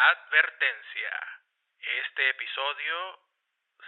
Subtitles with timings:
[0.00, 1.10] Advertencia.
[1.80, 3.18] Este episodio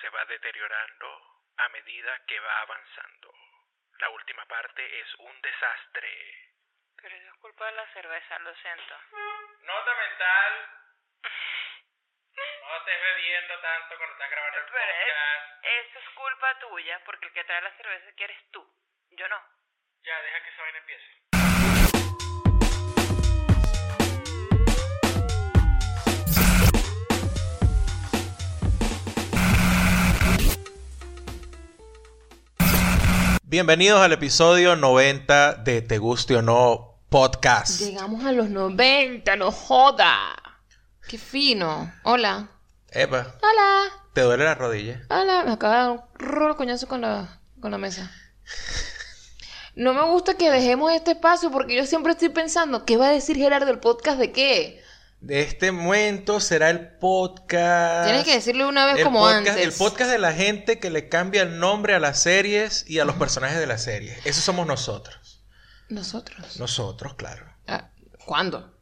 [0.01, 1.23] se va deteriorando
[1.59, 3.33] a medida que va avanzando.
[4.01, 6.49] La última parte es un desastre.
[6.97, 8.95] Pero eso es culpa de la cerveza, lo siento.
[9.63, 10.69] Nota mental.
[12.63, 15.65] No estés bebiendo tanto cuando estás grabando el Pero es- podcast.
[15.65, 18.67] eso es culpa tuya, porque el que trae la cerveza que eres tú.
[19.11, 19.41] Yo no.
[20.03, 21.30] Ya, deja que esa vaina empiece.
[33.51, 37.81] Bienvenidos al episodio 90 de Te Guste o No Podcast.
[37.81, 40.17] Llegamos a los 90, no joda.
[41.09, 41.93] Qué fino.
[42.05, 42.49] Hola.
[42.93, 44.05] Epa, Hola.
[44.13, 45.01] ¿te duele la rodilla?
[45.11, 45.43] Hola.
[45.45, 48.13] Me acaba de dar un rolo coñazo con la, con la mesa.
[49.75, 53.13] No me gusta que dejemos este espacio porque yo siempre estoy pensando, ¿qué va a
[53.13, 54.80] decir Gerardo el podcast de qué?
[55.21, 58.07] De este momento será el podcast.
[58.07, 59.65] Tienes que decirlo una vez como podcast, antes.
[59.65, 63.05] El podcast de la gente que le cambia el nombre a las series y a
[63.05, 64.25] los personajes de las series.
[64.25, 65.43] Esos somos nosotros.
[65.91, 66.59] Nosotros.
[66.59, 67.45] Nosotros, claro.
[67.67, 67.91] Ah,
[68.25, 68.75] ¿Cuándo?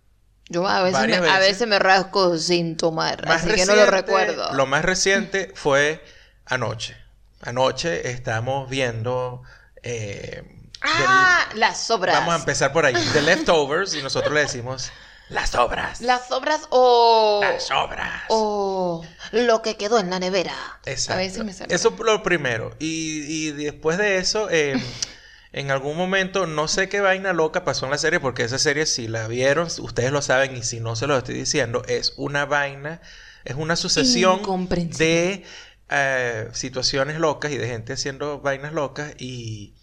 [0.50, 1.66] Yo a veces, me, a veces.
[1.68, 4.52] me rasco sin tomar, Más así que no lo recuerdo.
[4.54, 6.02] Lo más reciente fue
[6.46, 6.96] anoche.
[7.41, 9.42] Anoche estamos viendo.
[9.82, 12.14] eh, Ah, del- las obras.
[12.14, 12.94] vamos a empezar por ahí.
[13.12, 14.92] The Leftovers y nosotros le decimos
[15.28, 16.00] las obras.
[16.00, 17.40] Las obras o...
[17.42, 18.22] Las obras.
[18.28, 20.54] O lo que quedó en la nevera.
[20.86, 21.14] Exacto.
[21.14, 21.74] A veces me sale.
[21.74, 22.74] Eso lo primero.
[22.78, 24.80] Y, y después de eso, eh,
[25.52, 28.86] en algún momento, no sé qué vaina loca pasó en la serie, porque esa serie,
[28.86, 32.44] si la vieron, ustedes lo saben, y si no se lo estoy diciendo, es una
[32.44, 33.00] vaina,
[33.44, 35.44] es una sucesión de
[35.90, 39.14] eh, situaciones locas y de gente haciendo vainas locas.
[39.18, 39.74] Y,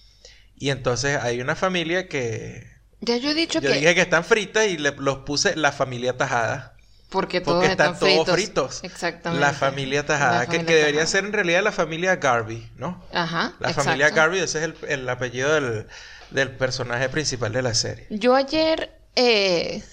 [0.55, 2.74] y entonces hay una familia que.
[3.01, 3.75] Ya yo he dicho Yo que...
[3.75, 6.73] dije que están fritas y le, los puse la familia tajada.
[7.09, 8.83] Porque todos Porque están, están todos fritos.
[8.83, 9.39] Exactamente.
[9.39, 11.07] La familia tajada, La que, debería Tajada.
[11.07, 13.03] ser en realidad la familia Garvey, ¿no?
[13.13, 13.53] Ajá.
[13.59, 13.83] La exacto.
[13.83, 15.87] familia Garvey, ese es el, el apellido del,
[16.31, 18.07] del personaje principal de la serie.
[18.09, 19.83] Yo ayer, eh,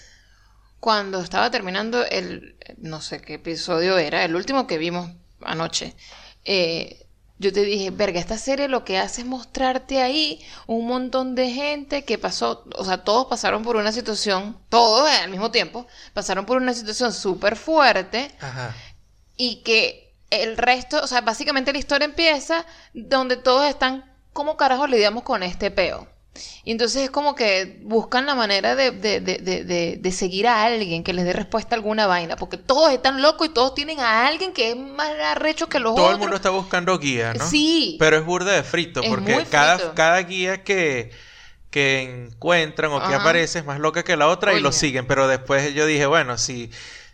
[0.81, 5.10] cuando estaba terminando el, no sé qué episodio era, el último que vimos
[5.43, 5.94] anoche,
[6.44, 7.02] eh,
[7.42, 11.50] yo te dije, verga, esta serie lo que hace es mostrarte ahí un montón de
[11.50, 16.47] gente que pasó, o sea, todos pasaron por una situación, todos al mismo tiempo, pasaron
[16.47, 18.75] por una situación súper fuerte Ajá.
[19.36, 22.64] y que el resto, o sea, básicamente la historia empieza
[22.94, 26.12] donde todos están, ¿cómo carajo lidiamos con este peo?
[26.65, 31.04] Y entonces es como que buscan la manera de, de, de, de, seguir a alguien
[31.04, 34.26] que les dé respuesta a alguna vaina, porque todos están locos y todos tienen a
[34.26, 36.21] alguien que es más arrecho que los Todo el otros.
[36.21, 37.47] mundo está buscando guía, ¿no?
[37.47, 37.97] Sí.
[37.98, 41.10] Pero es burda de frito, Es porque cada, cada guía que,
[41.71, 45.06] que encuentran o que aparece es más loca que la otra y lo siguen.
[45.06, 46.71] Pero después yo dije, bueno, si...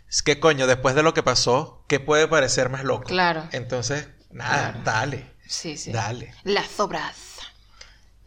[0.09, 3.03] Es que coño, después de lo que pasó, ¿qué puede parecer más loco?
[3.03, 3.47] Claro.
[3.51, 4.79] Entonces, nada, Claro.
[4.83, 5.25] dale.
[5.47, 5.91] Sí, sí.
[5.91, 6.33] Dale.
[6.43, 7.15] Las obras.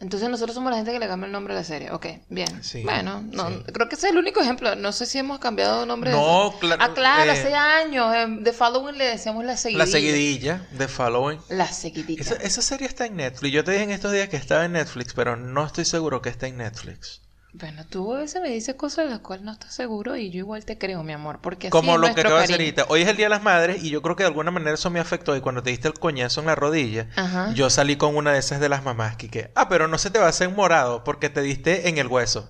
[0.03, 1.89] Entonces nosotros somos la gente que le cambia el nombre a la serie.
[1.91, 2.61] Ok, bien.
[2.63, 3.63] Sí, bueno, no, sí.
[3.73, 4.75] creo que ese es el único ejemplo.
[4.75, 6.11] No sé si hemos cambiado nombre.
[6.11, 6.59] de No, eso.
[6.59, 8.13] claro, Ah, claro, eh, hace años.
[8.13, 9.85] En The Following le decíamos la seguidilla.
[9.85, 11.39] La seguidilla de Following.
[11.49, 12.21] La seguidilla.
[12.21, 13.53] Esa, esa serie está en Netflix.
[13.53, 16.29] Yo te dije en estos días que estaba en Netflix, pero no estoy seguro que
[16.29, 17.21] está en Netflix.
[17.55, 20.39] Bueno, tú a veces me dices cosas de las cuales no estás seguro y yo
[20.39, 22.85] igual te creo, mi amor, porque así Como es lo que acabo de hacer ahorita.
[22.89, 24.89] Hoy es el Día de las Madres y yo creo que de alguna manera eso
[24.89, 25.35] me afectó.
[25.35, 27.53] Y cuando te diste el coñazo en la rodilla, Ajá.
[27.53, 30.17] yo salí con una de esas de las mamás que, ah, pero no se te
[30.17, 32.49] va a hacer morado porque te diste en el hueso.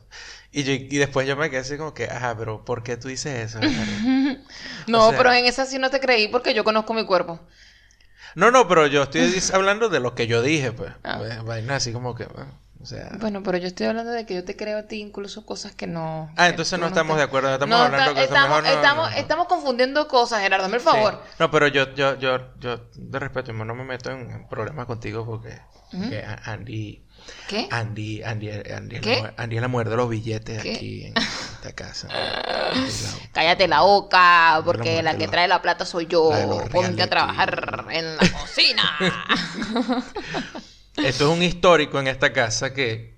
[0.54, 3.10] Y, yo- y después yo me quedé así como que, ajá, pero ¿por qué tú
[3.10, 3.60] dices eso?
[3.60, 3.92] Bernardo?"
[4.88, 7.42] No, o sea- pero en esa sí no te creí porque yo conozco mi cuerpo.
[8.36, 10.94] no, no, pero yo estoy hablando de lo que yo dije, pues.
[11.04, 11.22] Ah.
[11.46, 12.52] Vaina así como que, bueno,
[12.84, 13.10] o sea...
[13.20, 15.88] Bueno, pero yo estoy hablando de que yo te creo a ti incluso cosas que
[15.88, 16.30] no.
[16.36, 18.78] Ah, que entonces no estamos te- de acuerdo, no estamos No, hablando está- estamos, mejor,
[18.78, 19.18] estamos, no, no.
[19.18, 21.22] estamos confundiendo cosas, Gerardo, hazme el favor.
[21.26, 21.36] Sí.
[21.40, 25.58] No, pero yo, yo, yo, yo, de respeto, no me meto en problemas contigo porque,
[25.92, 27.04] porque a- Andy,
[27.48, 27.70] ¿Qué?
[27.72, 29.22] Andy, Andy, Andy, ¿Qué?
[29.22, 30.76] la, Andy la mujer de los billetes ¿Qué?
[30.76, 32.10] aquí en esta casa.
[32.10, 32.74] La-
[33.34, 36.32] Cállate la boca, porque muerte la que lo- trae la plata soy yo.
[36.32, 38.84] la los Ponte a trabajar en la cocina.
[40.98, 43.14] Esto es un histórico en esta casa que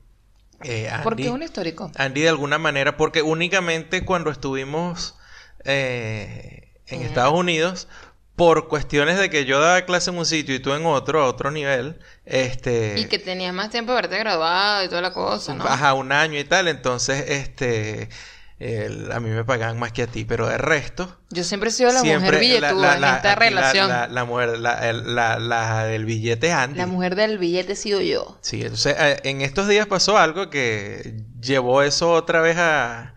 [0.63, 1.91] eh, Andy, porque es un histórico.
[1.95, 5.15] Andy de alguna manera, porque únicamente cuando estuvimos
[5.63, 7.01] eh, en.
[7.01, 7.87] Estados Unidos,
[8.35, 11.27] por cuestiones de que yo daba clase en un sitio y tú en otro, a
[11.27, 12.99] otro nivel, este...
[12.99, 15.63] Y que tenías más tiempo de haberte graduado y toda la cosa, ¿no?
[15.63, 18.09] Ajá, un año y tal, entonces, este,
[18.59, 21.73] el- a mí me pagaban más que a ti, pero de resto, Yo siempre he
[21.73, 23.89] sido la mujer billetúa en esta aquí relación.
[23.89, 26.77] La, la mujer, la, el- la- la del billete Andy.
[26.79, 28.37] La mujer del billete he sido yo.
[28.41, 33.13] Sí, entonces, eh, en estos días pasó algo que llevó eso otra vez a,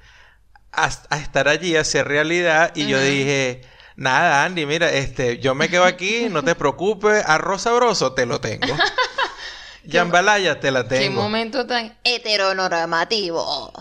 [0.73, 2.73] a, a estar allí, a hacer realidad.
[2.75, 3.61] Y yo dije,
[3.97, 7.23] nada, Andy, mira, este, yo me quedo aquí, no te preocupes.
[7.27, 8.67] Arroz sabroso, te lo tengo.
[9.91, 11.23] Jambalaya, te la Qué tengo.
[11.23, 13.73] momento tan heteronormativo.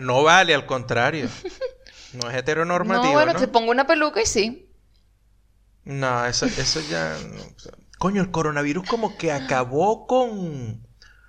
[0.00, 1.28] No vale, al contrario.
[2.12, 3.38] No es heteronormativo, no, bueno, ¿no?
[3.38, 4.70] te pongo una peluca y sí.
[5.84, 7.16] No, eso, eso ya...
[7.98, 10.86] Coño, el coronavirus como que acabó con...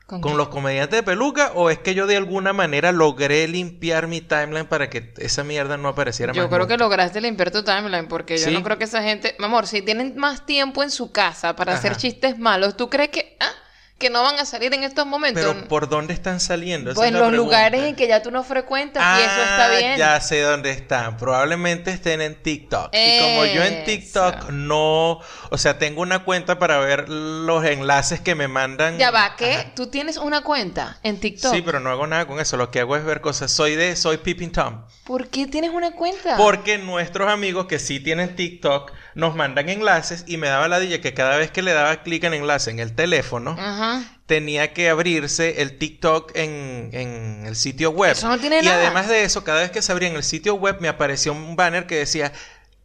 [0.07, 1.51] ¿Con los comediantes de peluca?
[1.53, 5.75] ¿O es que yo de alguna manera logré limpiar mi timeline para que esa mierda
[5.75, 8.53] no apareciera Yo más creo que lograste limpiar tu timeline porque yo ¿Sí?
[8.53, 11.73] no creo que esa gente, mi amor, si tienen más tiempo en su casa para
[11.73, 13.51] hacer chistes malos, ¿tú crees que ah,
[13.97, 15.43] que no van a salir en estos momentos?
[15.43, 16.91] Pero ¿por dónde están saliendo?
[16.91, 17.43] Esa pues es en los pregunta.
[17.57, 19.97] lugares en que ya tú no frecuentas y eso está Ah, bien.
[19.97, 21.17] Ya sé dónde están.
[21.17, 22.89] Probablemente estén en TikTok.
[22.93, 24.51] Y como yo en TikTok Eso.
[24.51, 25.19] no...
[25.49, 28.97] O sea, tengo una cuenta para ver los enlaces que me mandan.
[28.99, 29.53] Ya va, ¿qué?
[29.53, 29.71] Ajá.
[29.75, 31.53] Tú tienes una cuenta en TikTok.
[31.55, 32.55] Sí, pero no hago nada con eso.
[32.57, 33.51] Lo que hago es ver cosas.
[33.51, 33.95] Soy de...
[33.95, 34.83] Soy Peeping Tom.
[35.05, 36.37] ¿Por qué tienes una cuenta?
[36.37, 41.01] Porque nuestros amigos que sí tienen TikTok nos mandan enlaces y me daba la dilla
[41.01, 43.86] que cada vez que le daba clic en enlace en el teléfono Ajá.
[44.25, 48.11] Tenía que abrirse el TikTok en, en el sitio web.
[48.11, 48.77] Eso no tiene y nada.
[48.81, 51.55] además de eso, cada vez que se abría en el sitio web me aparecía un
[51.55, 52.31] banner que decía,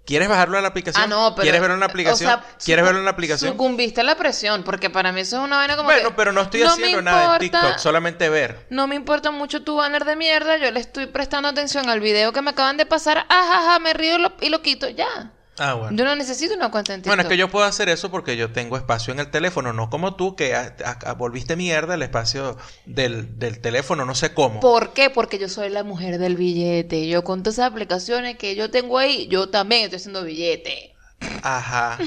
[0.05, 1.03] ¿quieres bajarlo a la aplicación?
[1.05, 1.43] Ah, no, pero.
[1.43, 2.31] ¿Quieres verlo en la aplicación?
[2.31, 3.51] o sea, ¿Quieres verlo en la aplicación?
[3.53, 5.89] Sucumbiste a la presión, porque para mí eso es una vaina como.
[5.89, 8.67] Bueno, que, pero no estoy haciendo nada en TikTok, solamente ver.
[8.71, 12.33] No me importa mucho tu banner de mierda, yo le estoy prestando atención al video
[12.33, 15.33] que me acaban de pasar, ajaja, me río y lo- y lo quito, ya.
[15.59, 15.97] Ah, bueno.
[15.97, 17.11] Yo no necesito una cuenta en TikTok.
[17.11, 19.91] Bueno, es que yo puedo hacer eso porque yo tengo espacio en el teléfono, no
[19.91, 22.57] como tú que a- a- a- volviste mierda el espacio
[22.87, 24.61] del, del teléfono, no sé cómo.
[24.61, 25.11] ¿Por qué?
[25.11, 27.07] Porque yo soy la mujer del billete.
[27.07, 30.95] Yo con todas esas aplicaciones que yo tengo ahí, yo también estoy haciendo billete.
[31.43, 31.99] Ajá.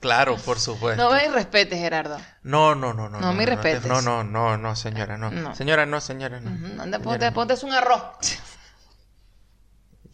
[0.00, 1.02] Claro, por supuesto.
[1.02, 2.18] No me respetes, Gerardo.
[2.44, 3.20] No, no, no, no.
[3.20, 3.84] No me respetes.
[3.84, 5.32] No, no, no, no, señora, no.
[5.32, 5.56] No.
[5.56, 6.52] Señora, no, señora, no.
[6.52, 7.32] Ujú, Anda, Señora, ponte, no.
[7.34, 8.02] ponte un arroz.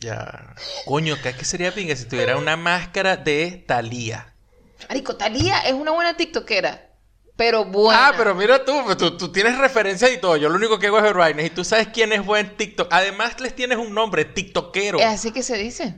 [0.04, 0.54] Ya.
[0.84, 4.34] Coño, ¿qué que sería pinga si tuviera una máscara de Thalía?
[4.88, 6.90] Marico, Talía es una buena tiktokera,
[7.36, 8.08] pero buena.
[8.08, 10.36] Ah, pero mira tú, pues tú, tú tienes referencias y todo.
[10.36, 12.88] Yo lo único que hago es ver vainas y tú sabes quién es buen TikTok.
[12.90, 14.98] Además, les tienes un nombre, TikTokero.
[14.98, 15.94] Es así que se dice.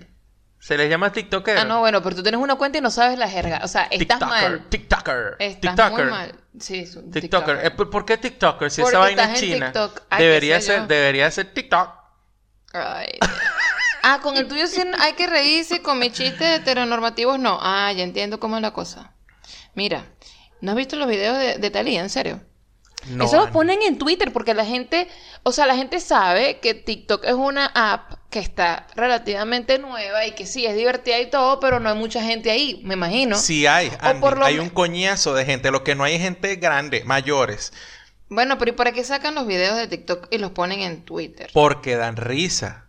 [0.61, 1.61] Se les llama TikTokero.
[1.61, 3.61] Ah, no, bueno, pero tú tienes una cuenta y no sabes la jerga.
[3.64, 4.69] O sea, estás TikToker, mal.
[4.69, 5.37] TikToker.
[5.38, 6.05] Estás TikToker.
[6.05, 6.35] muy mal.
[6.61, 7.64] Sí, es un TikToker.
[7.64, 8.70] Eh, ¿por- ¿Por qué TikToker?
[8.70, 9.73] Si Porque esa vaina es china.
[10.11, 11.91] Ay, qué debería ser, debería ser TikTok.
[12.73, 13.19] Ay.
[14.08, 17.58] Ah, con el tuyo sí hay que reírse, con mis chistes heteronormativos no.
[17.61, 19.12] Ah, ya entiendo cómo es la cosa.
[19.75, 20.06] Mira,
[20.61, 22.03] ¿no has visto los videos de, de Thalía?
[22.03, 22.41] ¿En serio?
[23.08, 25.08] No, Eso los ponen en Twitter porque la gente,
[25.43, 30.37] o sea, la gente sabe que TikTok es una app que está relativamente nueva y
[30.37, 33.35] que sí es divertida y todo, pero no hay mucha gente ahí, me imagino.
[33.37, 35.73] Sí hay, Andy, por lo hay un coñazo de gente.
[35.73, 37.73] Lo que no hay es gente grande, mayores.
[38.29, 41.50] Bueno, pero ¿y para qué sacan los videos de TikTok y los ponen en Twitter?
[41.52, 42.86] Porque dan risa.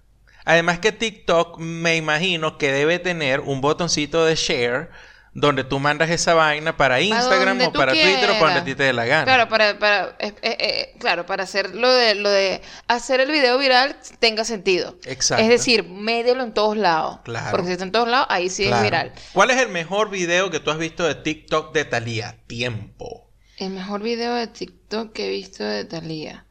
[0.48, 4.90] Además que TikTok me imagino que debe tener un botoncito de share
[5.34, 8.74] donde tú mandas esa vaina para Instagram o para Twitter o para donde a ti
[8.74, 9.26] te dé la gana.
[9.26, 13.58] Claro, para, para, eh, eh, claro, para hacer lo de, lo de hacer el video
[13.58, 14.98] viral tenga sentido.
[15.04, 15.44] Exacto.
[15.44, 17.20] Es decir, médelo en todos lados.
[17.26, 17.52] Claro.
[17.52, 18.78] Porque si está en todos lados, ahí sí Claro.
[18.78, 19.14] es viral.
[19.34, 22.38] ¿Cuál es el mejor video que tú has visto de TikTok de Thalía?
[22.48, 23.30] Tiempo.
[23.58, 26.47] El mejor video de TikTok que he visto de Thalía.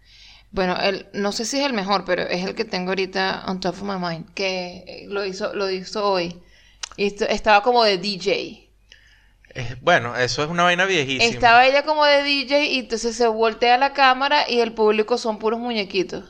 [0.57, 3.61] Bueno, el, no sé si es el mejor, pero es el que tengo ahorita on
[3.61, 4.33] top of my mind.
[4.35, 6.41] Que lo hizo, lo hizo hoy.
[6.97, 8.71] Y esto- estaba como de DJ.
[9.55, 11.35] Es- bueno, eso es una vaina viejísima.
[11.35, 15.39] Estaba ella como de DJ y entonces se voltea la cámara y el público son
[15.39, 16.25] puros muñequitos.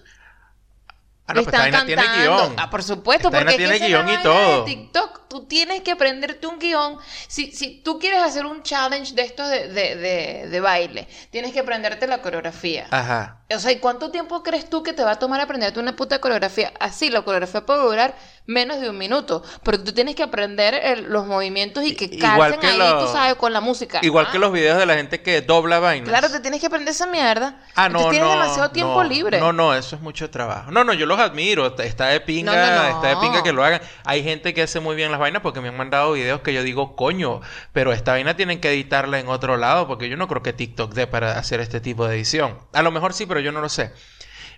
[1.29, 2.37] Ah, no, pues Están tiene cantando.
[2.37, 2.55] guion.
[2.57, 4.63] Ah, por supuesto, Esta porque tiene guion y de.
[4.65, 6.99] TikTok, tú tienes que aprenderte un guion.
[7.27, 11.53] Si, si tú quieres hacer un challenge de estos de, de, de, de baile, tienes
[11.53, 12.87] que aprenderte la coreografía.
[12.93, 13.41] Ajá.
[13.53, 16.21] O sea, ¿y cuánto tiempo crees tú que te va a tomar aprenderte una puta
[16.21, 16.73] coreografía?
[16.79, 18.15] Así, la coreografía puede durar
[18.47, 22.61] menos de un minuto, pero tú tienes que aprender el- los movimientos y que calcen
[22.61, 23.99] que ahí, lo- tú sabes, con la música.
[24.03, 26.09] Igual Ah, que los videos de la gente que dobla vainas.
[26.09, 27.61] Claro, te tienes que aprender esa mierda.
[27.75, 28.11] Ah, no, Entonces no.
[28.29, 29.41] tienes demasiado tiempo no, libre.
[29.41, 30.71] No, no, eso es mucho trabajo.
[30.71, 31.67] No, no, yo los admiro.
[31.79, 32.97] Está de pinga, no.
[32.97, 33.81] está de pinga que lo hagan.
[34.05, 36.63] Hay gente que hace muy bien las vainas porque me han mandado videos que yo
[36.63, 37.41] digo, coño,
[37.73, 40.95] pero esta vaina tienen que editarla en otro lado porque yo no creo que TikTok
[40.95, 42.59] dé para hacer este tipo de edición.
[42.73, 43.93] A lo mejor sí, pero yo no lo sé.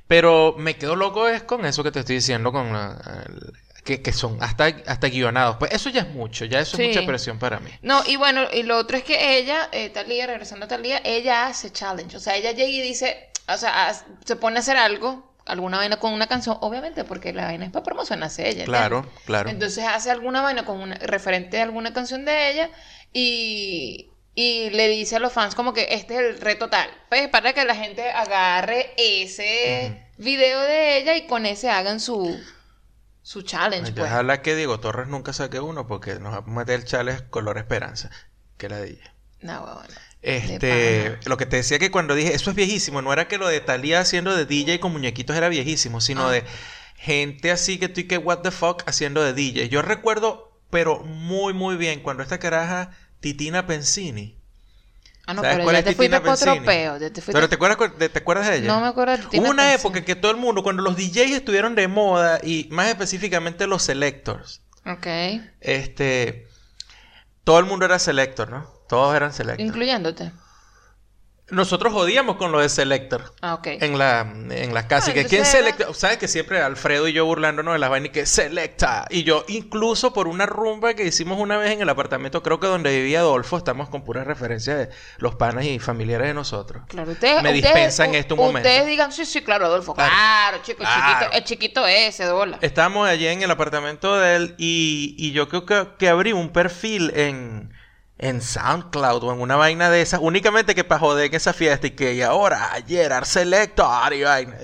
[0.07, 3.53] Pero me quedo loco es con eso que te estoy diciendo, con la- el-
[3.89, 5.57] que, que son hasta, hasta guionados.
[5.57, 6.83] Pues eso ya es mucho, ya eso Sí.
[6.83, 7.71] es mucha presión para mí.
[7.81, 11.47] No, y bueno, y lo otro es que ella, eh, Talía, regresando a Talía, ella
[11.47, 12.15] hace challenge.
[12.15, 13.95] O sea, ella llega y dice, o sea,
[14.27, 17.71] se pone a hacer algo, alguna vaina con una canción, obviamente, porque la vaina es
[17.71, 18.67] para promocionarse ella.
[18.67, 19.49] Claro, claro.
[19.49, 22.71] Entonces hace alguna vaina con una, referente a alguna canción de ella
[23.15, 26.91] y, y le dice a los fans como que este es el reto tal.
[27.09, 32.39] Pues para que la gente agarre ese video de ella y con ese hagan su,
[33.29, 34.11] su challenge, pues.
[34.11, 37.59] Ojalá que Diego Torres nunca saque uno porque nos va a meter el challenge color
[37.59, 38.11] esperanza.
[38.57, 39.03] Que la dije.
[39.43, 39.95] No, bueno.
[40.23, 43.47] Este, lo que te decía que cuando dije, eso es viejísimo, no era que lo
[43.47, 46.33] de Talía haciendo de DJ con muñequitos era viejísimo, sino Ah.
[46.33, 46.45] de
[46.97, 49.69] gente así que tú y que what the fuck haciendo de DJ.
[49.69, 54.38] Yo recuerdo, pero muy muy bien, cuando esta caraja Titina Pensini.
[55.29, 56.99] Ah, no, ¿Sabes pero ya te fuiste para otro peo.
[56.99, 58.67] te fuiste- Pero ¿te acuerdas, cu- de, ¿te acuerdas de ella?
[58.69, 59.81] No me acuerdo de Titina Hubo una Pensini.
[59.81, 63.83] época que todo el mundo, cuando los DJs estuvieron de moda y más específicamente los
[63.83, 65.07] selectors, Ok.
[65.61, 66.49] este,
[67.45, 68.67] todo el mundo era selector, ¿no?
[68.89, 69.67] Todos eran selector.
[69.67, 70.33] Incluyéndote.
[71.51, 73.33] Nosotros jodíamos con lo de selector.
[73.41, 73.67] Ah, ok.
[73.81, 75.09] En la, en las casas.
[75.11, 75.87] Ah, que quién selecta.
[75.95, 79.07] ¿Sabes que siempre Alfredo y yo burlándonos de las vainas y que selecta?
[79.09, 82.67] Y yo, incluso por una rumba que hicimos una vez en el apartamento, creo que
[82.67, 86.83] donde vivía Adolfo, estamos con puras referencias de los panas y familiares de nosotros.
[86.89, 88.69] Claro, ustedes, Me ustedes- dispensa en este momento.
[88.69, 89.95] Ustedes digan, sí, sí, claro, Adolfo.
[89.95, 90.11] Claro.
[90.11, 91.19] Claro, chico, el Claro.
[91.21, 92.59] chiquito, el chiquito ese, dola.
[92.61, 96.51] Estábamos allí en el apartamento de él y, y yo creo que, que abrí un
[96.51, 97.73] perfil en,
[98.21, 101.87] en SoundCloud o en una vaina de esas, únicamente que para joder en esa fiesta
[101.87, 104.57] y que y ahora, ayer, Selector y vaina,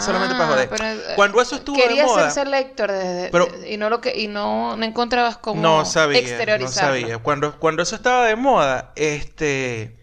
[0.00, 0.68] solamente para joder.
[0.72, 3.76] Ah, pero, eh, Cuando eso estuvo de Quería moda, ser selector de- Pero- de- y
[3.76, 6.20] no lo que y no, no encontrabas cómo no sabía,
[6.58, 7.18] no sabía.
[7.18, 9.96] Cuando, cuando eso estaba de moda, este,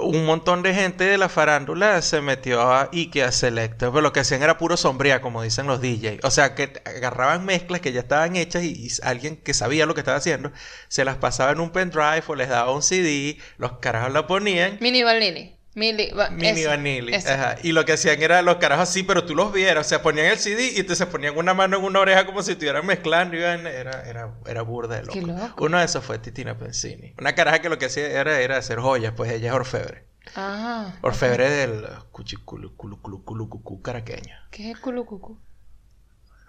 [0.00, 4.20] un montón de gente de la farándula se metió a Ikea Selector, pero lo que
[4.20, 6.24] hacían era puro sombría, como dicen los DJs.
[6.24, 10.00] O sea, que agarraban mezclas que ya estaban hechas y, alguien que sabía lo que
[10.00, 10.52] estaba haciendo,
[10.88, 14.78] se las pasaba en un pendrive o les daba un CD, los carajos la ponían.
[14.80, 15.56] Mini Vanilli.
[15.74, 17.14] Mini, va- Mini ese, Vanilli.
[17.14, 17.32] ese.
[17.32, 17.56] Ajá.
[17.62, 19.86] Y lo que hacían era los carajos así, pero tú los vieras.
[19.86, 22.42] O sea, ponían el CD y te se ponían una mano en una oreja como
[22.42, 23.36] si estuvieran mezclando.
[23.36, 25.12] Y iban- era, era, era burda de loco.
[25.14, 25.64] Qué loco.
[25.64, 27.14] Uno de esos fue Titina Pensini.
[27.18, 30.04] Una caraja que lo que hacía era, era hacer joyas, pues ella es orfebre.
[30.36, 30.96] Ajá.
[31.02, 34.36] Orfebre del cuchiculu, culu, culu, culu, cucú caraqueño.
[34.50, 35.38] ¿Qué es culo cucu?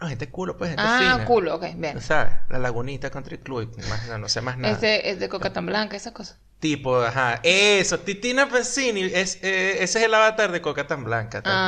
[0.02, 1.26] No, gente culo, pues gente Ah, fina.
[1.26, 2.00] culo, ok, bien.
[2.02, 2.34] ¿Sabes?
[2.50, 3.76] La lagunita Country Club.
[4.10, 4.74] No, no sé más nada.
[4.74, 6.38] Este es de coca tan blanca, esa cosa.
[6.60, 7.40] Tipo, ajá.
[7.44, 9.02] Eso, Titina Pensini.
[9.04, 11.68] Es, eh, ese es el avatar de Coca tan blanca, tal Ah,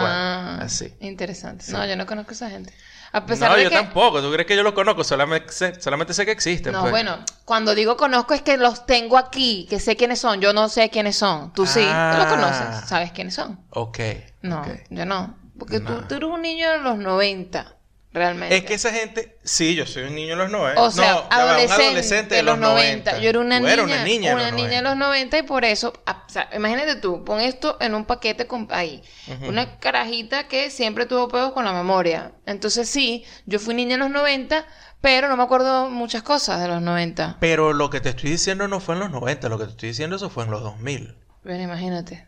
[0.55, 0.65] cual.
[0.67, 0.93] Así.
[1.01, 1.65] Interesante.
[1.65, 1.71] Sí.
[1.71, 2.73] No, yo no conozco a esa gente.
[3.11, 4.21] A pesar no, de yo que tampoco.
[4.21, 5.03] ¿Tú crees que yo lo conozco?
[5.03, 6.73] Solamente sé, solamente sé que existen.
[6.73, 6.91] No, pues.
[6.91, 10.41] bueno, cuando digo conozco es que los tengo aquí, que sé quiénes son.
[10.41, 11.53] Yo no sé quiénes son.
[11.53, 12.27] Tú sí, tú los Ah.
[12.29, 13.59] conoces, sabes quiénes son.
[13.69, 13.99] Ok.
[14.41, 15.37] No, yo no.
[15.57, 17.76] Porque tú, tú eres un niño de los 90,
[18.13, 18.55] realmente.
[18.57, 19.37] Es que esa gente...
[19.43, 20.81] Sí, yo soy un niño de los 90.
[20.81, 23.19] O sea, no, un adolescente, de los 90.
[23.19, 24.89] Yo era una niña, eras una niña, una de los niña de 90.
[24.89, 28.47] los 90 y por eso, a- o sea, imagínate tú, pon esto en un paquete
[28.47, 29.01] con ahí.
[29.27, 29.47] Ujú.
[29.49, 32.31] Una carajita que siempre tuvo pedos con la memoria.
[32.45, 34.65] Entonces sí, yo fui niña en los 90,
[35.01, 37.37] pero no me acuerdo muchas cosas de los 90.
[37.39, 39.47] Pero lo que te estoy diciendo no fue en los 90.
[39.49, 41.15] Lo que te estoy diciendo eso fue en los 2000.
[41.43, 42.26] Bueno, imagínate.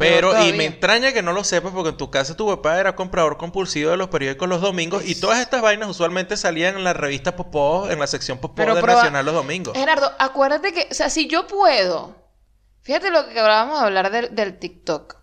[0.00, 2.96] Pero, y me extraña que no lo sepas porque en tu casa tu papá era
[2.96, 6.92] comprador compulsivo de los periódicos los domingos y todas estas vainas usualmente salían en la
[6.92, 9.76] revista Popó, en la sección Popó del proba- Nacional los domingos.
[9.76, 12.16] Gerardo, acuérdate que, o sea, si yo puedo,
[12.82, 15.16] fíjate lo que acabábamos de hablar del, del TikTok,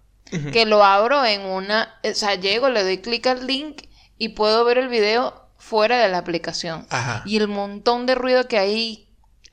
[0.53, 3.84] que lo abro en una, o sea, llego, le doy clic al link
[4.17, 6.86] y puedo ver el video fuera de la aplicación.
[6.89, 7.24] Ajá.
[7.25, 9.06] Y el montón de ruido que hay,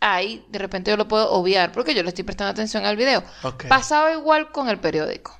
[0.06, 3.24] hay, de repente yo lo puedo obviar porque yo le estoy prestando atención al video.
[3.42, 3.66] Ok.
[3.68, 5.38] Pasaba igual con el periódico.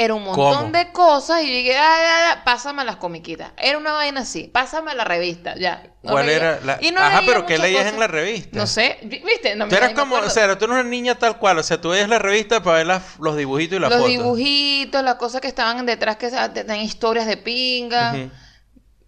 [0.00, 0.70] Era un montón ¿Cómo?
[0.70, 3.50] de cosas y yo dije, ah, ah, pásame las comiquitas.
[3.56, 5.82] Era una vaina así, pásame la revista, ya.
[6.04, 6.78] No ¿Cuál era la...
[6.80, 8.00] y no Ajá, pero ¿qué leías en cosas.
[8.00, 8.58] la revista?
[8.60, 9.56] No sé, vi- ¿viste?
[9.56, 11.88] No, Tú eras como, o sea, tú no eras niña tal cual, o sea, tú
[11.90, 14.12] veías la revista para ver las- los dibujitos y las Los fotos.
[14.12, 18.12] dibujitos, las cosas que estaban detrás que tenían historias de pinga.
[18.14, 18.30] Ujú.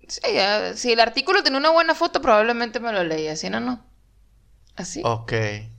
[0.08, 3.60] Sí, ya, si el artículo tenía una buena foto, probablemente me lo leía, si no,
[3.60, 3.84] no.
[4.76, 5.02] Así.
[5.04, 5.32] Ok.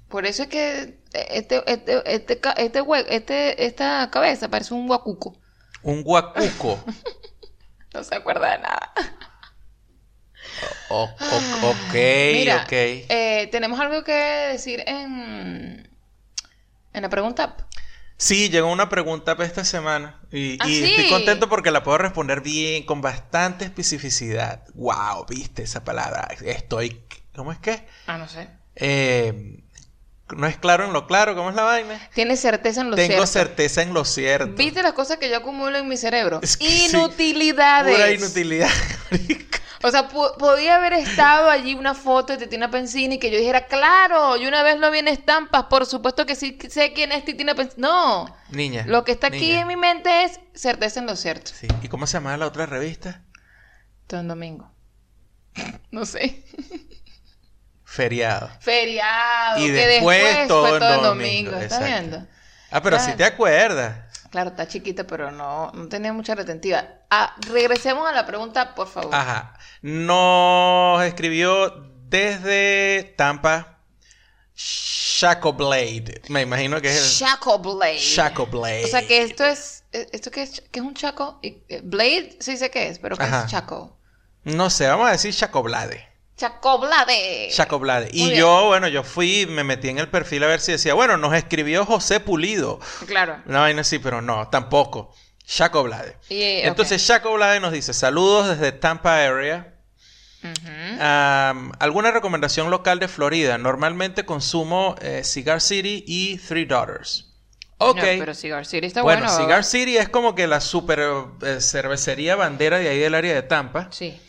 [0.09, 5.35] Por eso es que este, este, este, este, este, esta cabeza parece un guacuco.
[5.83, 6.83] Un guacuco.
[7.93, 8.93] No se acuerda de nada.
[10.87, 12.71] O- o- ok, Mira, ok.
[12.71, 15.89] eh, tenemos algo que decir en,
[16.93, 17.55] en la pregunta.
[18.15, 20.85] Sí, llegó una pregunta esta semana y, ¿Ah, y sí?
[20.85, 24.63] estoy contento porque la puedo responder bien, con bastante especificidad.
[24.75, 26.29] Wow, viste esa palabra.
[26.45, 27.03] Estoy,
[27.35, 27.85] ¿cómo es que?
[28.07, 28.47] Ah, no sé.
[28.75, 29.63] Eh,
[30.35, 31.99] no es claro en lo claro, ¿cómo es la vaina?
[32.13, 33.27] Tienes certeza en lo Tengo cierto.
[33.27, 34.55] certeza en lo cierto.
[34.55, 36.39] ¿Viste las cosas que yo acumulo en mi cerebro?
[36.41, 37.95] Es que sí, Inutilidades.
[37.95, 38.69] Pura inutilidad.
[39.83, 44.37] O sea, podía haber estado allí una foto de Titina Pensini que yo dijera, claro,
[44.37, 47.55] yo una vez lo vi en estampas, por supuesto que sí sé quién es Titina
[47.55, 47.81] Pensini.
[47.81, 48.83] No, Niña.
[48.85, 51.49] lo que está aquí en mi mente es certeza en lo cierto.
[51.59, 51.67] Sí.
[51.81, 53.23] ¿Y cómo se llamaba la otra revista?
[54.05, 54.71] Todo en domingo.
[55.89, 56.45] No sé.
[57.91, 58.49] Feriado.
[58.61, 59.59] Feriado.
[59.59, 61.51] Y que después después todo fue en todo en domingo, domingo.
[61.51, 62.07] ¿Estás exacto.
[62.09, 62.27] viendo?
[62.71, 63.97] Ah, pero si te acuerdas.
[64.29, 66.85] Claro, está chiquita, pero no, no tenía mucha retentiva.
[67.09, 69.13] Ah, regresemos a la pregunta, por favor.
[69.13, 69.57] Ajá.
[69.81, 73.79] Nos escribió desde Tampa
[74.55, 76.21] Shaco Blade.
[76.29, 77.97] Me imagino que es el Chaco Blade.
[77.97, 78.85] Shaco Blade.
[78.85, 80.63] O sea que esto es, ¿esto qué es?
[80.71, 81.41] ¿Qué es un chaco?
[81.43, 83.43] Eh, Blade sí sé qué es, pero ¿qué Ajá.
[83.43, 83.99] es chaco?
[84.45, 85.61] No sé, vamos a decir Shaco
[86.41, 86.41] Blade.
[86.41, 87.49] Chaco Blade.
[87.51, 88.09] Shaco Blade.
[88.11, 91.17] Y yo, bueno, yo fui, me metí en el perfil a ver si decía, bueno,
[91.17, 92.79] nos escribió José Pulido.
[93.05, 93.41] Claro.
[93.45, 95.13] Una vaina así, pero no, tampoco.
[95.45, 96.17] Shaco Blade.
[96.29, 99.75] Y, eh, Entonces, Shaco Blade nos dice, saludos desde Tampa area.
[101.79, 103.57] ¿Alguna recomendación local de Florida?
[103.57, 107.27] Normalmente consumo eh, Cigar City y Three Daughters.
[107.77, 107.97] Ok.
[107.97, 109.37] No, pero Cigar City está bueno, bueno.
[109.37, 110.99] Cigar City es como que la super
[111.41, 113.87] eh, cervecería bandera de ahí del área de Tampa.
[113.91, 114.19] Sí.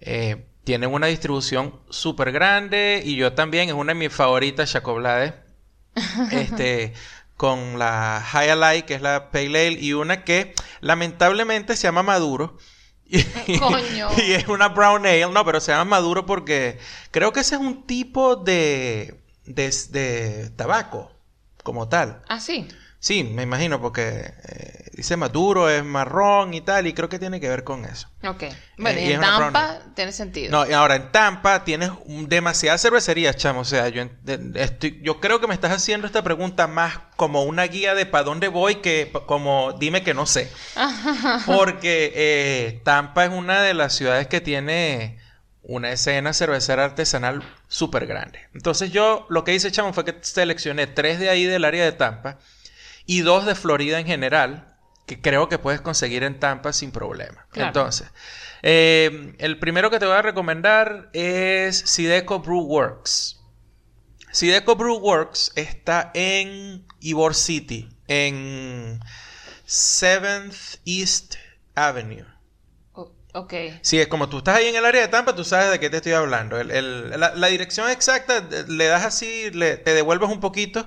[0.00, 5.34] Eh, tienen una distribución súper grande y yo también, es una de mis favoritas, Chacoblade.
[6.30, 6.94] este,
[7.36, 12.02] con la High Alight, que es la Pale Ale, y una que lamentablemente se llama
[12.02, 12.56] Maduro.
[13.46, 14.08] Y, Coño.
[14.26, 16.78] y es una Brown Ale, no, pero se llama Maduro porque
[17.10, 21.12] creo que ese es un tipo de, de, de tabaco,
[21.62, 22.22] como tal.
[22.28, 22.68] Ah, sí.
[23.04, 27.40] Sí, me imagino, porque eh, dice Maduro, es marrón y tal, y creo que tiene
[27.40, 28.08] que ver con eso.
[28.22, 28.44] Ok.
[28.78, 30.52] Bueno, Eh, y y en Tampa tiene sentido.
[30.52, 33.62] No, y ahora en Tampa tienes un- demasiadas cervecerías, chamo.
[33.62, 34.04] O sea, yo,
[34.54, 38.22] estoy, yo creo que me estás haciendo esta pregunta más como una guía de para
[38.22, 40.48] dónde voy que como dime que no sé.
[41.46, 45.18] Porque eh, Tampa es una de las ciudades que tiene
[45.64, 48.38] una escena cervecera artesanal súper grande.
[48.54, 51.90] Entonces yo lo que hice, chamo, fue que seleccioné tres de ahí del área de
[51.92, 52.38] Tampa
[53.06, 57.46] y dos de Florida en general, que creo que puedes conseguir en Tampa sin problema.
[57.50, 57.68] Claro.
[57.68, 58.08] Entonces,
[58.62, 63.40] eh, el primero que te voy a recomendar es Sideco Brew Works.
[64.30, 69.00] Sideco Brew Works está en Ybor City, en
[69.66, 71.34] 7th East
[71.74, 72.24] Avenue.
[73.34, 73.54] Ok.
[73.80, 75.88] Sí, es como tú estás ahí en el área de Tampa, tú sabes de qué
[75.88, 76.60] te estoy hablando.
[76.60, 80.86] El- el- la, la dirección exacta, le das así, le- te devuelves un poquito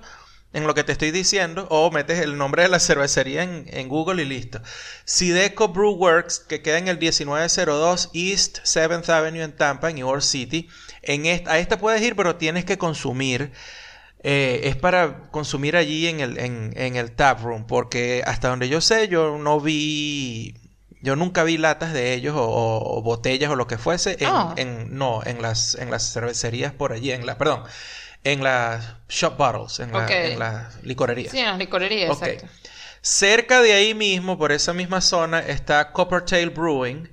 [0.56, 3.88] en lo que te estoy diciendo, o metes el nombre de la cervecería en, en
[3.90, 4.62] Google y listo.
[5.04, 10.08] Sideco Brew Works, que queda en el 1902 East 7th Avenue en Tampa, en New
[10.08, 10.68] York City.
[11.02, 13.52] En esta, a esta puedes ir, pero tienes que consumir.
[14.24, 18.68] eh, es para consumir allí en el, en, en el tap room, porque hasta donde
[18.70, 20.56] yo sé, yo no vi,
[21.02, 24.54] yo nunca vi latas de ellos o, o- botellas o lo que fuese en, Ah.
[24.58, 27.62] en- no, en las, en las cervecerías por allí, en la, perdón,
[28.26, 31.32] en las shop bottles, en, la- en las licorerías.
[31.32, 32.48] Sí, en las licorerías, exacto.
[33.02, 37.10] Cerca de ahí mismo, por esa misma zona, está Coppertail Brewing,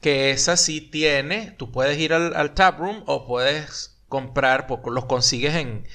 [0.00, 5.04] que esa sí tiene, tú puedes ir al, al tap room o puedes comprar, los
[5.04, 5.86] consigues en,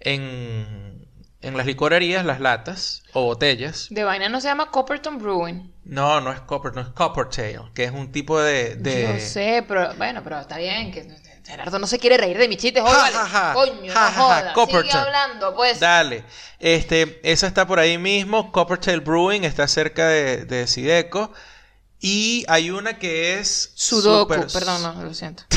[0.00, 1.06] en,
[1.42, 3.88] en las licorerías, las latas o botellas.
[3.90, 5.72] De vaina no se llama Copperton Brewing.
[5.84, 8.76] No, no es Copper, no es Coppertail, que es un tipo de...
[8.76, 9.02] de...
[9.02, 11.04] Yo sé, pero bueno, pero está bien que
[11.50, 13.14] Gerardo no se quiere reír de mis chistes, hoy Ja, vale.
[13.16, 13.52] ja, ja.
[13.54, 14.52] Coño, Ja, no ja, ja.
[14.54, 14.82] jodas.
[14.82, 15.80] Sigue hablando, pues.
[15.80, 16.24] Dale.
[16.58, 18.52] Este, esa está por ahí mismo.
[18.52, 21.32] Coppertail Brewing está cerca de, de Sideco.
[21.98, 23.72] Y hay una que es.
[23.74, 25.42] Sudoku, super- perdón, no, lo siento.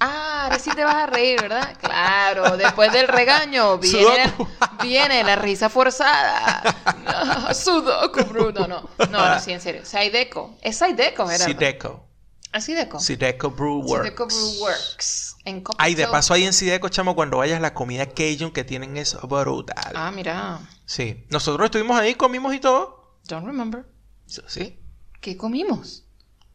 [0.00, 1.74] Ah, ahora sí te vas a reír, ¿verdad?
[1.80, 3.78] Claro, después del regaño
[4.82, 6.62] viene la risa forzada.
[7.04, 8.88] No, sudoku, Bruno, no.
[9.10, 9.84] No, no, sí, en serio.
[9.84, 10.56] Saideco.
[10.62, 11.46] Es Saideco, Gerardo.
[11.52, 12.07] Sideco.
[12.52, 12.98] ¿Es Sideco?
[12.98, 14.04] Sideco Brew Works.
[14.04, 15.36] Sideco Brew Works.
[15.44, 18.96] En Ay, de paso ahí en Sideco, chamo, cuando vayas la comida Cajun que tienen
[18.96, 19.92] es brutal.
[19.94, 20.60] Ah, mira.
[20.86, 21.26] Sí.
[21.30, 23.18] Nosotros estuvimos ahí, comimos y todo.
[23.26, 23.86] Don't remember.
[24.26, 24.78] Sí.
[25.20, 26.04] ¿Qué comimos?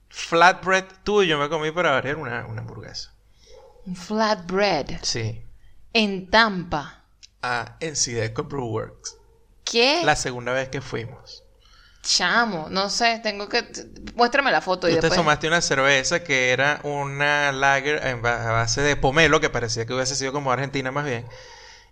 [0.10, 3.14] Flatbread tú y yo me comí para variar una, una hamburguesa.
[3.86, 5.00] Un flatbread.
[5.02, 5.44] Sí.
[5.92, 7.04] En Tampa.
[7.42, 9.18] Ah, en Sideco Brew Works.
[9.64, 10.02] ¿Qué?
[10.04, 11.43] La segunda vez que fuimos.
[12.04, 13.64] Chamo, no sé, tengo que...
[14.16, 15.18] Muéstrame la foto y Tú te después...
[15.18, 20.16] tomaste una cerveza que era una lager a base de pomelo, que parecía que hubiese
[20.16, 21.26] sido como Argentina más bien.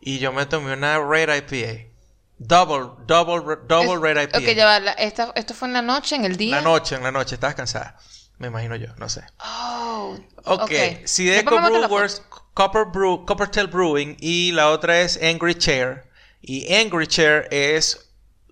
[0.02, 1.90] Y yo me tomé una Red IPA.
[2.38, 4.38] Double, double, double Es- Red IPA.
[4.40, 4.80] Ok, ya va.
[4.82, 6.58] la- esta- esto fue en la noche, en el día.
[6.58, 7.98] La noche, en la noche, estabas cansada.
[8.38, 9.22] Me imagino yo, no sé.
[9.40, 10.72] Oh, Ok, ok.
[11.06, 11.94] Sideco Después me muestra Brew la foto.
[12.02, 16.10] Works, Copper Brew, Coppertail Brewing y la otra es Angry Chair.
[16.42, 18.10] Y Angry Chair es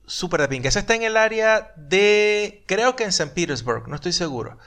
[0.09, 0.65] súper de pink.
[0.65, 3.33] Esa está en el área de, creo que en St.
[3.33, 4.57] Petersburg, no estoy seguro.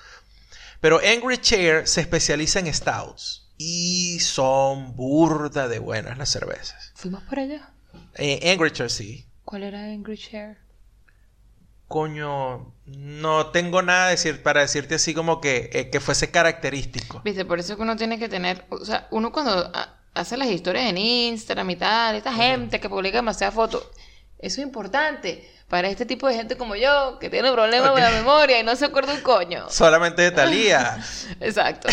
[0.80, 6.92] Pero Angry Chair se especializa en stouts y son burda de buenas las cervezas.
[6.94, 7.70] Fuimos por allá.
[8.14, 9.26] Eh, Angry Chair sí.
[9.44, 10.58] ¿Cuál era Angry Chair?
[11.88, 17.20] Coño, no tengo nada decir, para decirte así como que, eh, que fuese característico.
[17.22, 20.48] Viste, por eso que uno tiene que tener, o sea, uno cuando ah, hace las
[20.48, 23.86] historias en Instagram y tal, esta gente que publica demasiadas fotos,
[24.42, 28.10] eso es importante, para este tipo de gente como yo, que tiene problemas de la
[28.10, 29.70] memoria y no se acuerda un coño.
[29.70, 31.02] Solamente de Talía.
[31.40, 31.88] Exacto.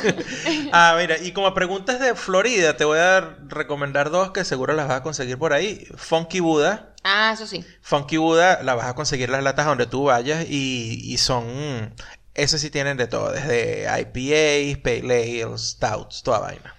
[0.72, 4.88] ah, mira, y como preguntas de Florida, te voy a recomendar dos que seguro las
[4.88, 5.86] vas a conseguir por ahí.
[5.96, 6.94] Funky Buddha.
[7.02, 7.62] Ah, eso sí.
[7.82, 11.94] Funky Buddha, la vas a conseguir las latas donde tú vayas y, y son...
[12.32, 16.74] Esas sí tienen de todo, desde IPAs, Pale Ales, Stouts, toda vaina.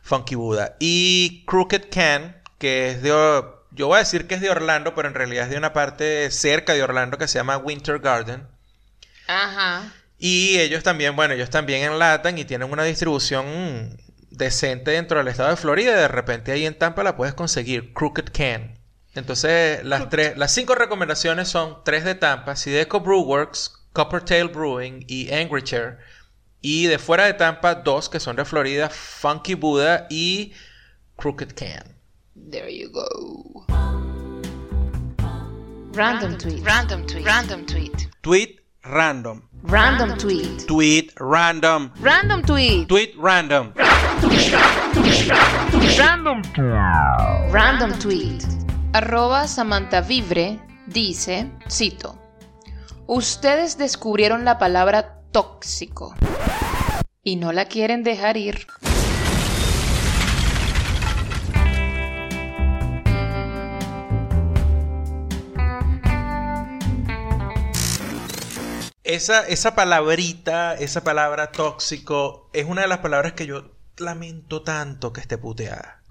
[0.00, 0.76] Funky Buddha.
[0.80, 3.12] Y Crooked Can, que es de
[3.72, 6.30] yo voy a decir que es de Orlando, pero en realidad es de una parte
[6.30, 8.46] cerca de Orlando que se llama Winter Garden.
[9.26, 9.92] Ajá.
[10.18, 13.96] Y ellos también, bueno, ellos también enlatan y tienen una distribución
[14.30, 15.96] decente dentro del estado de Florida.
[15.96, 18.78] De repente ahí en Tampa la puedes conseguir, Crooked Can.
[19.14, 25.32] Entonces, las tres, las cinco recomendaciones son tres de Tampa, Sideco Brewworks, Coppertail Brewing y
[25.32, 25.98] Angry Chair.
[26.60, 30.52] Y de fuera de Tampa, dos que son de Florida, Funky Buddha y
[31.16, 31.99] Crooked Can.
[32.36, 33.64] There you go.
[35.92, 36.64] Random tweet.
[36.64, 37.26] Random tweet.
[37.26, 38.08] Random tweet.
[38.22, 39.42] Tweet random.
[39.62, 40.66] Random tweet.
[40.66, 41.92] Tweet random.
[42.00, 42.88] Random tweet.
[42.88, 43.72] Tweet random.
[45.98, 46.42] Random.
[47.52, 48.46] Random tweet.
[48.94, 52.18] Arroba Samantha Vivre dice, cito,
[53.06, 56.14] Ustedes descubrieron la palabra tóxico
[57.24, 58.66] y no la quieren dejar ir.
[69.14, 75.12] Esa, esa palabrita, esa palabra tóxico, es una de las palabras que yo lamento tanto
[75.12, 76.02] que esté puteada.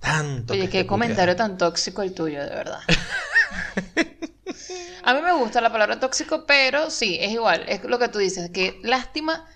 [0.00, 0.52] Tanto.
[0.54, 1.48] Oye, que qué esté comentario puteada.
[1.48, 2.80] tan tóxico el tuyo, de verdad.
[5.04, 8.18] A mí me gusta la palabra tóxico, pero sí, es igual, es lo que tú
[8.18, 9.46] dices, que lástima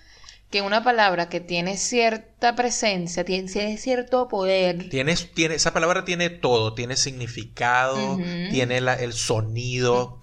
[0.49, 6.29] que una palabra que tiene cierta presencia, tiene, cierto poder, Tiene, tiene, esa palabra tiene
[6.29, 8.17] todo, tiene significado,
[8.49, 10.19] tiene la- el sonido,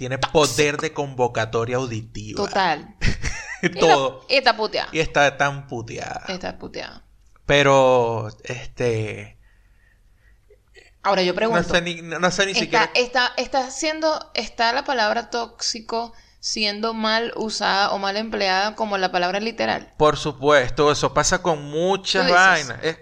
[0.00, 2.42] tiene poder de convocatoria auditiva.
[2.42, 2.96] total.
[3.80, 4.24] todo.
[4.30, 4.88] Y está puteada.
[4.92, 6.24] Y está tan puteada.
[6.28, 7.04] Está puteada.
[7.44, 9.36] Pero, este...
[11.02, 12.90] Ahora yo No pregunto, sé ni, no, sé ni está, siquiera...
[12.94, 19.12] está, está siendo, está la palabra tóxico siendo mal usada o mal empleada como la
[19.12, 19.92] palabra literal?
[19.98, 22.82] Por supuesto, eso pasa con muchas vainas.
[22.82, 23.00] Es-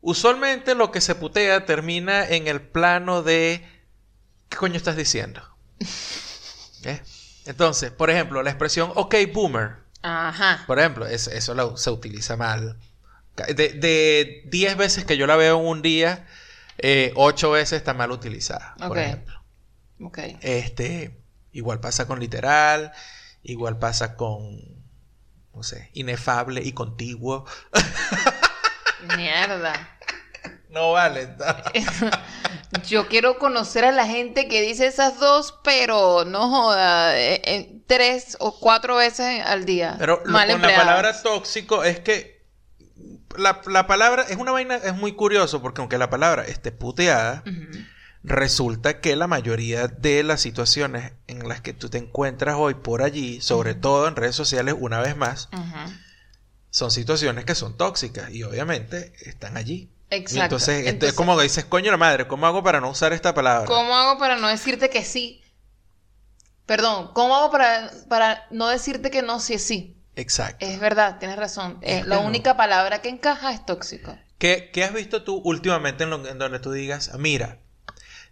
[0.00, 3.62] usualmente lo que se putea termina en el plano de
[4.48, 5.53] ¿qué coño estás diciendo?
[6.84, 7.00] ¿Eh?
[7.46, 10.64] Entonces, por ejemplo, la expresión ok boomer, Ajá.
[10.66, 12.78] por ejemplo, es- eso la- se utiliza mal.
[13.36, 16.26] De, de 10 veces que yo la veo en un día,
[17.16, 18.96] 8 veces está mal utilizada, por Ok.
[18.98, 19.42] ejemplo.
[20.00, 20.18] Ok.
[20.40, 21.20] Este,
[21.52, 22.92] igual pasa con literal,
[23.42, 24.60] igual pasa con,
[25.54, 27.44] no sé, inefable y contiguo.
[29.16, 29.98] Mierda.
[30.74, 31.28] No vale.
[32.88, 37.80] Yo quiero conocer a la gente que dice esas dos, pero no joda, eh, eh,
[37.86, 39.94] tres o cuatro veces al día.
[39.98, 42.44] Pero lo- mal con la palabra tóxico es que
[43.36, 47.42] la, la palabra es una vaina, es muy curioso porque aunque la palabra esté puteada,
[48.24, 53.02] resulta que la mayoría de las situaciones en las que tú te encuentras hoy por
[53.02, 55.48] allí, sobre todo en redes sociales, una vez más,
[56.70, 59.90] son situaciones que son tóxicas y obviamente están allí.
[60.16, 60.42] Exacto.
[60.42, 63.12] entonces, esto es Entonces, como que dices, coño la madre, ¿cómo hago para no usar
[63.12, 63.66] esta palabra?
[63.66, 65.42] ¿Cómo hago para no decirte que sí?
[66.66, 69.96] Perdón, ¿cómo hago para, para no decirte que no si es sí?
[70.16, 70.64] Exacto.
[70.64, 71.78] Es verdad, tienes razón.
[71.82, 74.16] Es la única palabra que encaja es tóxico.
[74.38, 77.58] ¿Qué, qué has visto tú últimamente en, lo- en donde tú digas, mira,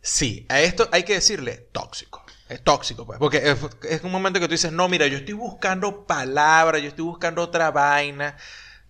[0.01, 2.23] sí, a esto hay que decirle tóxico?
[2.49, 3.18] Es tóxico, pues.
[3.18, 6.88] Porque es, es un momento que tú dices, no, mira, yo estoy buscando palabras, yo
[6.88, 8.37] estoy buscando otra vaina.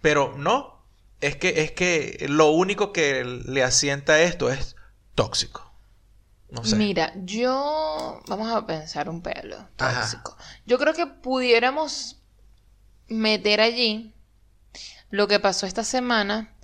[0.01, 0.82] Pero no,
[1.23, 4.77] es que, es que lo único que le asienta a esto es
[5.15, 5.73] tóxico.
[6.51, 6.77] No sé.
[6.77, 8.21] Mira, yo...
[8.27, 9.57] Vamos a pensar un pelo.
[9.79, 10.01] Ajá.
[10.03, 10.37] Tóxico.
[10.67, 12.21] Yo creo que pudiéramos
[13.09, 14.15] meter allí
[15.11, 16.55] lo que pasó esta semana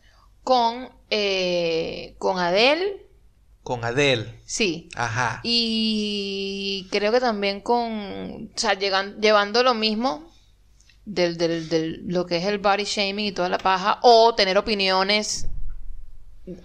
[0.44, 3.06] con, eh, con Adele,
[3.62, 4.40] Con Adele.
[4.46, 4.88] sí.
[4.94, 5.40] Ajá.
[5.42, 10.27] Y creo que también con, o sea, llegan, llevando lo mismo
[11.14, 14.58] del, del, del- lo que es el body shaming y toda la paja, o tener
[14.58, 15.48] opiniones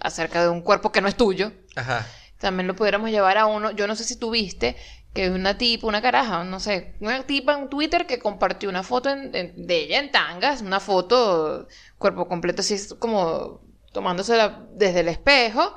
[0.00, 1.52] acerca de un cuerpo que no es tuyo.
[1.76, 2.06] Ajá.
[2.38, 4.76] También lo pudiéramos llevar a uno, yo no sé si tú viste
[5.14, 9.10] que una tipa, una caraja, no sé, una tipa en Twitter que compartió una foto
[9.10, 13.60] en- en- de ella en tangas, una foto cuerpo completo así es como
[13.92, 15.74] tomándosela desde el espejo.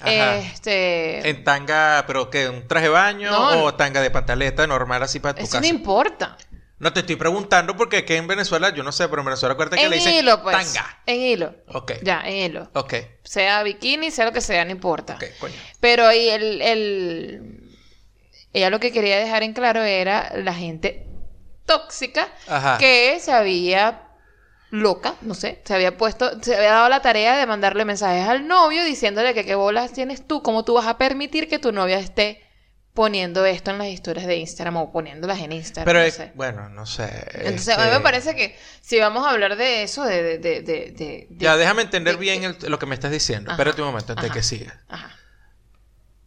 [0.00, 0.36] Ajá.
[0.36, 5.02] Este, En tanga, pero que un traje de baño No, o tanga de pantaleta normal
[5.02, 5.60] así para tu eso casa.
[5.60, 6.36] no importa.
[6.84, 9.78] No te estoy preguntando porque aquí en Venezuela, yo no sé, pero en Venezuela acuérdate
[9.78, 10.54] que En le dicen hilo, pues.
[10.54, 11.00] tanga.
[11.06, 11.54] En hilo.
[11.68, 11.92] Ok.
[12.02, 12.70] Ya, en hilo.
[12.74, 12.92] Ok.
[13.22, 15.14] Sea bikini, sea lo que sea, no importa.
[15.14, 15.54] Ok, coño.
[15.80, 17.70] Pero ahí el, el,
[18.52, 21.06] Ella lo que quería dejar en claro era la gente
[21.64, 22.76] tóxica Ajá.
[22.76, 24.02] que se había
[24.68, 28.46] loca, no sé, se había puesto, se había dado la tarea de mandarle mensajes al
[28.46, 31.98] novio diciéndole que qué bolas tienes tú, cómo tú vas a permitir que tu novia
[31.98, 32.43] esté
[32.94, 35.84] poniendo esto en las historias de Instagram o poniéndolas en Instagram.
[35.84, 36.32] Pero, no sé.
[36.34, 37.26] bueno, no sé.
[37.34, 40.38] Entonces, a mí me este, parece que si vamos a hablar de eso, de...
[40.38, 43.50] de, de, Ya, déjame entender de- bien el- lo que me estás diciendo.
[43.50, 44.74] Ajá, Espérate un momento antes de que sigas.
[44.88, 45.10] Ajá.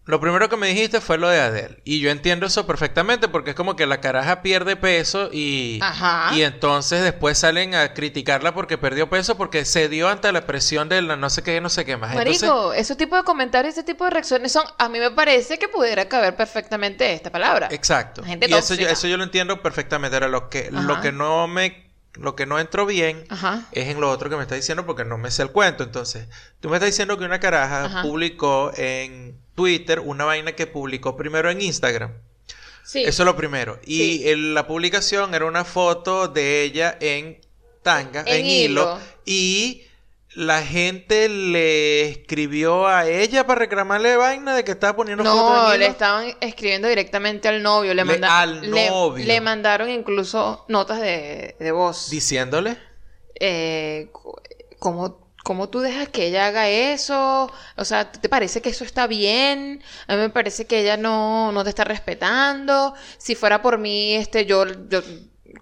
[0.08, 1.82] Lo primero que me dijiste fue lo de Adele.
[1.84, 6.34] Y yo entiendo eso perfectamente porque es como que la caraja pierde peso y, Ajá.
[6.34, 10.88] y entonces después salen a criticarla porque perdió peso porque se dio ante la presión
[10.88, 12.16] de la no sé qué, no sé qué más.
[12.16, 15.68] Marico, ese tipo de comentarios, ese tipo de reacciones son, a mí me parece que
[15.68, 17.68] pudiera caber perfectamente esta palabra.
[17.72, 18.24] exacto.
[18.24, 20.16] Gente y eso yo, eso yo lo entiendo perfectamente.
[20.16, 21.87] Ahora, lo que, lo que no me
[22.20, 23.68] lo que no entró bien Ajá.
[23.72, 25.84] es en lo otro que me está diciendo porque no me sé el cuento.
[25.84, 26.28] Entonces,
[26.60, 28.02] tú me estás diciendo que una caraja Ajá.
[28.04, 32.12] publicó en Twitter una vaina que publicó primero en Instagram.
[32.84, 33.04] Sí.
[33.04, 33.80] Eso es lo primero.
[33.86, 34.30] Y Sí.
[34.30, 37.40] el- la publicación era una foto de ella en
[37.84, 38.82] tanga, en, En hilo.
[38.82, 39.00] hilo.
[39.26, 39.84] Y
[40.38, 45.76] la gente le escribió a ella para reclamarle vaina de que estaba poniendo fotos No,
[45.76, 47.96] le estaban escribiendo directamente al novio.
[47.96, 49.26] Le, al novio.
[49.26, 52.12] le mandaron incluso notas de, de voz.
[52.12, 52.78] Diciéndole.
[53.40, 54.12] Eh,
[54.78, 57.52] ¿cómo, cómo tú dejas que ella haga eso?
[57.76, 59.82] O sea, ¿te parece que eso está bien?
[60.06, 62.94] A mí me parece que ella no, no te está respetando.
[63.18, 65.02] Si fuera por mí, este, yo, yo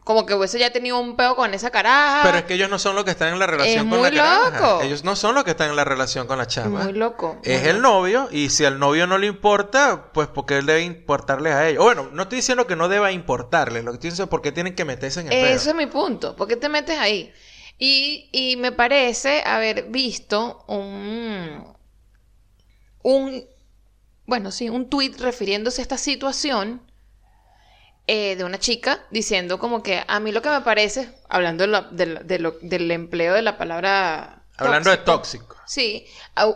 [0.06, 2.22] como que hubiese ya tenido un peo con esa caraja.
[2.24, 4.12] Pero es que ellos no son los que están en la relación Es con muy
[4.12, 4.60] la caraja.
[4.70, 4.82] loco.
[4.84, 6.84] Ellos no son los que están en la relación con la chama.
[6.84, 7.40] Muy loco.
[7.44, 7.88] Es muy el loco.
[7.90, 11.82] novio y si al novio no le importa, pues porque él debe importarle a ella.
[11.82, 14.52] O bueno, no estoy diciendo que no deba importarle, lo que estoy diciendo es porque
[14.52, 15.34] tienen que meterse en el.
[15.34, 16.36] Eso es mi punto.
[16.36, 17.34] ¿Por qué te metes ahí?
[17.80, 21.66] Y, y me parece haber visto un,
[23.02, 23.44] un,
[24.28, 26.82] bueno, sí, un tweet refiriéndose a esta situación
[28.08, 32.40] eh, de una chica diciendo como que a mí lo que me parece, hablando de
[32.40, 34.42] lo- del empleo de la palabra...
[34.58, 35.58] Hablando de tóxico.
[35.68, 36.06] Sí,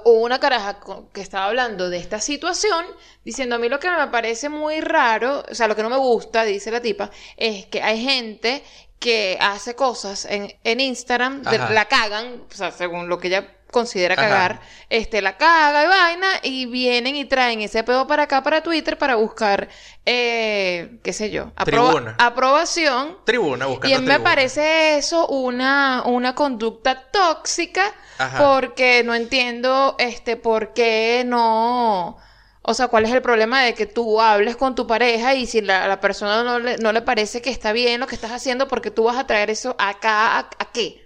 [0.05, 0.79] hubo una caraja
[1.11, 2.85] que estaba hablando de esta situación,
[3.25, 5.97] diciendo a mí lo que me parece muy raro, o sea, lo que no me
[5.97, 8.63] gusta, dice la tipa, es que hay gente
[8.99, 13.55] que hace cosas en, en Instagram, de- la cagan, o sea, según lo que ella
[13.71, 14.23] considera Ajá.
[14.23, 18.63] cagar, este, la caga y vaina, y vienen y traen ese pedo para acá, para
[18.63, 19.69] Twitter, para buscar,
[20.05, 22.15] eh, qué sé yo, Tribuna.
[22.17, 28.37] aprobación Tribuna, buscando y a mí me parece eso una, una conducta tóxica Ajá.
[28.37, 32.17] porque no entiendo este por qué no...
[32.61, 35.61] O sea, ¿cuál es el problema de que tú hables con tu pareja y si
[35.61, 38.67] la, la persona no le, no le parece que está bien lo que estás haciendo,
[38.67, 41.01] porque tú vas a traer eso acá, ¿a, a qué?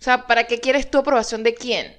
[0.00, 1.96] O sea, ¿para qué quieres tu aprobación de quién?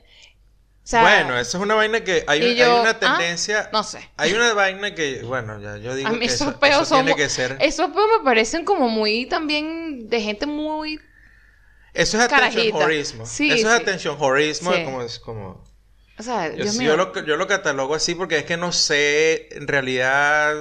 [0.86, 3.00] O sea, bueno, esa es una vaina que hay, yo, una ¿ah?
[3.00, 3.72] tendencia.
[3.74, 4.08] no sé.
[4.18, 6.96] Hay una vaina que, bueno, ya yo digo A mí que esos eso, peos eso
[6.98, 7.58] tiene que ser.
[7.60, 11.02] Esos peos me parecen como muy también de gente muy...
[11.92, 12.30] Eso es
[12.72, 13.26] horismo.
[13.26, 13.82] Sí, eso es sí.
[13.82, 14.84] attention horismo, Sí.
[14.84, 15.64] como es como.
[16.20, 16.92] O sea, Yo, Dios mío.
[16.92, 20.54] yo lo, yo lo catalogo así porque es que no sé, en realidad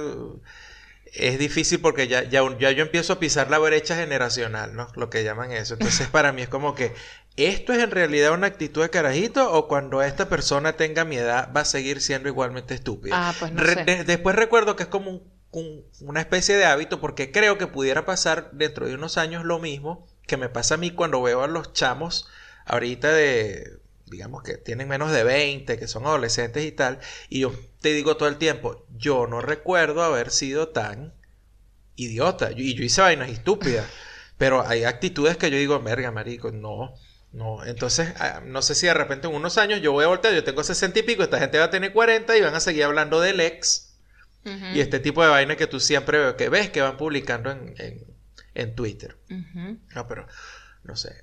[1.15, 4.87] es difícil porque ya, ya, ya yo empiezo a pisar la brecha generacional, ¿no?
[4.95, 5.75] Lo que llaman eso.
[5.75, 6.93] Entonces para mí es como que,
[7.37, 11.51] ¿esto es en realidad una actitud de carajito o cuando esta persona tenga mi edad
[11.55, 13.29] va a seguir siendo igualmente estúpida?
[13.29, 13.83] Ah, pues no sé.
[13.83, 17.67] de- después recuerdo que es como un- un- una especie de hábito porque creo que
[17.67, 21.43] pudiera pasar dentro de unos años lo mismo que me pasa a mí cuando veo
[21.43, 22.27] a los chamos
[22.65, 27.53] ahorita de, digamos que tienen menos de 20, que son adolescentes y tal, y yo
[27.81, 31.13] te digo todo el tiempo, yo no recuerdo haber sido tan
[31.95, 33.85] idiota, y yo hice vainas estúpidas,
[34.37, 36.93] pero hay actitudes que yo digo, verga, marico, no.
[37.35, 40.33] No, entonces, ah, no sé si de repente en unos años yo voy a voltear,
[40.33, 42.85] yo tengo 60 y pico, esta gente va a tener 40 y van a seguir
[42.85, 43.91] hablando del ex
[44.73, 48.05] y este tipo de vainas que tú siempre que ves que van publicando en, en,
[48.53, 49.17] en Twitter.
[49.95, 50.27] No, pero
[50.83, 51.15] no sé.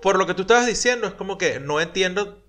[0.00, 2.47] Por lo que tú estabas diciendo, es como que no entiendo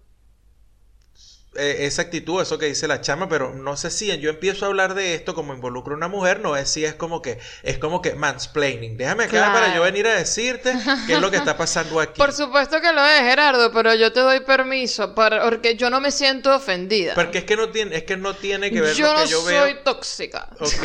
[1.59, 4.69] eh, esa actitud, eso que dice la chama, pero no sé si yo empiezo a
[4.69, 7.77] hablar de esto como involucro a una mujer, no es si es como que es
[7.77, 8.97] como que mansplaining.
[8.97, 9.53] Déjame acá Claro.
[9.53, 10.73] para yo venir a decirte
[11.07, 12.17] qué es lo que está pasando aquí.
[12.17, 15.99] Por supuesto que lo es, Gerardo, pero yo te doy permiso para, porque yo no
[16.01, 17.13] me siento ofendida.
[17.15, 19.29] Porque es que no tiene, es que no tiene que ver yo lo no que
[19.29, 19.83] yo soy veo.
[19.83, 20.47] tóxica.
[20.59, 20.83] Ok.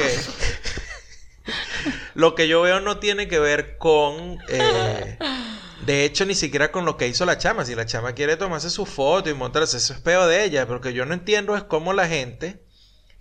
[2.14, 4.38] lo que yo veo no tiene que ver con.
[4.48, 5.18] eh,
[5.86, 7.64] de hecho, ni siquiera con lo que hizo la chama.
[7.64, 10.66] Si la chama quiere tomarse su foto y montarse, eso es peo de ella.
[10.66, 12.62] Pero que yo no entiendo es cómo la gente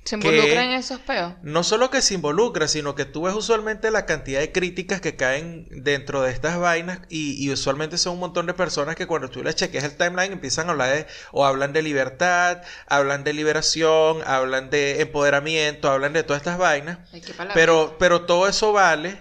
[0.03, 1.33] Se involucran en esos peos.
[1.41, 5.15] No solo que se involucra, sino que tú ves usualmente la cantidad de críticas que
[5.15, 9.29] caen dentro de estas vainas y, y usualmente son un montón de personas que cuando
[9.29, 13.33] tú les chequeas el timeline empiezan a hablar de, o hablan de libertad, hablan de
[13.33, 16.99] liberación, hablan de empoderamiento, hablan de todas estas vainas.
[17.13, 17.23] Ay.
[17.53, 19.17] Pero, pero todo eso vale,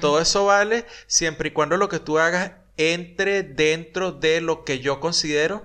[0.00, 4.80] todo eso vale siempre y cuando lo que tú hagas entre dentro de lo que
[4.80, 5.64] yo considero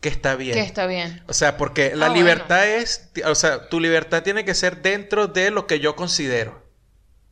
[0.00, 0.54] que está bien.
[0.54, 1.22] Que está bien.
[1.26, 5.26] O sea, porque la Ah, libertad es, o sea, tu libertad tiene que ser dentro
[5.26, 6.66] de lo que yo considero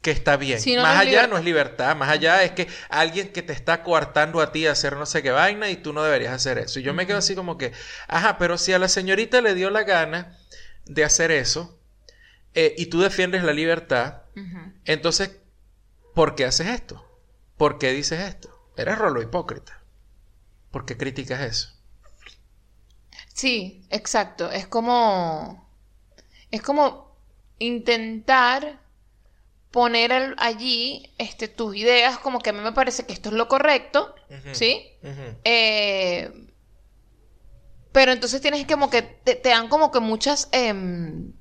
[0.03, 0.61] que está bien.
[0.61, 3.43] Si no, más no es allá no es libertad, más allá es que alguien que
[3.43, 6.33] te está coartando a ti a hacer no sé qué vaina y tú no deberías
[6.33, 6.79] hacer eso.
[6.81, 7.73] Y yo me quedo así como que,
[8.09, 10.37] ajá, pero si a la señorita le dio la gana
[10.85, 11.81] de hacer eso
[12.55, 14.23] eh, y tú defiendes la libertad,
[14.85, 15.39] entonces,
[16.15, 17.05] ¿por qué haces esto?
[17.57, 18.56] ¿Por qué dices esto?
[18.77, 19.83] Eres rolo hipócrita.
[20.71, 21.71] ¿Por qué criticas eso?
[23.33, 24.51] Sí, exacto.
[24.51, 25.67] Es como.
[26.51, 27.17] Es como
[27.59, 28.81] intentar
[29.71, 33.35] poner al- allí este, tus ideas, como que a mí me parece que esto es
[33.35, 34.15] lo correcto.
[34.53, 34.87] ¿sí?
[35.45, 36.31] Eh,
[37.93, 41.33] pero entonces tienes como que te, te dan como que muchas em,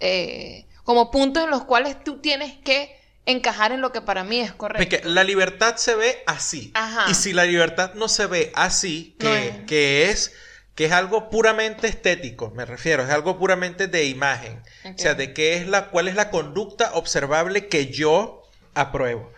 [0.00, 2.98] eh, como puntos en los cuales tú tienes que
[3.30, 4.82] encajar en lo que para mí es correcto.
[4.82, 6.70] Porque la libertad se ve así.
[6.74, 7.10] Ajá.
[7.10, 9.64] Y si la libertad no se ve así, que, No es.
[9.66, 10.32] que es
[10.74, 14.62] que es algo puramente estético, me refiero, es algo puramente de imagen.
[14.86, 19.30] O sea, de qué es la cuál es la conducta observable que yo apruebo.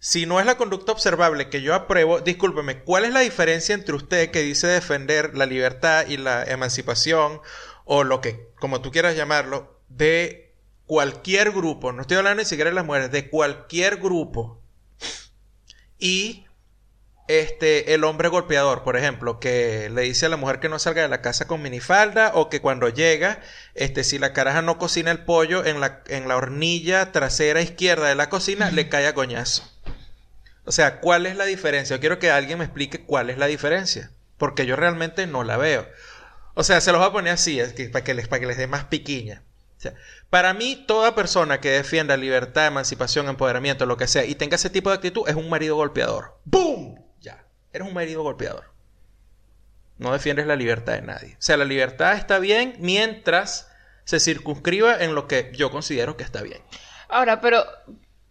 [0.00, 3.96] Si no es la conducta observable que yo apruebo, discúlpeme, ¿cuál es la diferencia entre
[3.96, 7.42] usted que dice defender la libertad y la emancipación
[7.84, 10.47] o lo que, como tú quieras llamarlo, de
[10.88, 14.60] cualquier grupo, no estoy hablando ni siquiera de las mujeres, de cualquier grupo
[15.98, 16.46] y
[17.28, 21.02] este el hombre golpeador, por ejemplo, que le dice a la mujer que no salga
[21.02, 23.40] de la casa con minifalda o que cuando llega,
[23.74, 28.08] este si la caraja no cocina el pollo en la en la hornilla trasera izquierda
[28.08, 29.70] de la cocina, le cae a coñazo.
[30.64, 31.96] O sea, ¿cuál es la diferencia?
[31.96, 35.58] Yo quiero que alguien me explique cuál es la diferencia, porque yo realmente no la
[35.58, 35.86] veo.
[36.54, 38.46] O sea, se los voy a poner así, es que, para, que les, para que
[38.46, 39.44] les dé más piquiña.
[39.78, 39.94] O sea,
[40.30, 44.70] para mí, toda persona que defienda libertad, emancipación, empoderamiento, lo que sea, y tenga ese
[44.70, 46.38] tipo de actitud, es un marido golpeador.
[46.44, 47.02] ¡Boom!
[47.20, 47.44] Ya.
[47.72, 48.64] Eres un marido golpeador.
[49.98, 51.32] No defiendes la libertad de nadie.
[51.34, 53.68] O sea, la libertad está bien mientras
[54.04, 56.62] se circunscriba en lo que yo considero que está bien.
[57.08, 57.64] Ahora, pero,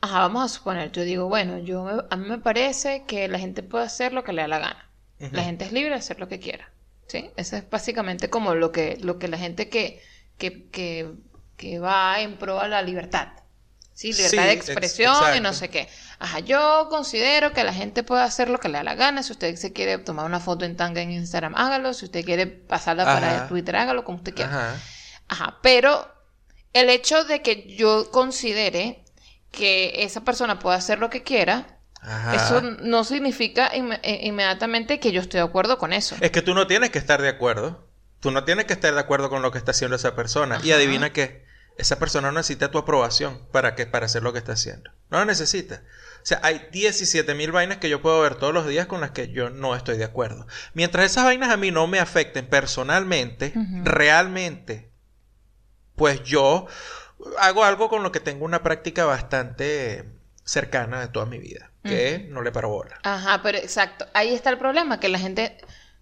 [0.02, 3.40] ajá, vamos a suponer, yo digo, bueno, yo me- a mí me parece que la
[3.40, 4.90] gente puede hacer lo que le da la gana.
[5.32, 6.72] La gente es libre de hacer lo que quiera.
[7.08, 7.32] ¿Sí?
[7.38, 10.02] Eso es básicamente como lo que, lo que la gente que,
[10.38, 11.10] que, que,
[11.58, 13.28] que va en pro a la libertad.
[13.94, 15.90] Sí, libertad Sí, de ex- expresión y no sé qué.
[16.20, 19.24] Ajá, yo considero que la gente puede hacer lo que le da la gana.
[19.24, 21.94] Si usted se quiere tomar una foto en tanga en Instagram, hágalo.
[21.96, 23.48] Si usted quiere pasarla para.
[23.48, 24.52] Twitter, hágalo como usted quiera.
[24.52, 24.76] Ajá.
[25.30, 26.08] Ajá, pero
[26.74, 29.04] el hecho de que yo considere
[29.52, 32.36] que esa persona puede hacer lo que quiera, Ajá.
[32.36, 36.16] eso no significa inme- eh, inmediatamente que yo estoy de acuerdo con eso.
[36.22, 37.88] Es que tú no tienes que estar de acuerdo.
[38.20, 40.60] Tú no tienes que estar de acuerdo con lo que está haciendo esa persona.
[40.64, 41.47] Y adivina qué.
[41.78, 44.92] Esa persona no necesita tu aprobación para, que, para hacer lo que está haciendo.
[45.10, 45.84] No la necesita.
[46.24, 49.12] O sea, hay 17 mil vainas que yo puedo ver todos los días con las
[49.12, 50.48] que yo no estoy de acuerdo.
[50.74, 54.92] Mientras esas vainas a mí no me afecten personalmente, realmente,
[55.96, 56.68] pues yo
[57.40, 60.06] hago algo con lo que tengo una práctica bastante
[60.44, 61.72] cercana de toda mi vida.
[61.84, 63.00] Que no le paro bola.
[63.04, 64.06] Ajá, pero exacto.
[64.14, 65.58] Ahí está el problema, que la gente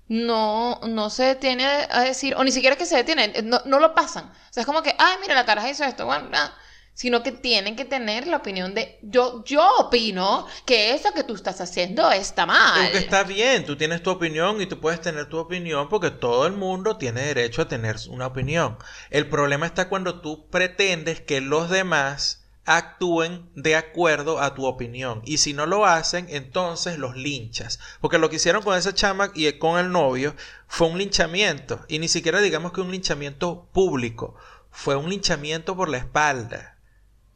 [0.07, 3.93] no, no se detiene a decir, o ni siquiera que se detienen, no, no lo
[3.95, 4.25] pasan.
[4.25, 6.53] O sea, es como que, ay, mira, la caraja hizo esto, bueno, ah",
[6.93, 11.35] sino que tienen que tener la opinión de, yo, yo opino que eso que tú
[11.35, 12.89] estás haciendo está mal.
[12.91, 16.47] Que está bien, tú tienes tu opinión y tú puedes tener tu opinión porque todo
[16.47, 18.77] el mundo tiene derecho a tener una opinión.
[19.09, 25.21] El problema está cuando tú pretendes que los demás actúen de acuerdo a tu opinión.
[25.25, 27.80] Y si no lo hacen, entonces los linchas.
[28.01, 30.36] Porque lo que hicieron con esa chama y con el novio
[30.67, 31.86] fue un linchamiento.
[31.88, 34.36] Y ni siquiera digamos que un linchamiento público.
[34.71, 36.75] Fue un linchamiento por la espalda.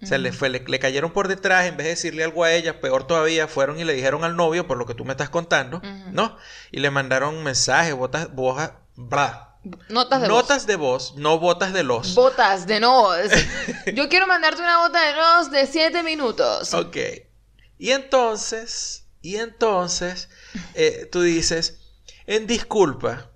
[0.01, 2.53] O sea, le, fue, le, le cayeron por detrás, en vez de decirle algo a
[2.53, 5.29] ella, peor todavía, fueron y le dijeron al novio, por lo que tú me estás
[5.29, 5.81] contando.
[6.13, 6.37] ¿no?
[6.71, 9.48] Y le mandaron mensajes, botas, bojas, bla.
[9.89, 12.13] Notas de Notas de voz, no botas de los.
[12.13, 12.15] voz.
[12.15, 13.17] Botas de nos.
[13.93, 16.73] Yo quiero mandarte una bota de nos de 7 minutos.
[16.73, 16.97] Ok.
[17.77, 20.29] Y entonces, y entonces,
[20.75, 21.79] eh, tú dices,
[22.25, 23.31] en disculpa,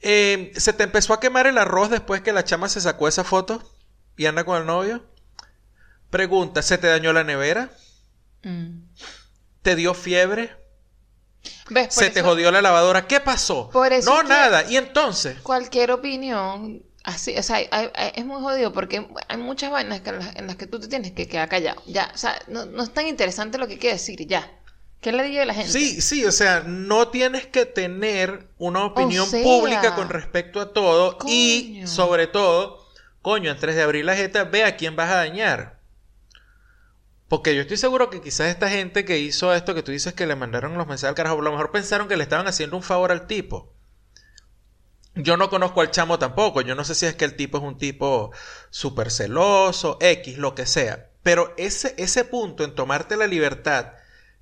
[0.00, 3.24] eh, ¿se te empezó a quemar el arroz después que la chama se sacó esa
[3.24, 3.62] foto
[4.16, 5.04] y anda con el novio?
[6.10, 7.70] Pregunta, ¿se te dañó la nevera?
[8.42, 8.82] Mm.
[9.62, 10.56] ¿Te dio fiebre?
[11.88, 13.06] ¿Se te jodió la lavadora?
[13.06, 13.70] ¿Qué pasó?
[13.70, 14.64] Por eso no, nada.
[14.68, 15.38] ¿Y entonces?
[15.42, 20.18] Cualquier opinión Así, o sea, hay- es muy jodido porque hay muchas vainas que en,
[20.18, 21.82] las, en las que tú te tienes que quedar callado.
[21.86, 24.52] Ya, o sea, no, no es tan interesante lo que quiere decir, ya.
[25.00, 25.70] ¿Qué le digo de la gente?
[25.72, 29.42] Sí, sí, o sea, no tienes que tener una opinión sea.
[29.42, 32.84] pública con respecto a todo y sobre todo,
[33.22, 35.77] coño, antes de abrir la jeta, ve a quién vas a dañar.
[37.28, 40.26] Porque yo estoy seguro que quizás esta gente que hizo esto que tú dices que
[40.26, 42.82] le mandaron los mensajes al carajo, a lo mejor pensaron que le estaban haciendo un
[42.82, 43.74] favor al tipo.
[45.14, 46.60] Yo no conozco al chamo tampoco.
[46.62, 48.30] Yo no sé si es que el tipo es un tipo
[48.70, 51.10] súper celoso, X, lo que sea.
[51.22, 53.92] Pero ese, ese punto en tomarte la libertad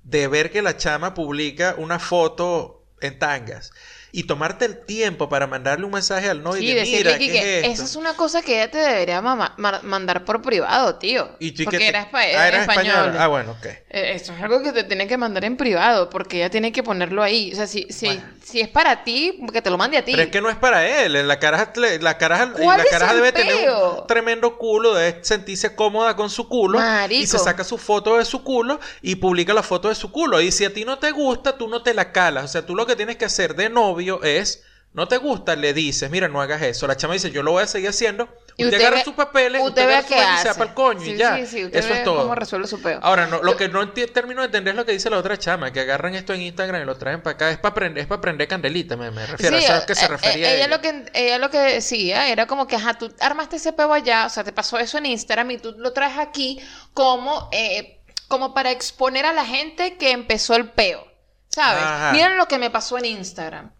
[0.03, 3.71] de ver que la chama publica una foto en tangas
[4.11, 7.31] y tomarte el tiempo para mandarle un mensaje al novio Sí, y de mira, ¿qué
[7.31, 7.71] que es esto?
[7.73, 11.29] esa es una cosa que ella te debería ma- mandar por privado, tío.
[11.39, 12.85] Y tú, ¿y porque te- era, espa- Ah, era español.
[12.87, 13.23] española.
[13.23, 13.65] Ah, bueno, ok.
[13.65, 16.83] Eh, Esto es algo que te tiene que mandar en privado, porque ella tiene que
[16.83, 17.51] ponerlo ahí.
[17.53, 18.23] O sea, si, si, Bueno.
[18.43, 20.11] si es para ti, que te lo mande a ti.
[20.11, 21.27] Pero es que no es para él.
[21.27, 26.15] La caraja, la caraja, ¿Cuál la caraja debe tener un tremendo culo, debe sentirse cómoda
[26.15, 26.79] con su culo.
[26.79, 27.21] Marico.
[27.23, 30.39] Y se saca su foto de su culo y publica la foto de su culo.
[30.41, 32.45] Y si a ti no te gusta, tú no te la calas.
[32.45, 35.73] O sea, tú lo que tienes que hacer de novio es, no te gusta, le
[35.73, 36.87] dices, mira, no hagas eso.
[36.87, 38.23] La chama dice, yo lo voy a seguir haciendo.
[38.55, 40.69] Y Usted, usted agarra ve- sus papeles, usted usted, agarra su y se va para
[40.69, 41.35] el coño Sí, y ya.
[41.37, 42.21] sí, sí, usted eso ve es todo.
[42.23, 42.99] cómo resuelve su peo.
[43.03, 45.37] Ahora, no, lo Yo- que no termino de entender es lo que dice la otra
[45.37, 47.51] chama, que agarran esto en Instagram y lo traen para acá.
[47.51, 49.55] Es para aprender, es para aprender candelita, me, me refiero.
[49.57, 50.67] A eso es que se eh, refería eh, ella, ella.
[50.75, 54.25] lo que ella lo que decía era como que ajá tú armaste ese peo allá
[54.25, 56.59] o sea te pasó eso en Instagram y tú lo traes aquí
[56.95, 61.05] como eh, como para exponer a la gente que empezó el peo
[61.49, 62.11] sabes Ajá.
[62.13, 63.71] miren lo que me pasó en Instagram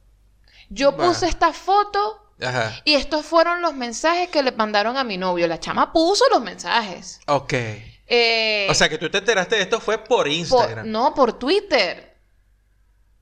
[0.70, 2.74] yo puse esta foto Ajá.
[2.86, 6.42] y estos fueron los mensajes que le mandaron a mi novio la chama puso los
[6.42, 7.54] mensajes Ok.
[8.10, 10.90] Eh, O sea, que tú te enteraste de esto fue por por- Instagram.
[10.92, 12.08] no por Twitter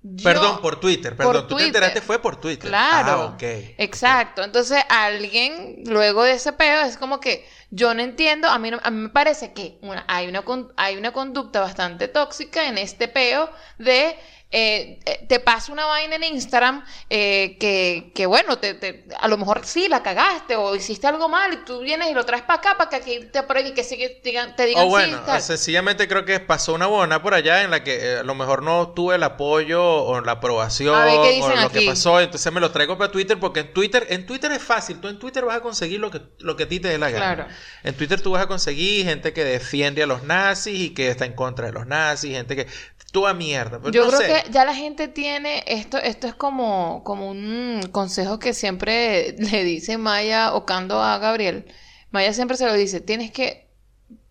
[0.07, 1.33] Yo- Perdón, por Twitter, perdón.
[1.33, 2.69] por tú te enteraste fue por Twitter.
[2.69, 3.11] Claro.
[3.11, 3.41] Ah, ok.
[3.79, 4.43] Exacto.
[4.43, 8.47] Entonces, alguien, luego de ese peo, es como que yo no entiendo.
[8.47, 10.43] A mí, no- a mí me parece que una- hay, una,
[10.77, 14.15] hay una conducta bastante tóxica en este peo de.
[14.57, 19.27] Eh, eh, te pasa una vaina en Instagram eh, que, que, bueno, te, te- a
[19.27, 22.43] lo mejor sí la cagaste o hiciste algo mal y tú vienes y lo traes
[22.43, 24.87] para acá para que aquí te por ahí que sí te digan, te digan O
[24.87, 25.41] bueno, sí, tal.
[25.41, 28.63] sencillamente creo que pasó una buena por allá en la que eh, a lo mejor
[28.63, 32.53] no tuve el apoyo o la aprobación A ver, ¿qué o lo que pasó, entonces
[32.53, 35.43] me lo traigo para Twitter porque en Twitter, en Twitter es fácil, tú en Twitter
[35.43, 37.35] vas a conseguir lo que, lo que a ti te dé la gana.
[37.35, 37.49] Claro.
[37.83, 41.25] En Twitter tú vas a conseguir gente que defiende a los nazis y que está
[41.25, 42.67] en contra de los nazis, gente que
[43.15, 43.79] tú a mierda.
[43.79, 44.27] Pues Yo no creo sé.
[44.27, 49.63] que ya la gente tiene esto, esto es como, como un consejo que siempre le
[49.63, 51.65] dice Maya Ocando a Gabriel.
[52.11, 53.69] Maya siempre se lo dice, tienes que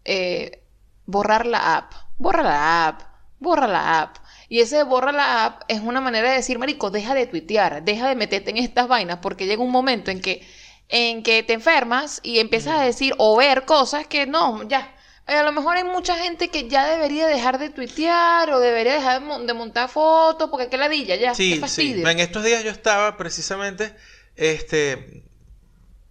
[0.05, 0.63] eh,
[1.07, 3.01] borrar la app, borra la app,
[3.39, 4.19] borra la app.
[4.51, 8.07] Y ese borra la app es una manera de decir, marico, deja de tuitear, deja
[8.07, 10.47] de meterte en estas vainas, porque llega un momento en que,
[10.91, 14.94] en que te enfermas y empiezas a decir o ver cosas que no, ya.
[15.27, 19.21] A lo mejor hay mucha gente que ya debería dejar de tuitear o debería dejar
[19.21, 22.03] de, mon- de montar fotos porque qué ladilla, ya, qué Sí, sí.
[22.05, 23.95] En estos días yo estaba precisamente,
[24.37, 25.25] este,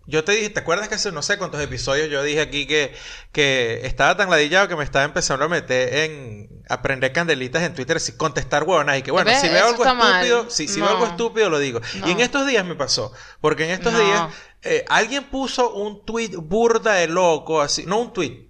[0.07, 2.93] yo te dije, ¿te acuerdas que hace no sé cuántos episodios yo dije aquí que,
[3.31, 7.99] que estaba tan ladillado que me estaba empezando a meter en aprender candelitas en Twitter,
[7.99, 9.41] sin contestar huevonas y que bueno, ¿Ves?
[9.41, 10.85] si veo algo estúpido, si, si No.
[10.87, 11.81] veo algo estúpido lo digo.
[11.99, 12.07] No.
[12.07, 13.99] Y en estos días me pasó, porque en estos No.
[13.99, 14.23] días
[14.63, 18.47] eh, alguien puso un tweet burda de loco, así, no un tweet,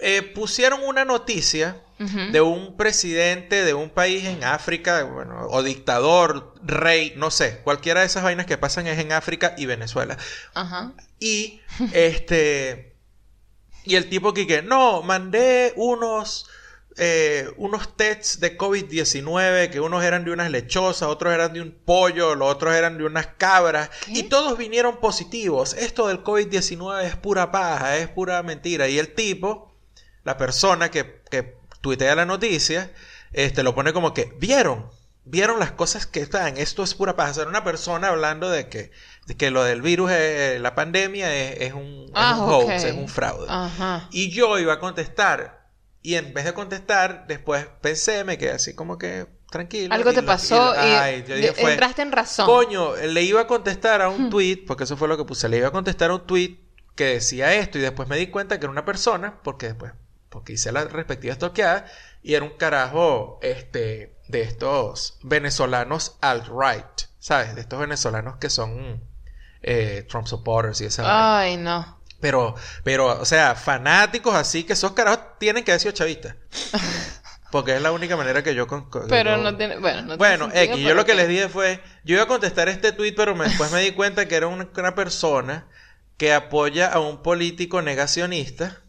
[0.00, 1.80] eh, pusieron una noticia
[2.32, 8.00] de un presidente de un país en África, bueno, o dictador, rey, no sé, cualquiera
[8.00, 10.18] de esas vainas que pasan es en África y Venezuela.
[10.54, 10.92] Ajá.
[11.20, 11.60] Y
[11.92, 12.96] este
[13.84, 16.50] y el tipo que que no, mandé unos
[16.96, 21.72] eh, unos tests de COVID-19 que unos eran de unas lechosas, otros eran de un
[21.72, 24.18] pollo, los otros eran de unas cabras ¿Qué?
[24.18, 25.74] y todos vinieron positivos.
[25.74, 28.88] Esto del COVID-19 es pura paja, es pura mentira.
[28.88, 29.73] Y el tipo,
[30.24, 32.90] la persona que, que tuitea la noticia,
[33.32, 34.90] este, lo pone como que, ¿vieron?
[35.26, 36.58] ¿Vieron las cosas que están?
[36.58, 37.40] Esto es pura paja.
[37.40, 38.90] Era una persona hablando de que,
[39.26, 42.84] de que lo del virus, eh, la pandemia, es, es un, es Ah, un hoax,
[42.84, 43.46] es un fraude.
[43.48, 44.08] Ajá.
[44.12, 45.64] Y yo iba a contestar.
[46.02, 49.94] Y en vez de contestar, después pensé, me quedé así como que tranquilo.
[49.94, 52.44] Algo te lo- pasó y, lo- ay, yo dije, de- fue, entraste en razón.
[52.44, 55.56] Coño, le iba a contestar a un tweet, porque eso fue lo que puse, le
[55.56, 56.58] iba a contestar a un tweet
[56.96, 59.92] que decía esto y después me di cuenta que era una persona, porque después,
[60.34, 61.86] porque hice la respectiva estoqueada
[62.22, 67.54] y era un carajo, este, de estos venezolanos alt-right, ¿sabes?
[67.54, 69.02] De estos venezolanos que son
[69.62, 71.38] eh, Trump supporters y esa.
[71.40, 72.00] Ay, no.
[72.20, 76.36] Pero, pero, o sea, fanáticos así que esos carajos tienen que haber sido chavistas.
[77.50, 78.66] Porque es la única manera que yo...
[78.66, 80.18] con- Pero yo- no tiene, bueno, no tiene
[80.50, 83.36] sentido, X, yo lo que les dije fue, yo iba a contestar este tweet, pero
[83.36, 85.68] me- después me di cuenta que era una, una persona
[86.16, 88.80] que apoya a un político negacionista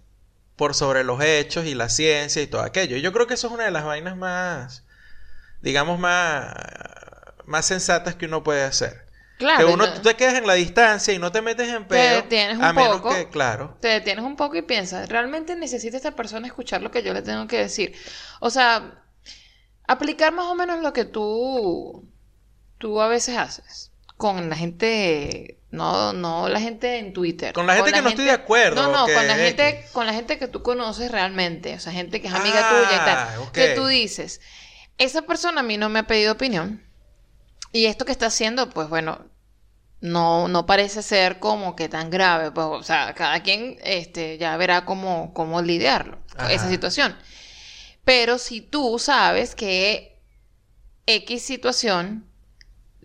[0.56, 2.98] por sobre los hechos y la ciencia y todo aquello.
[2.98, 4.84] Yo creo que eso es una de las vainas más,
[5.62, 6.54] digamos, más,
[7.46, 9.04] más sensatas que uno puede hacer.
[9.38, 9.68] Claro.
[9.68, 11.84] que uno y no- tú te quedas en la distancia y no te metes en
[11.84, 12.16] Te peo.
[12.22, 13.10] detienes un a menos poco.
[13.14, 13.76] que, claro.
[13.82, 17.22] te detienes un poco y piensas, ¿realmente necesita esta persona escuchar lo que yo le
[17.22, 17.94] tengo que decir?
[18.40, 19.04] O sea,
[19.88, 22.08] aplicar más o menos lo que tú,
[22.78, 27.54] tú a veces haces con la gente, no, no la gente en Twitter.
[27.54, 29.46] Con la gente que no estoy de acuerdo, No, no, con la X.
[29.46, 32.70] gente, con la gente que tú conoces realmente, o sea, gente que es amiga Ah,
[32.70, 33.40] tuya y tal.
[33.48, 33.52] ok.
[33.52, 34.42] Que tú dices,
[34.98, 36.82] esa persona a mí no me ha pedido opinión.
[37.72, 39.26] Y esto que está haciendo, pues bueno,
[40.02, 42.52] no, no parece ser como que tan grave.
[42.52, 46.52] Pues, o sea, cada quien este, ya verá cómo, cómo lidiarlo, Ajá.
[46.54, 47.18] esa situación.
[48.06, 50.22] Pero si tú sabes que
[51.08, 52.26] X situación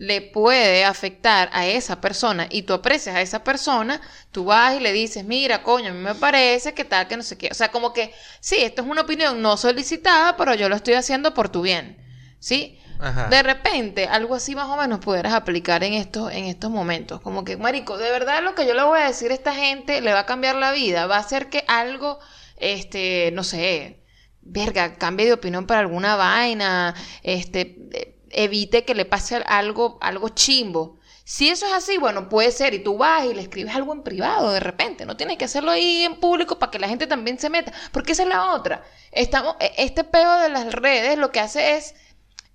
[0.01, 4.81] le puede afectar a esa persona y tú aprecias a esa persona, tú vas y
[4.81, 7.49] le dices, mira, coño, a mí me parece que tal, que no sé qué.
[7.51, 10.95] O sea, como que, sí, esto es una opinión no solicitada, pero yo lo estoy
[10.95, 12.03] haciendo por tu bien.
[12.39, 12.81] ¿Sí?
[12.99, 13.29] Ajá.
[13.29, 17.21] De repente, algo así más o menos pudieras aplicar en estos, en estos momentos.
[17.21, 20.01] Como que, marico, de verdad lo que yo le voy a decir a esta gente
[20.01, 21.09] le va a cambiar la vida.
[21.09, 22.21] Va a hacer que algo,
[22.57, 24.03] este, no sé,
[24.41, 30.29] verga, cambie de opinión para alguna vaina, este, eh, evite que le pase algo, algo
[30.31, 30.99] chimbo.
[31.25, 34.03] Si eso es así, bueno, puede ser, y tú vas y le escribes algo en
[34.03, 37.39] privado de repente, no tienes que hacerlo ahí en público para que la gente también
[37.39, 38.83] se meta, porque esa es la otra.
[39.13, 41.95] Estamos, e- este peo de las redes lo que hace es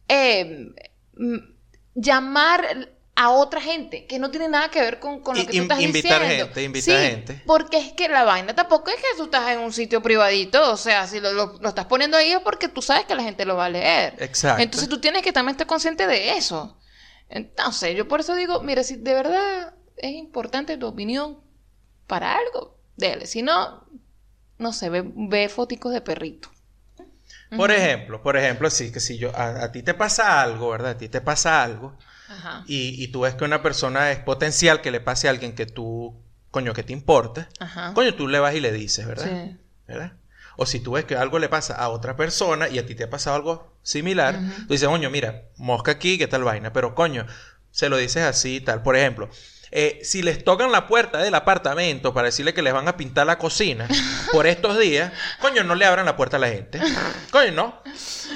[0.09, 0.67] eh,
[1.93, 5.61] llamar a otra gente que no tiene nada que ver con, con lo que tú
[5.61, 6.45] estás invitar diciendo.
[6.47, 7.41] gente, invitar Sí, gente.
[7.45, 10.77] Porque es que la vaina tampoco es que tú estás en un sitio privadito, o
[10.77, 13.45] sea, si lo, lo- lo estás poniendo ahí es porque tú sabes que la gente
[13.45, 14.15] lo va a leer.
[14.19, 14.61] Exacto.
[14.61, 16.77] Entonces tú tienes que también estar consciente de eso.
[17.29, 21.39] Entonces, yo por eso digo, mira, si de verdad es importante tu opinión
[22.07, 23.27] para algo, dele.
[23.27, 23.85] Si no,
[24.57, 26.49] no sé, ve, ve foticos de perrito.
[27.55, 30.91] Por ejemplo, por ejemplo, sí, que si yo, a, a ti te pasa algo, ¿verdad?
[30.91, 31.97] A ti te pasa algo
[32.29, 32.63] Ajá.
[32.67, 35.65] y, y tú ves que una persona es potencial que le pase a alguien que
[35.65, 36.15] tú,
[36.51, 37.93] coño, que te importe, Ajá.
[37.93, 39.25] coño, tú le vas y le dices, ¿verdad?
[39.25, 39.57] Sí.
[39.87, 40.13] ¿verdad?
[40.57, 43.03] O si tú ves que algo le pasa a otra persona y a ti te
[43.03, 46.71] ha pasado algo similar, tú dices, coño, mira, mosca aquí, ¿qué tal vaina?
[46.71, 47.25] Pero coño,
[47.71, 48.81] se lo dices así y tal.
[48.81, 49.29] Por ejemplo,
[49.77, 53.27] eh, si les tocan la puerta del apartamento para decirle que les van a pintar
[53.27, 53.89] la cocina
[54.31, 55.11] por estos días,
[55.41, 56.79] coño, no le abran la puerta a la gente.
[57.29, 57.81] Coño, no.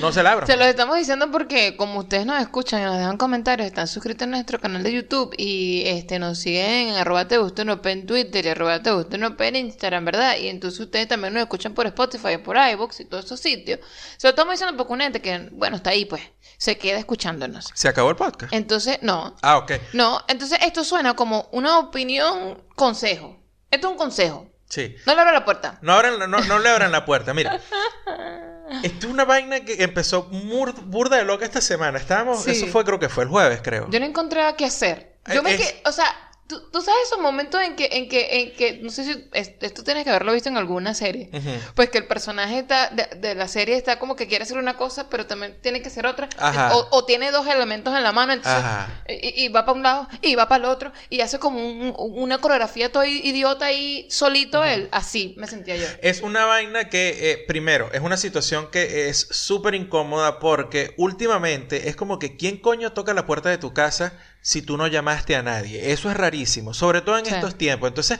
[0.02, 0.48] No se la abran.
[0.48, 4.24] Se los estamos diciendo porque como ustedes nos escuchan y nos dejan comentarios, están suscritos
[4.24, 8.46] a nuestro canal de YouTube y este nos siguen en arroba te gusta en Twitter
[8.46, 10.36] y arroba te gusta en Instagram, ¿verdad?
[10.38, 13.80] Y entonces ustedes también nos escuchan por Spotify, por iVoox y todos esos sitios.
[14.18, 16.22] Se lo estamos diciendo porque una gente que, bueno, está ahí pues,
[16.60, 17.70] se queda escuchándonos.
[17.74, 18.52] Se acabó el podcast.
[18.54, 19.72] Entonces, no, Ah, ok.
[19.94, 23.40] no, entonces esto suena como una opinión, consejo.
[23.72, 24.46] Esto es un consejo.
[24.68, 24.94] Sí.
[25.08, 25.80] No le abra la puerta.
[25.82, 27.34] No, abran la- no, no le abran la puerta.
[27.34, 27.60] Mira.
[28.84, 31.98] Esto es una vaina que empezó mur- burda de loca esta semana.
[31.98, 32.52] Estábamos, Sí.
[32.52, 33.90] eso fue, creo que fue el jueves, creo.
[33.90, 35.16] Yo no encontraba qué hacer.
[35.28, 36.06] Yo Eh, me es- que, o sea,
[36.50, 39.52] tú, tú sabes esos momentos en que, en que, en que, no sé si es-
[39.62, 41.30] esto tienes que haberlo visto en alguna serie.
[41.76, 44.76] Pues que el personaje está, de, de la serie está como que quiere hacer una
[44.76, 46.28] cosa, pero también tiene que hacer otra.
[46.74, 48.62] O, o tiene dos elementos en la mano, entonces,
[49.08, 51.94] y, y va para un lado y va para el otro, y hace como un-
[51.98, 54.90] una coreografía todo idiota ahí solito él.
[54.92, 55.86] Así me sentía yo.
[56.02, 61.90] Es una vaina que, eh, primero, es una situación que es súper incómoda porque últimamente
[61.90, 65.36] es como que ¿quién coño toca la puerta de tu casa si tú no llamaste
[65.36, 65.92] a nadie?
[65.92, 67.34] Eso es rarísimo, sobre todo en Sí.
[67.36, 67.88] estos tiempos.
[67.90, 68.20] Entonces,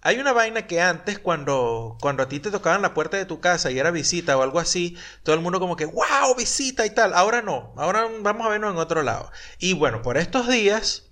[0.00, 3.40] hay una vaina que antes cuando, cuando a ti te tocaban la puerta de tu
[3.40, 6.90] casa y era visita o algo así, todo el mundo como que, wow, visita y
[6.90, 7.14] tal.
[7.14, 9.30] Ahora no, ahora vamos a vernos en otro lado.
[9.58, 11.04] Y bueno, por estos días...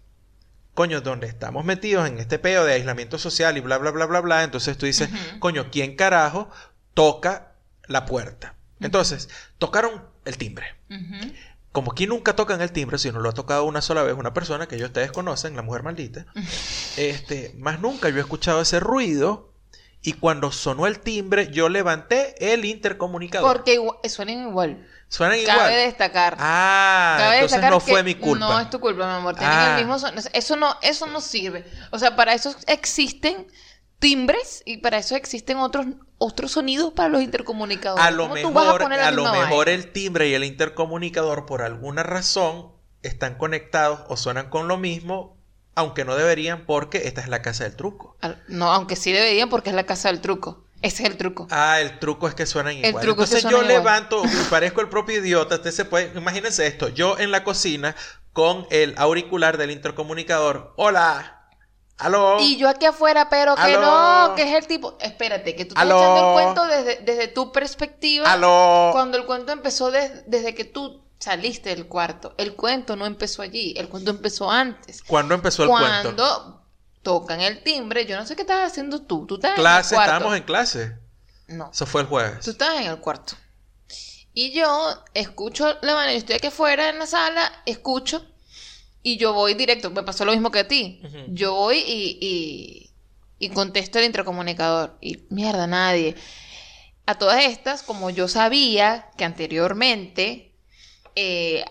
[0.74, 4.20] Coño, donde estamos metidos en este peo de aislamiento social y bla, bla, bla, bla,
[4.20, 4.44] bla.
[4.44, 6.50] Entonces tú dices, coño, ¿quién carajo
[6.92, 7.54] toca
[7.86, 8.56] la puerta?
[8.80, 10.66] Entonces, tocaron el timbre.
[11.76, 14.32] Como aquí nunca tocan el timbre, si no lo ha tocado una sola vez una
[14.32, 16.24] persona que ellos ustedes conocen, la mujer maldita,
[16.96, 19.52] este, más nunca yo he escuchado ese ruido
[20.00, 23.52] y cuando sonó el timbre yo levanté el intercomunicador.
[23.54, 24.86] Porque igual, suenan igual.
[25.08, 25.54] Suenan igual.
[25.54, 26.36] Cabe destacar.
[26.40, 28.46] Ah, Cabe entonces destacar no fue mi culpa.
[28.48, 29.34] No es tu culpa, mi amor.
[29.36, 29.70] Tienen Ah.
[29.72, 30.22] el mismo sonido.
[30.32, 31.66] Eso no, eso no sirve.
[31.90, 33.48] O sea, para eso existen
[33.98, 35.86] timbres y para eso existen otros,
[36.18, 38.04] otros sonidos para los intercomunicadores.
[38.04, 42.02] A lo ¿Cómo tú vas mejor, a lo el timbre y el intercomunicador por alguna
[42.02, 42.72] razón
[43.02, 45.36] están conectados o suenan con lo mismo,
[45.74, 48.16] aunque no deberían porque esta es la casa del truco.
[48.20, 50.64] Al- No, aunque sí deberían porque es la casa del truco.
[50.82, 51.46] Ese es el truco.
[51.50, 53.02] Ah, el truco es que suenan igual.
[53.02, 53.68] truco es que Entonces yo igual.
[53.68, 55.56] levanto, parezco el propio idiota.
[55.56, 57.96] Usted se puede, imagínense esto, yo en la cocina
[58.32, 60.74] con el auricular del intercomunicador.
[60.76, 61.35] Hola.
[61.98, 62.38] Aló.
[62.40, 64.28] Y yo aquí afuera, pero que Aló.
[64.28, 64.96] no, que es el tipo.
[65.00, 65.98] Espérate, que tú estás Aló.
[65.98, 68.30] echando el cuento desde, desde tu perspectiva.
[68.30, 68.90] Aló.
[68.92, 72.34] Cuando el cuento empezó des- desde que tú saliste del cuarto.
[72.36, 75.02] El cuento no empezó allí, el cuento empezó antes.
[75.02, 76.62] ¿Cuándo empezó el Cuando cuento?
[77.02, 79.24] tocan el timbre, yo no sé qué estabas haciendo tú.
[79.26, 80.12] Tú estabas Clase, en el cuarto.
[80.16, 80.98] estábamos en clase.
[81.48, 82.44] No, Eso fue el jueves.
[82.44, 83.34] tú estabas en el cuarto.
[84.34, 88.22] Y yo escucho la mano, yo estoy aquí afuera en la sala, escucho
[89.06, 89.90] y yo voy directo.
[89.92, 91.00] Me pasó lo mismo que a ti.
[91.28, 92.90] Yo voy y, y,
[93.38, 94.96] y contesto el intercomunicador.
[95.00, 96.16] Y mierda, nadie.
[97.06, 100.52] A todas estas, como yo sabía que anteriormente
[101.14, 101.64] eh,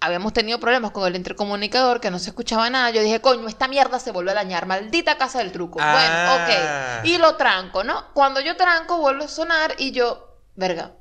[0.00, 3.68] habíamos tenido problemas con el intercomunicador, que no se escuchaba nada, yo dije, coño, esta
[3.68, 5.78] mierda se vuelve a dañar, maldita casa del truco.
[5.80, 5.92] Ah.
[5.92, 7.06] Bueno, ok.
[7.14, 8.12] Y lo tranco, ¿no?
[8.12, 10.94] Cuando yo tranco, vuelve a sonar y yo, verga,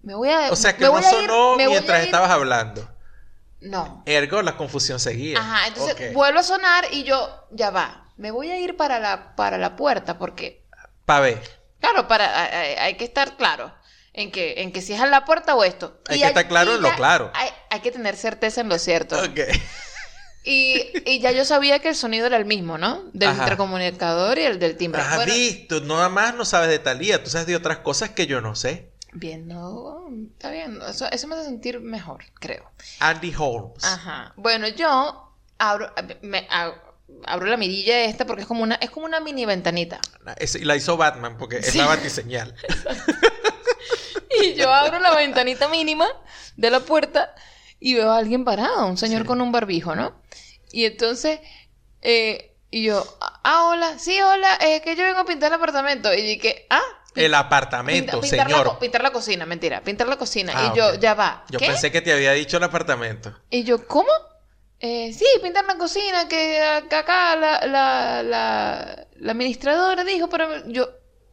[0.00, 0.50] me voy a...
[0.50, 2.88] O sea que no ir- sonó mientras estabas hablando.
[3.60, 4.02] No.
[4.06, 5.38] Ergo, la confusión seguía.
[5.38, 6.12] Ajá, entonces Ok.
[6.14, 9.74] vuelve a sonar y yo, ya va, me voy a ir para la, para la
[9.76, 10.64] puerta porque,
[11.04, 11.42] Pa' ver.
[11.80, 13.74] claro, para, hay, hay que estar claro
[14.12, 16.00] en que, en que si es a la puerta o esto.
[16.08, 17.30] Hay Y que estar claro en lo claro.
[17.34, 19.16] Hay, hay que tener certeza en lo cierto.
[19.18, 19.40] Ok.
[20.44, 23.04] Y, y ya yo sabía que el sonido era el mismo, ¿no?
[23.12, 23.42] Del Ajá.
[23.42, 25.02] intercomunicador y el del timbre.
[25.02, 28.26] Has Bueno, visto, nada más no sabes de Talía, tú sabes de otras cosas que
[28.26, 28.92] yo no sé.
[29.12, 32.70] Bien, no, está bien, eso, eso me hace sentir mejor, creo.
[33.00, 33.82] Andy Holmes.
[33.84, 34.32] Ajá.
[34.36, 35.92] Bueno, yo abro,
[36.22, 36.46] me-
[37.26, 40.00] abro la mirilla esta porque es como una, es como una mini ventanita.
[40.36, 42.54] Es- la hizo Batman porque es la batiseñal.
[44.40, 46.06] Y yo abro la ventanita mínima
[46.56, 47.34] de la puerta
[47.80, 49.26] y veo a alguien parado, un señor Sí.
[49.26, 50.14] con un barbijo, ¿no?
[50.70, 51.40] Y entonces,
[52.02, 56.12] eh, y yo, ah, hola, sí, hola, es que yo vengo a pintar el apartamento.
[56.12, 56.82] Y dije, ah,
[57.24, 58.66] El apartamento, pinta- pintar, La, señor.
[58.74, 60.52] co- pintar la cocina, mentira, pintar la cocina.
[60.54, 61.44] Ah, y yo, ya va.
[61.50, 61.66] Yo ¿qué?
[61.66, 63.34] pensé que te había dicho el apartamento.
[63.50, 64.10] Y yo, ¿cómo?
[64.80, 70.88] Eh, sí, pintar la cocina, que acá, la, la, la, la administradora dijo, pero yo,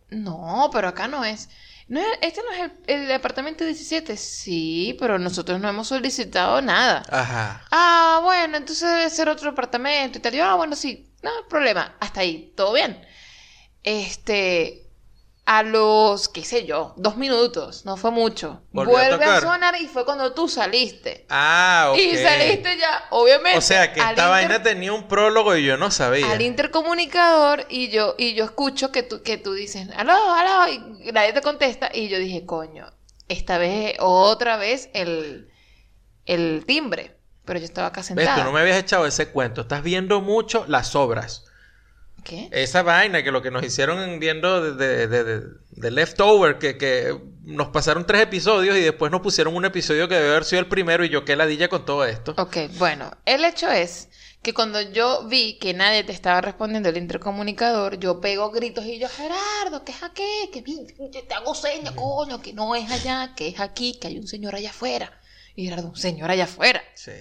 [0.09, 1.49] no, pero acá no es.
[1.88, 4.17] No es- este no es el, el apartamento 17.
[4.17, 7.03] Sí, pero nosotros no hemos solicitado nada.
[7.11, 7.63] Ajá.
[7.69, 10.33] Ah, bueno, entonces debe ser otro apartamento y tal.
[10.33, 11.95] Yo, ah, bueno, sí, no hay problema.
[11.99, 13.05] Hasta ahí, todo bien.
[13.83, 14.84] Este,
[15.48, 18.64] a los, qué sé yo, dos minutos, no fue mucho.
[18.72, 21.28] Volvió Vuelve a, sonar y fue cuando tú saliste.
[21.30, 22.00] Ah, ok.
[22.00, 23.60] Y saliste ya, obviamente.
[23.60, 26.32] O sea que esta inter- vaina tenía un prólogo y yo no sabía.
[26.32, 31.12] Al intercomunicador y yo, y yo escucho que tú, que tú dices, aló, aló, y
[31.12, 31.91] nadie te contesta.
[31.93, 32.91] Y yo dije, coño,
[33.30, 35.52] esta vez, otra vez el,
[36.26, 37.18] el timbre.
[37.46, 38.08] Pero yo estaba acá ¿Ves?
[38.08, 38.38] sentada.
[38.38, 39.62] Tú no me habías echado ese cuento.
[39.62, 41.45] Estás viendo mucho las obras.
[42.26, 42.49] ¿Qué?
[42.51, 45.23] Esa vaina que lo que nos hicieron viendo de, de,
[45.78, 50.15] de- Leftover, que, que nos pasaron tres episodios y después nos pusieron un episodio que
[50.15, 52.34] debe haber sido el primero y yo qué ladilla con todo esto.
[52.38, 54.09] Ok, bueno, el hecho es
[54.41, 58.97] que cuando yo vi que nadie te estaba respondiendo el intercomunicador, yo pego gritos y
[58.99, 60.49] yo, Gerardo, ¿qué es aquí?
[60.51, 64.28] Que te hago señas, coño, que no es allá, que es aquí, que hay un
[64.28, 65.11] señor allá afuera.
[65.55, 66.82] Y Gerardo, un señor allá afuera.
[66.95, 67.11] Sí.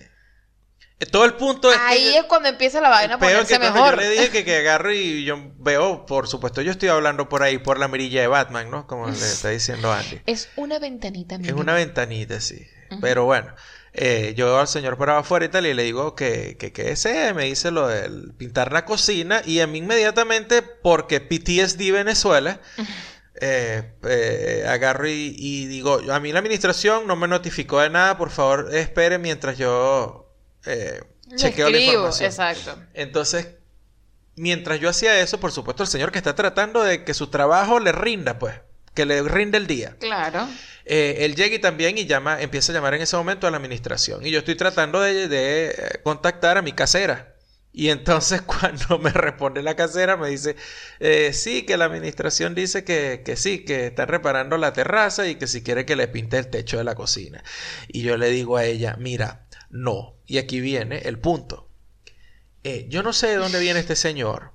[1.01, 2.19] Eh, Todo el punto es Ahí que...
[2.19, 3.91] es cuando empieza la vaina a ponerse que mejor.
[3.97, 7.43] yo le dije que, que agarro y yo veo, por supuesto, yo estoy hablando por
[7.43, 8.87] ahí, por la mirilla de Batman, ¿no?
[8.87, 10.21] Como le está diciendo Andy.
[10.27, 12.67] Es una ventanita Es una ventanita, sí.
[13.01, 13.53] Pero bueno,
[13.93, 16.93] eh, yo veo al señor por afuera y tal, y le digo que, que, que
[16.93, 22.61] ese me dice lo del pintar la cocina, y a mí inmediatamente, porque PTSD Venezuela,
[23.41, 28.17] eh, eh, agarro y, y digo, a mí la administración no me notificó de nada,
[28.17, 30.24] por favor, espere mientras yo
[30.67, 31.03] eh,
[31.37, 32.31] chequeo la información.
[32.31, 32.79] Exacto.
[32.95, 33.49] Entonces,
[34.37, 37.81] mientras yo hacía eso, por supuesto, el señor que está tratando de que su trabajo
[37.81, 38.55] le rinda, pues,
[38.95, 39.97] que le rinde el día.
[39.99, 40.49] Claro.
[40.85, 43.57] Eh, él llega y también y llama, empieza a llamar en ese momento a la
[43.57, 44.25] administración.
[44.25, 47.35] Y yo estoy tratando de, de, eh, contactar a mi casera.
[47.73, 50.55] Y entonces cuando me responde la casera me dice,
[51.01, 55.35] eh, sí, que la administración dice que, que sí, que está reparando la terraza y
[55.35, 57.43] que si quiere que le pinte el techo de la cocina.
[57.89, 59.44] Y yo le digo a ella, mira,
[59.75, 60.15] no.
[60.27, 61.69] Y aquí viene el punto.
[62.63, 64.53] Eh, yo no sé de dónde viene este señor.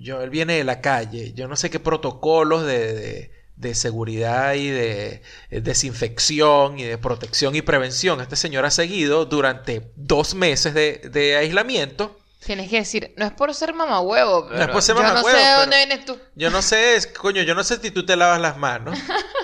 [0.00, 1.32] Yo, él viene de la calle.
[1.34, 5.20] Yo no sé qué protocolos de, de- de seguridad y de
[5.50, 11.10] eh, desinfección y de protección y prevención este señor ha seguido durante dos meses de,
[11.12, 12.16] de aislamiento.
[12.46, 15.36] Tienes que decir, no es por ser mamahuevo, pero es por ser yo no mamahuevo,
[15.38, 16.16] sé de dónde vienes tú.
[16.36, 18.96] Yo no sé, coño, yo no sé si tú te lavas las manos.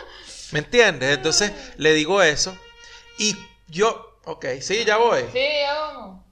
[0.53, 1.17] ¿Me entiendes?
[1.17, 2.57] Entonces le digo eso.
[3.19, 3.35] Y
[3.67, 5.23] yo, ok, sí, ya voy.
[5.33, 6.25] Sí, ya vamos.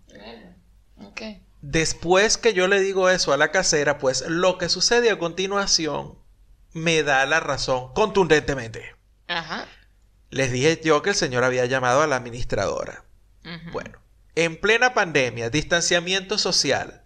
[1.04, 1.22] Ok.
[1.60, 6.18] Después que yo le digo eso a la casera, pues lo que sucede a continuación
[6.72, 8.96] me da la razón contundentemente.
[9.28, 9.66] Ajá.
[10.30, 13.04] Les dije yo que el señor había llamado a la administradora.
[13.72, 13.98] Bueno,
[14.34, 17.01] en plena pandemia, distanciamiento social,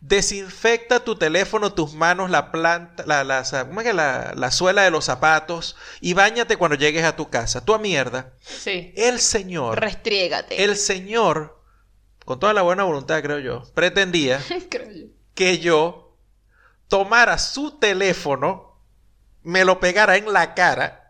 [0.00, 4.82] Desinfecta tu teléfono, tus manos, la planta, la, la, ¿cómo es que la, la suela
[4.82, 7.64] de los zapatos y bañate cuando llegues a tu casa.
[7.64, 8.32] Tu mierda.
[8.40, 8.92] Sí.
[8.96, 10.62] El señor, Restriégate.
[10.62, 11.60] el señor,
[12.24, 14.40] con toda la buena voluntad creo yo, pretendía
[14.70, 15.06] Creo yo.
[15.34, 16.16] que yo
[16.88, 18.80] tomara su teléfono,
[19.42, 21.05] me lo pegara en la cara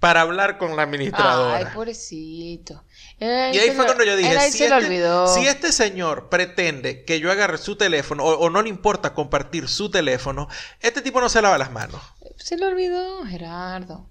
[0.00, 1.56] para hablar con la administradora.
[1.56, 2.84] Ay, pobrecito.
[3.18, 7.04] Él Y ahí fue lo- cuando yo dije, si lo este, si este señor pretende
[7.04, 10.48] que yo agarre su teléfono o, o no le importa compartir su teléfono,
[10.80, 12.00] este tipo no se lava las manos.
[12.36, 14.08] Se le olvidó, Gerardo.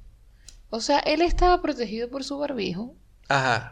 [0.71, 2.95] O sea, él estaba protegido por su barbijo.
[3.29, 3.71] Ajá.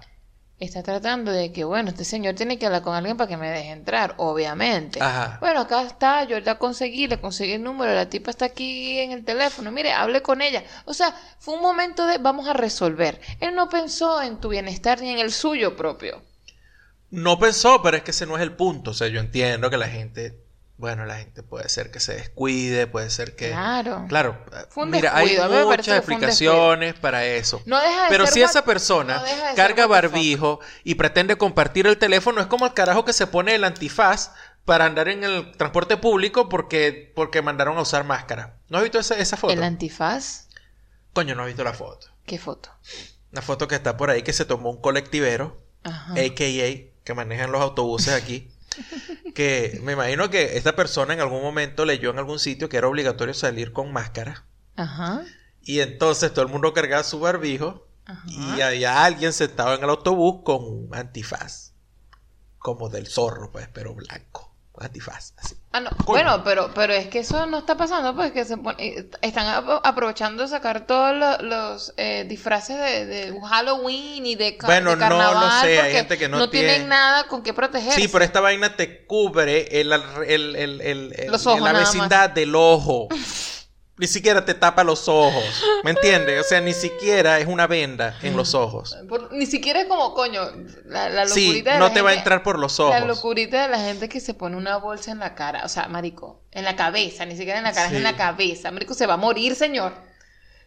[0.60, 3.49] Está tratando de que, bueno, este señor tiene que hablar con alguien para que me
[3.49, 5.01] deje entrar, obviamente.
[5.01, 5.38] Ajá.
[5.41, 9.12] Bueno, acá está, yo la conseguí, le conseguí el número, la tipa está aquí en
[9.12, 10.64] el teléfono, mire, hable con ella.
[10.86, 13.20] O sea, fue un momento de vamos a resolver.
[13.39, 16.22] Él no pensó en tu bienestar ni en el suyo propio.
[17.10, 18.91] No pensó, pero es que ese no es el punto.
[18.91, 20.42] O sea, yo entiendo que la gente,
[20.84, 23.51] bueno, la gente puede ser que se descuide, puede ser que...
[23.51, 24.03] Claro.
[24.09, 27.61] Claro, Fue un mira, hay descuido, muchas explicaciones para eso.
[27.65, 31.88] No deja de Pero ser si esa persona no de carga barbijo y pretende compartir
[31.88, 34.31] el teléfono, es como el carajo que se pone el antifaz
[34.65, 38.57] para andar en el transporte público porque, porque mandaron a usar máscara.
[38.67, 39.53] ¿No has visto esa, esa foto?
[39.53, 40.49] El antifaz,
[41.13, 42.07] Coño, no has visto la foto.
[42.25, 42.71] ¿qué foto?
[43.31, 46.11] Una foto que está por ahí que se tomó un colectivero, Ajá.
[46.11, 48.49] a.k.a., que manejan los autobuses aquí.
[49.34, 52.88] que me imagino que esta persona en algún momento leyó en algún sitio que era
[52.88, 54.45] obligatorio salir con máscara.
[54.75, 55.23] Ajá.
[55.61, 58.23] Y entonces todo el mundo cargaba su barbijo Ajá.
[58.27, 61.73] y había alguien sentado en el autobús con un antifaz.
[62.57, 64.53] Como del zorro, pues, pero blanco.
[64.80, 65.55] Antifaz, así.
[65.71, 65.89] Ah, no.
[65.91, 66.05] Coño.
[66.07, 69.47] Bueno, pero, pero es que eso no está pasando, pues que se pon- eh, están
[69.47, 74.65] ap- aprovechando de sacar todos lo- los eh, disfraces de, de Halloween y de, ca-
[74.67, 77.53] Bueno, de no lo carnaval sé, hay gente que no tienen tiene- nada con qué
[77.53, 78.01] protegerse.
[78.01, 82.30] Sí, pero esta vaina te cubre el, el, el, el- el- Los ojos la vecindad
[82.32, 83.07] del ojo.
[83.97, 85.63] Ni siquiera te tapa los ojos.
[85.83, 86.41] ¿Me entiendes?
[86.43, 88.97] O sea, ni siquiera es una venda en los ojos.
[89.07, 90.41] Por- ni siquiera es como, coño,
[90.85, 93.05] la, la Sí, locurita de no la te va a entrar por los La ojos.
[93.07, 96.41] locurita de la gente que se pone una bolsa en la cara, o sea, marico,
[96.51, 97.93] en la cabeza, ni siquiera en la cara, Sí.
[97.93, 98.71] es en la cabeza.
[98.71, 99.93] Marico, se va a morir, señor.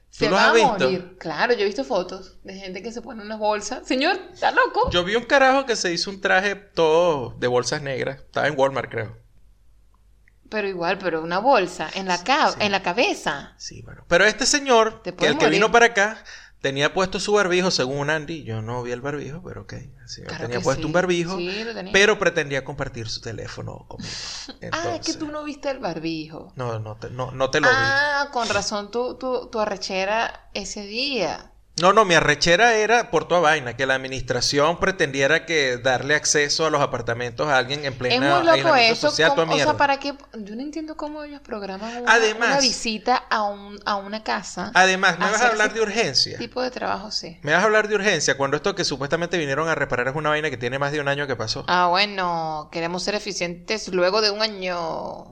[0.08, 0.68] Se los va has a visto?
[0.78, 1.16] morir.
[1.18, 3.82] Claro, yo he visto fotos de gente que se pone una bolsa.
[3.84, 4.88] Señor, ¿está loco?
[4.90, 8.20] Yo vi un carajo que se hizo un traje todo de bolsas negras.
[8.20, 9.16] Estaba en Walmart, creo.
[10.48, 12.58] Pero igual, pero una bolsa en la, ca- sí.
[12.60, 13.54] en la cabeza.
[13.58, 14.04] Sí, bueno.
[14.08, 16.22] Pero este señor, que el que vino para acá,
[16.60, 18.44] tenía puesto su barbijo, según Andy.
[18.44, 19.74] Yo no vi el barbijo, pero ok.
[20.26, 20.86] Claro tenía puesto sí.
[20.86, 21.38] un barbijo,
[21.92, 24.12] pero pretendía compartir su teléfono conmigo.
[24.72, 26.52] Ah, es que tú no viste el barbijo.
[26.56, 27.74] No, no te, no, no te lo vi.
[27.76, 31.52] Ah, con razón tu, tu, tu arrechera ese día.
[31.78, 36.64] No, no, mi arrechera era por toda vaina, que la administración pretendiera que darle acceso
[36.64, 39.10] a los apartamentos a alguien en Es plena muy loco eso.
[39.10, 39.76] social, como- o sea.
[39.76, 40.14] ¿para qué?
[40.38, 44.70] Yo no entiendo cómo ellos programan una, Además- una visita a, un, a una casa.
[44.72, 46.38] Además, me vas a hablar de urgencia.
[46.38, 47.38] tipo de trabajo, sí.
[47.42, 50.30] Me vas a hablar de urgencia cuando esto que supuestamente vinieron a reparar es una
[50.30, 51.66] vaina que tiene más de un año que pasó.
[51.68, 55.30] Ah, bueno, queremos ser eficientes luego de un año.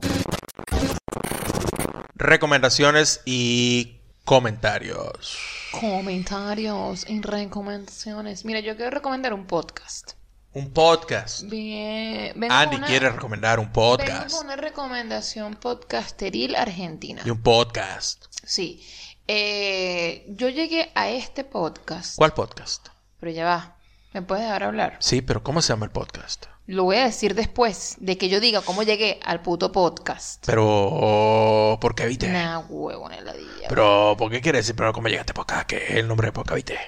[2.17, 5.39] Recomendaciones y comentarios.
[5.73, 8.45] Comentarios y recomendaciones.
[8.45, 10.13] Mira, yo quiero recomendar un podcast.
[10.55, 11.43] Un podcast.
[11.43, 14.35] Bien, vengo Andy una- quiere recomendar un Vengo podcast.
[14.35, 17.23] con una recomendación podcasteril argentina.
[17.25, 18.25] Y un podcast.
[18.45, 18.83] Sí.
[19.29, 22.17] Eh, yo llegué a este podcast.
[22.17, 22.89] ¿Cuál podcast?
[23.21, 23.77] Pero ya va.
[24.13, 24.97] ¿Me puedes dejar hablar?
[25.01, 26.47] Sí, pero ¿cómo se llama el podcast?
[26.67, 30.43] Lo voy a decir después de que yo diga cómo llegué al puto podcast.
[30.47, 32.29] Pero, ¿por qué viste?
[32.29, 33.69] Nah, huevo, en heladilla.
[33.69, 35.67] Pero, ¿por qué quieres decir, pero cómo llegaste a podcast?
[35.67, 36.79] ¿Qué es el nombre de podcast, viste?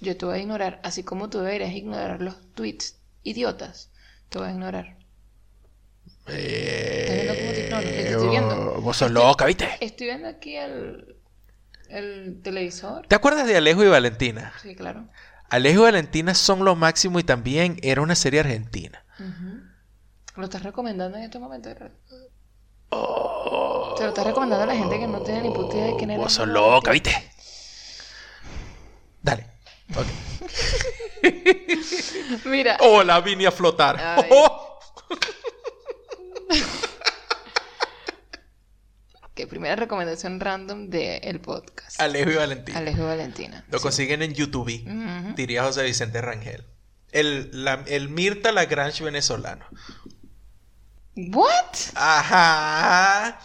[0.00, 3.90] Yo te voy a ignorar, así como tú deberías ignorar los tweets idiotas.
[4.28, 4.98] Te voy a ignorar.
[6.26, 7.82] viendo cómo te ignoro?
[7.82, 8.74] Te estoy viendo.
[8.76, 9.70] Eh, Vos sos loca, ¿viste?
[9.80, 11.16] Estoy viendo aquí el,
[11.88, 13.06] el televisor.
[13.06, 14.52] ¿Te acuerdas de Alejo y Valentina?
[14.62, 15.08] Sí, claro.
[15.50, 19.04] Alejo y Valentina son lo máximo y también era una serie argentina.
[20.36, 21.70] ¿Lo estás recomendando en este momento?
[22.90, 25.96] Oh, Se lo estás recomendando a la gente que no tiene ni puta idea de
[25.96, 26.22] quién era.
[26.22, 26.92] Vos sos loca.
[26.92, 27.10] ¿viste?
[29.22, 29.46] Dale.
[29.96, 30.06] Ok.
[32.46, 33.98] Mira, Hola, vine a flotar.
[39.38, 42.00] Que primera recomendación random del podcast.
[42.00, 42.76] Alejo y Valentina.
[42.78, 43.64] Alejo y Valentina.
[43.70, 43.82] Lo Sí.
[43.84, 44.82] consiguen en YouTube.
[44.84, 45.34] Ujú.
[45.36, 46.64] Diría José Vicente Rangel.
[47.12, 49.64] El, la- el Mirta Lagrange venezolano.
[51.14, 51.76] ¿What?
[51.94, 53.38] Ajá.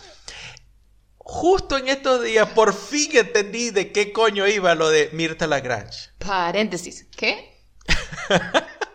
[1.19, 6.09] Justo en estos días, por fin entendí de qué coño iba lo de Mirta Lagrange.
[6.17, 7.05] Paréntesis.
[7.15, 7.55] ¿Qué?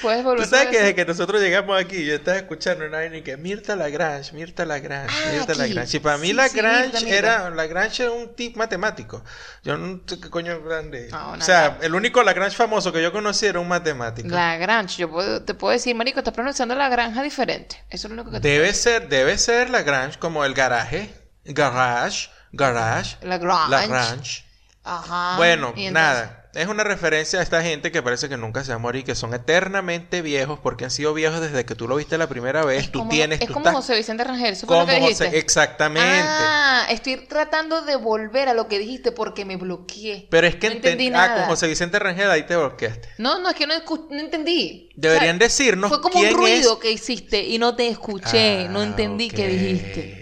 [0.00, 3.22] Puedes volver Tú sabes que desde que nosotros llegamos aquí, yo estaba escuchando una y
[3.22, 5.60] que Mirta Lagrange, Mirta Lagrange, Ah, Mirta aquí.
[5.60, 5.96] Lagrange.
[5.96, 7.16] Y para mí Sí, sí, Lagrange Mirta, Mirta.
[7.18, 9.24] era, Lagrange era un tip matemático.
[9.64, 11.08] Yo no sé qué coño grande.
[11.10, 11.86] No, o sea, Lagrange.
[11.86, 14.28] el único Lagrange famoso que yo conocí era un matemático.
[14.28, 14.96] Lagrange.
[14.98, 17.82] Yo puedo- te puedo decir, marico, estás pronunciando la granja diferente.
[17.90, 21.12] Eso es lo único que te Debe ser, debe ser Lagrange como el garaje,
[21.44, 23.70] garage, garage, Lagrange.
[23.70, 24.44] Lagrange.
[24.84, 25.36] Ajá.
[25.36, 26.41] Bueno, nada.
[26.54, 29.14] Es una referencia a esta gente que parece que nunca se va a morir, que
[29.14, 32.84] son eternamente viejos porque han sido viejos desde que tú lo viste la primera vez.
[32.84, 34.92] Es tú como, tienes, es tú como estás José Vicente Rangel, eso fue lo como
[34.94, 35.24] que dijiste.
[35.24, 36.04] José, exactamente.
[36.06, 40.26] Ah, estoy tratando de volver a lo que dijiste porque me bloqueé.
[40.30, 41.34] Pero es que no enten- entendí ah, nada.
[41.36, 43.08] con José Vicente Rangel ahí te bloqueaste.
[43.16, 43.74] No, no, es que no,
[44.10, 44.90] no entendí.
[44.94, 47.88] Deberían O sea, decirnos Fue como quién un ruido es- que hiciste y no te
[47.88, 49.50] escuché, no Ah, entendí qué ok.
[49.50, 50.21] dijiste.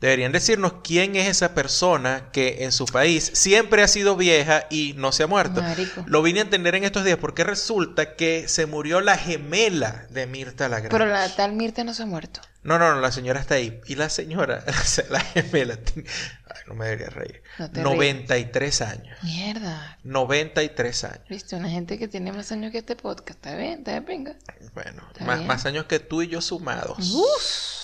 [0.00, 4.94] Deberían decirnos quién es esa persona que en su país siempre ha sido vieja y
[4.96, 5.60] no se ha muerto.
[5.60, 6.04] Marico.
[6.06, 10.28] Lo vine a entender en estos días porque resulta que se murió la gemela de
[10.28, 10.90] Mirta Lagrange.
[10.90, 12.40] Pero la tal Mirta no se ha muerto.
[12.62, 13.80] No, no, no, la señora está ahí.
[13.86, 14.64] Y la señora,
[15.10, 17.42] la gemela, ay, no me debería reír.
[17.58, 19.18] No te 93 años.
[19.24, 19.98] Mierda.
[20.04, 21.28] 93 años.
[21.28, 23.30] Viste, una gente que tiene más años que este podcast.
[23.30, 24.36] Está bien, está bien, venga.
[24.74, 25.48] Bueno, más, bien.
[25.48, 26.98] más años que tú y yo sumados.
[27.12, 27.77] Uf.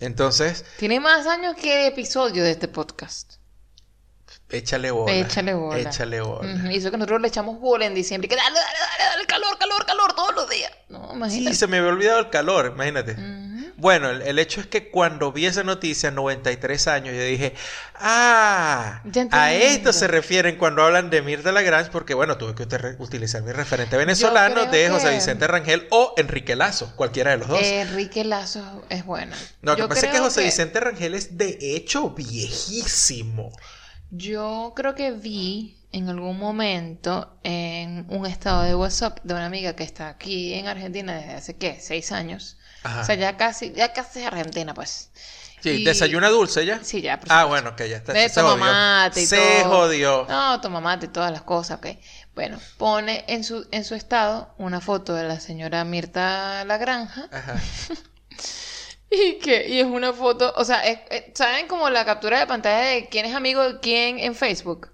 [0.00, 3.34] Entonces, Tiene más años que episodio de este podcast.
[4.50, 5.12] échale bola.
[5.14, 5.78] Échale bola.
[5.78, 6.54] Échale bola.
[6.54, 8.26] Ujú, Y eso que nosotros le echamos bola en diciembre.
[8.26, 10.70] y Que dale, dale, dale, dale, calor, calor, calor todos los días.
[10.88, 11.56] No, Sí, imagínate.
[11.56, 13.16] se me había olvidado el calor, imagínate.
[13.76, 17.54] Bueno, el, el hecho es que cuando vi esa noticia, 93 años, yo dije,
[17.96, 22.96] ah, a esto se refieren cuando hablan de Mirta Lagrange, porque bueno, tuve que util-
[22.98, 27.48] utilizar mi referente venezolano de José que- Vicente Rangel o Enrique Lazo, cualquiera de los
[27.48, 27.60] dos.
[27.62, 29.34] Enrique Lazo es bueno.
[29.62, 33.50] no, lo que pasa es que José Vicente Rangel es de hecho viejísimo.
[34.10, 39.74] Yo creo que vi en algún momento en un estado de WhatsApp de una amiga
[39.74, 41.78] que está aquí en Argentina desde hace, ¿qué?
[41.80, 42.58] Seis años.
[42.84, 43.00] Ajá.
[43.00, 45.10] O sea, ya casi, ya casi es argentina, pues.
[45.62, 46.78] Sí, Y- ¿desayuna dulce ya?
[46.84, 48.12] Sí, ya, por Ah, bueno, que ya está.
[48.12, 48.64] Se toma jodió.
[48.64, 49.70] mate y Se todo.
[49.70, 50.26] jodió.
[50.28, 51.86] No, toma mate y todas las cosas, ok.
[52.34, 57.54] Bueno, pone en su, en su estado una foto de la señora Mirta Lagranja Ajá.
[59.10, 62.46] y que y es una foto, o sea, es- es- ¿saben como la captura de
[62.46, 64.90] pantalla de quién es amigo de quién en Facebook?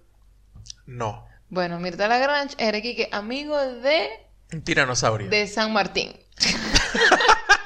[0.86, 1.26] No.
[1.48, 4.08] Bueno, Mirta Lagrange era aquí que amigo de,
[4.52, 5.28] Un tiranosaurio.
[5.30, 6.14] de San Martín.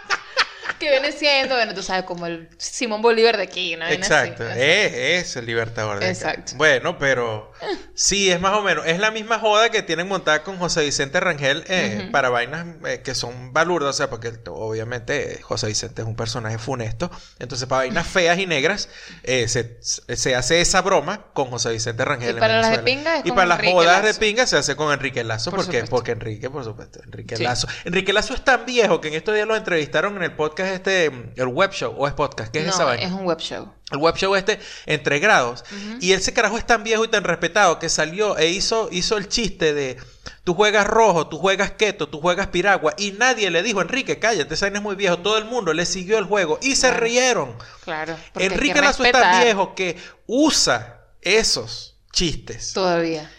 [0.84, 3.88] que viene siendo, bueno, tú sabes, como el Simón Bolívar de aquí, ¿no?
[3.88, 6.12] Exacto, es, es el libertador de acá.
[6.12, 6.52] Exacto.
[6.56, 7.52] Bueno, pero
[7.94, 8.86] sí, es más o menos.
[8.86, 13.00] Es la misma joda que tienen montada con José Vicente Rangel eh, para vainas eh,
[13.02, 17.10] que son balurdas, o sea, porque obviamente eh, José Vicente es un personaje funesto.
[17.38, 18.88] Entonces, para vainas feas y negras,
[19.22, 22.28] eh, se, se hace esa broma con José Vicente Rangel.
[22.28, 24.56] Y en para las de pinga es Y con para las jodas de pinga se
[24.56, 27.42] hace con Enrique Lazo, Por porque, porque Enrique, por supuesto, Enrique Sí.
[27.42, 27.66] Lazo.
[27.84, 31.06] Enrique Lazo es tan viejo que en estos días lo entrevistaron en el podcast este,
[31.36, 33.04] el web show, o es podcast, ¿qué es no, esa vaina?
[33.06, 33.72] es un web show.
[33.90, 35.64] El web show este entre grados.
[36.00, 39.28] Y ese carajo es tan viejo y tan respetado que salió e hizo, hizo el
[39.28, 39.98] chiste de
[40.42, 42.94] tú juegas rojo, tú juegas keto, tú juegas piragua.
[42.96, 45.18] Y nadie le dijo, Enrique, cállate, ese es muy viejo.
[45.18, 47.56] Todo el mundo le siguió el juego y se rieron.
[47.84, 48.16] Claro.
[48.36, 53.30] Enrique Lazo es tan viejo que usa esos chistes Todavía.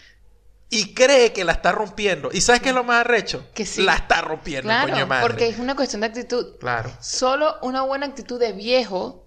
[0.70, 2.30] y cree que la está rompiendo.
[2.32, 3.44] ¿Y sabes qué es lo más arrecho?
[3.52, 3.82] Que sí.
[3.82, 5.26] La está rompiendo, coño Claro, madre.
[5.26, 6.56] porque es una cuestión de actitud.
[6.60, 6.92] Claro.
[7.00, 9.25] Solo una buena actitud de viejo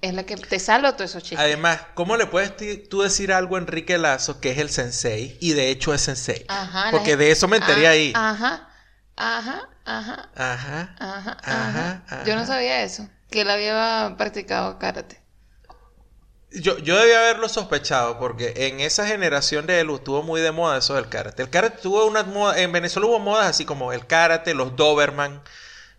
[0.00, 1.38] es la que te salva todos esos chistes.
[1.38, 2.54] Además, ¿cómo le puedes
[2.88, 5.36] tú decir algo a Enrique Lazo que es el sensei?
[5.40, 6.44] Y de hecho es sensei.
[6.48, 6.90] Ajá.
[6.90, 8.12] Porque de eso me enteré Ah, ahí.
[8.14, 8.68] Ajá.
[9.16, 9.68] Ajá.
[9.84, 10.30] Ajá.
[10.34, 10.96] Ajá.
[10.98, 11.36] Ajá.
[11.44, 12.24] Ajá.
[12.24, 13.08] Yo no sabía eso.
[13.30, 15.20] Que él había practicado karate.
[16.52, 20.78] Yo, yo debía haberlo sospechado porque en esa generación de él estuvo muy de moda
[20.78, 21.42] eso del karate.
[21.42, 25.42] El karate tuvo una moda, en Venezuela hubo modas así como el karate, los Doberman,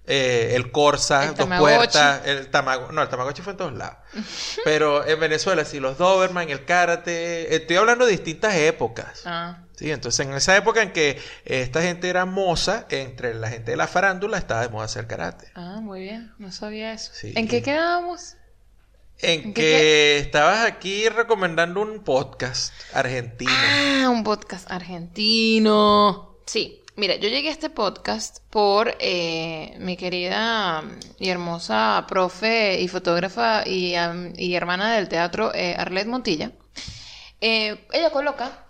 [0.08, 2.94] eh, el Corsa, El dos puertas, el Tamagotchi.
[2.96, 3.98] No, el Tamagotchi fue en todos lados.
[4.64, 7.56] Pero en Venezuela sí, los Doberman, el karate.
[7.56, 9.22] Estoy hablando de distintas épocas.
[9.26, 9.60] Ah.
[9.76, 13.78] Sí, entonces en esa época en que esta gente era moza, entre la gente de
[13.78, 15.48] la farándula estaba de moda hacer karate.
[15.56, 16.34] Ah, muy bien.
[16.38, 17.12] No sabía eso.
[17.16, 17.34] Sí.
[17.36, 18.36] ¿En qué quedábamos?
[19.24, 23.52] En ¿En que qué- estabas aquí recomendando un podcast argentino.
[23.54, 26.38] Ah, un podcast argentino.
[26.46, 30.84] Sí, mira, yo llegué a este podcast por eh, mi querida
[31.18, 33.96] y hermosa profe y fotógrafa y,
[34.54, 36.52] hermana del teatro, eh, Arlette Montilla.
[37.42, 38.68] Eh, ella coloca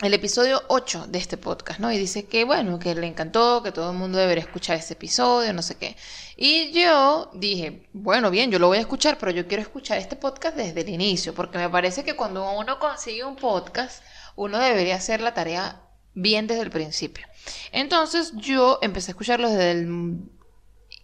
[0.00, 1.92] el episodio 8 de este podcast, ¿no?
[1.92, 5.52] Y dice que, bueno, que le encantó, que todo el mundo debería escuchar este episodio,
[5.52, 5.94] no sé qué.
[6.38, 10.16] Y yo dije, bueno, bien, yo lo voy a escuchar, pero yo quiero escuchar este
[10.16, 14.02] podcast desde el inicio, porque me parece que cuando uno consigue un podcast,
[14.36, 15.82] uno debería hacer la tarea
[16.20, 17.26] bien desde el principio.
[17.72, 20.18] Entonces yo empecé a escucharlos desde, el-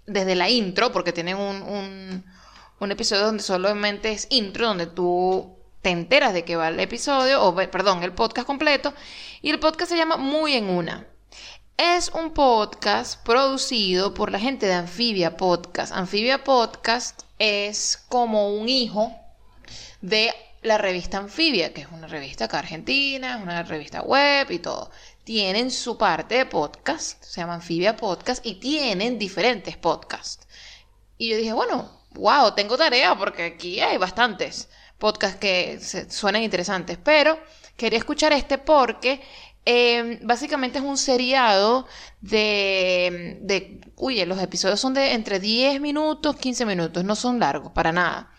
[0.07, 2.25] desde la intro, porque tienen un,
[2.81, 7.43] un, episodio donde solamente es intro, donde tú te enteras de que va el episodio,
[7.43, 8.93] o perdón, el podcast completo,
[9.41, 11.07] y el podcast se llama Muy en Una.
[11.79, 15.93] Es un podcast producido por la gente de Amphibia Podcast.
[15.93, 19.13] Amphibia Podcast es como un hijo
[20.01, 20.33] de
[20.65, 24.91] la revista Amphibia, que es una revista acá argentina, es una revista web y todo.
[25.23, 30.49] Tienen su parte de podcast, se llama Amphibia Podcast, y tienen diferentes podcasts.
[31.19, 36.99] Y yo dije, bueno, wow, tengo tarea porque aquí hay bastantes podcasts que suenan interesantes,
[37.03, 37.39] pero
[37.77, 39.21] quería escuchar este porque
[39.67, 41.87] eh, básicamente es un seriado
[42.23, 47.73] de, de, uy, los episodios son de entre 10 minutos, 15 minutos, no son largos,
[47.73, 48.34] para nada.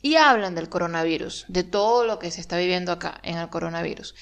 [0.00, 4.14] Y hablan del coronavirus, de todo lo que se está viviendo acá en el coronavirus.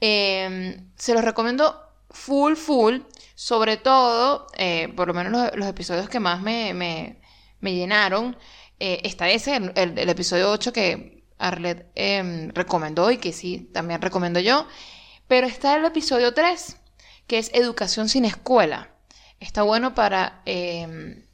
[0.00, 3.00] Eh, se los recomiendo full, full.
[3.34, 7.20] Sobre todo, eh, por lo menos los, episodios que más me, me-
[7.60, 8.36] me llenaron.
[8.80, 14.40] eh, está ese, el, episodio 8 que Arlet eh, recomendó y que sí, también recomiendo
[14.40, 14.66] yo.
[15.28, 16.76] Pero está el episodio 3,
[17.26, 18.88] que es Educación sin Escuela.
[19.40, 21.24] Está bueno para eh,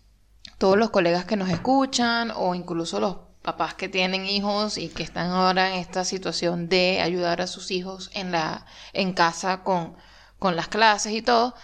[0.58, 5.02] todos los colegas que nos escuchan o incluso los papás que tienen hijos y que
[5.02, 8.64] están ahora en esta situación de ayudar a sus hijos en la
[8.94, 9.96] en casa con,
[10.38, 11.54] con las clases y todo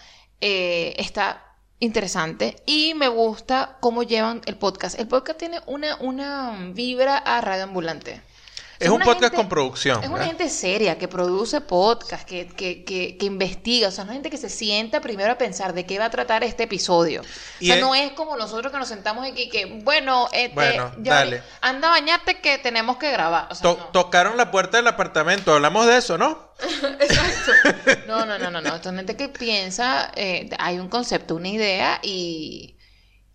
[0.42, 1.42] eh, está
[1.78, 2.62] interesante.
[2.66, 5.00] Y me gusta cómo llevan el podcast.
[5.00, 8.22] El podcast tiene una una vibra a radio ambulante
[8.80, 10.02] Es un podcast gente- con producción.
[10.02, 13.88] es una gente seria que produce podcast, que, que, que, que investiga.
[13.88, 16.10] O sea, es una gente que se sienta primero a pensar de qué va a
[16.10, 17.20] tratar este episodio.
[17.60, 20.54] Y o sea, es- no es como nosotros que nos sentamos y que, bueno, este,
[20.54, 21.42] Bueno, dale.
[21.60, 23.48] anda a bañarte que tenemos que grabar.
[23.50, 23.84] O sea, To- no.
[23.88, 25.52] Tocaron la puerta del apartamento.
[25.52, 26.50] Hablamos de eso, ¿no?
[27.00, 27.52] Exacto.
[28.06, 28.74] No, no, no, no, no.
[28.76, 32.76] Esto es gente que piensa, eh, hay un concepto, una idea y,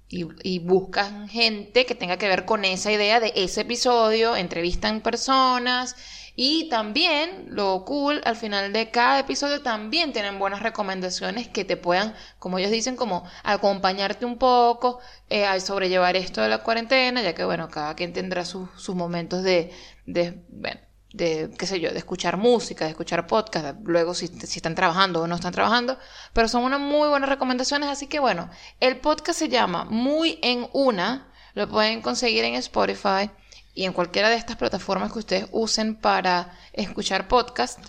[0.07, 5.95] y, buscan gente que tenga que ver con esa idea de ese episodio, entrevistan personas
[6.35, 11.77] y también lo cool, al final de cada episodio también tienen buenas recomendaciones que te
[11.77, 14.99] puedan, como ellos dicen, como acompañarte un poco
[15.29, 18.95] eh, a sobrellevar esto de la cuarentena, ya que bueno, cada quien tendrá sus, sus
[18.95, 19.71] momentos de,
[20.05, 20.81] de, bueno,
[21.15, 25.21] de, qué sé yo, de escuchar música, de escuchar podcast, luego si, si están trabajando
[25.21, 25.97] o no están trabajando,
[26.33, 28.49] pero son unas muy buenas recomendaciones, así que bueno,
[28.79, 33.29] el podcast se llama Muy en Una, lo pueden conseguir en Spotify
[33.73, 37.79] y en cualquiera de estas plataformas que ustedes usen para escuchar podcast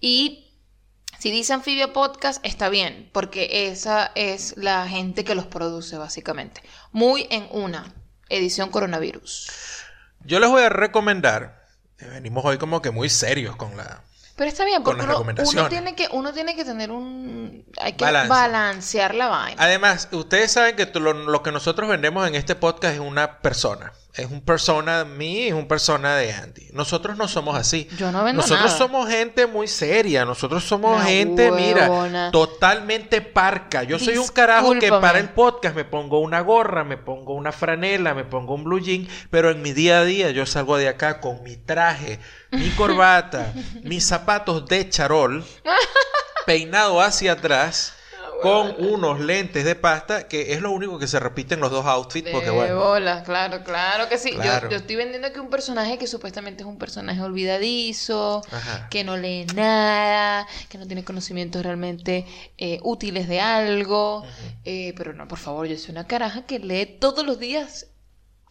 [0.00, 0.48] y
[1.22, 6.62] si dice Anfibia Podcast, está bien, porque esa es la gente que los produce, básicamente.
[6.90, 7.94] Muy en una,
[8.28, 9.48] edición coronavirus.
[10.24, 11.61] Yo les voy a recomendar.
[12.10, 14.02] Venimos hoy como que muy serios con la.
[14.36, 17.66] Pero está bien, porque uno, tiene que, uno tiene que tener un...
[17.78, 18.28] Hay que Balance.
[18.28, 19.62] balancear la vaina.
[19.62, 23.92] Además, ustedes saben que lo, lo que nosotros vendemos en este podcast es una persona.
[24.14, 26.68] Es un persona de mí, es un persona de Andy.
[26.72, 27.88] Nosotros no somos así.
[27.96, 28.76] Yo no vendo Nosotros nada.
[28.76, 30.26] somos gente muy seria.
[30.26, 33.84] Nosotros somos Una gente, mira, totalmente parca.
[33.84, 37.52] Yo soy un carajo que para el podcast me pongo una gorra, me pongo una
[37.52, 40.88] franela, me pongo un blue jean, pero en mi día a día yo salgo de
[40.88, 42.18] acá con mi traje,
[42.50, 45.42] mi corbata, mis zapatos de charol,
[46.46, 47.94] peinado hacia atrás.
[48.42, 51.86] Con unos lentes de pasta, que es lo único que se repite en los dos
[51.86, 52.76] outfits, porque De bueno.
[52.78, 54.32] bolas, claro, claro que sí.
[54.32, 54.68] Yo- Claro.
[54.68, 58.88] Yo, estoy vendiendo aquí un personaje que supuestamente es un personaje olvidadizo, Ajá.
[58.90, 62.26] que no lee nada, que no tiene conocimientos realmente
[62.58, 64.24] eh, útiles de algo.
[64.64, 67.86] Eh, pero no, por favor, yo soy una caraja que lee todos los días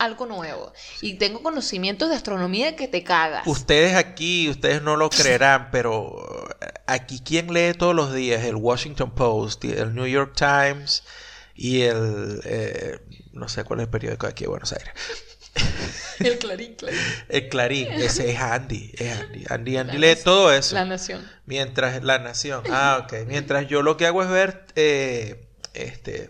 [0.02, 0.74] algo nuevo.
[1.02, 3.46] Y tengo conocimientos de astronomía que te cagas.
[3.46, 8.56] Ustedes aquí, ustedes no lo creerán, pero eh, aquí quien lee todos los días el
[8.56, 11.04] Washington Post, el New York Times
[11.56, 13.00] y el eh,
[13.34, 14.94] no sé cuál es el periódico de aquí de Buenos Aires.
[16.20, 17.00] El clarín, clarín.
[17.30, 19.44] El Clarín, ese es Andy, es Andy.
[19.50, 20.76] Andy, Andy lee todo eso.
[20.76, 21.28] La nación.
[21.46, 22.64] Mientras La Nación.
[22.70, 23.28] Ah, ok.
[23.28, 26.30] Mientras yo lo que hago es ver eh, este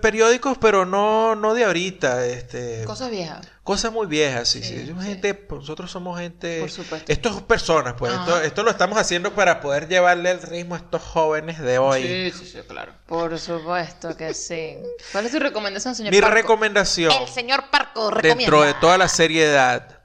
[0.00, 3.46] periódicos, pero no, no de ahorita, este Cosas viejas.
[3.62, 4.86] Cosas muy viejas, sí, sí.
[4.86, 6.60] Sí, gente, nosotros somos gente.
[6.60, 7.12] Por supuesto.
[7.12, 8.12] Esto es personas, pues.
[8.12, 12.02] Esto, esto lo estamos haciendo para poder llevarle el ritmo a estos jóvenes de hoy.
[12.32, 12.92] Sí, sí, sí, claro.
[13.06, 14.78] Por supuesto que sí.
[15.12, 16.34] ¿Cuál es tu recomendación, señor Mi Parco?
[16.34, 18.36] recomendación, El señor Parco recomienda.
[18.38, 20.00] dentro de toda la seriedad,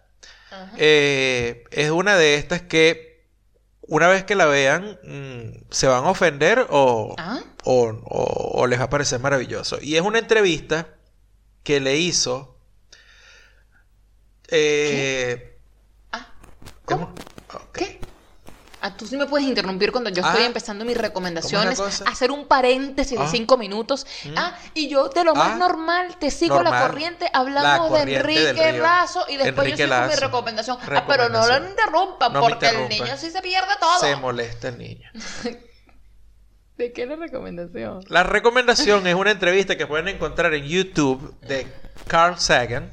[0.78, 3.07] eh, es una de estas que
[3.88, 7.40] una vez que la vean, mm, se van a ofender o, ¿Ah?
[7.64, 9.78] o, o- o les va a parecer maravilloso.
[9.82, 10.90] Y es una entrevista
[11.64, 12.56] que le hizo.
[14.50, 15.58] eh,
[16.12, 16.28] Ah,
[16.86, 17.06] ¿Cómo?
[17.08, 17.12] un-
[17.56, 17.74] ok.
[17.78, 18.00] ¿Qué?
[18.77, 20.46] Ah, tú sí me puedes interrumpir cuando yo estoy Ah.
[20.46, 23.30] empezando mis ¿Cómo recomendaciones, hacer un paréntesis de Ah.
[23.30, 24.06] cinco minutos.
[24.36, 25.56] Ah, y yo de lo más Ah.
[25.56, 28.80] normal te sigo la corriente, La hablamos de corriente Enrique.
[28.80, 30.78] Lazo y después Enrique yo sigo mi recomendación.
[30.96, 34.00] Ah, pero no lo interrumpan No porque el niño sí se pierde todo.
[34.00, 35.10] Se molesta el niño.
[36.78, 38.04] ¿De qué es la recomendación?
[38.08, 41.66] La recomendación es una entrevista que pueden encontrar en YouTube de
[42.08, 42.92] Carl Sagan.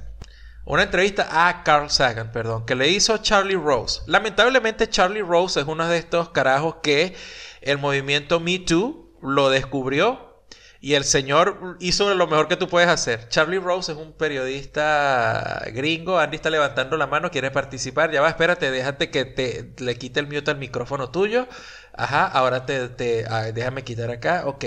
[0.67, 4.01] Una entrevista a Carl Sagan, perdón, que le hizo Charlie Rose.
[4.07, 7.15] Lamentablemente Charlie Rose es uno de estos carajos que
[7.61, 10.35] el movimiento Me Too lo descubrió
[10.81, 13.29] y el señor hizo lo mejor que tú puedes hacer.
[13.29, 16.19] Charlie Rose es un periodista gringo.
[16.19, 18.11] Andy está levantando la mano, quiere participar.
[18.11, 21.47] Ya va, espérate, déjate que te le quite el mute al micrófono tuyo.
[21.95, 24.43] Ajá, ahora te, te ah, déjame quitar acá.
[24.47, 24.65] Ok.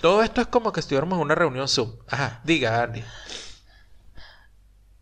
[0.00, 1.92] Todo esto es como que estuviéramos en una reunión Zoom.
[2.08, 3.02] Ajá, diga, Andy.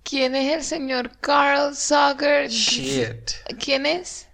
[0.09, 2.49] ¿Quién es el señor Carl Sagan?
[2.49, 3.31] Shit.
[3.63, 4.27] ¿Quién es?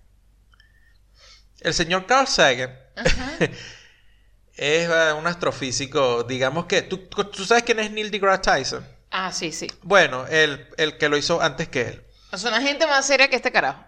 [1.61, 2.79] El señor Carl Sagan
[4.55, 6.23] es ah, un astrofísico.
[6.23, 6.83] Digamos que.
[6.83, 8.87] ¿tú, ¿Tú sabes quién es Neil deGrasse Tyson?
[9.11, 9.67] Ah, sí, sí.
[9.83, 12.07] Bueno, el, el que lo hizo antes que él.
[12.33, 13.85] Es una gente más seria que este carajo.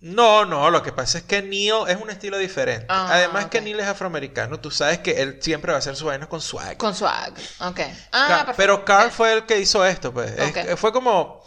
[0.00, 2.86] No, no, lo que pasa es que Neil es un estilo diferente.
[2.88, 3.60] Ah, Además que.
[3.60, 6.76] Neil es afroamericano, tú sabes que él siempre va a hacer su vaina con swag.
[6.76, 7.32] Con swag.
[7.60, 7.80] Ok.
[8.12, 8.52] Ah, perfecto.
[8.56, 9.12] pero Carl Ok.
[9.12, 10.30] fue el que hizo esto, pues.
[10.38, 11.42] Es- fue como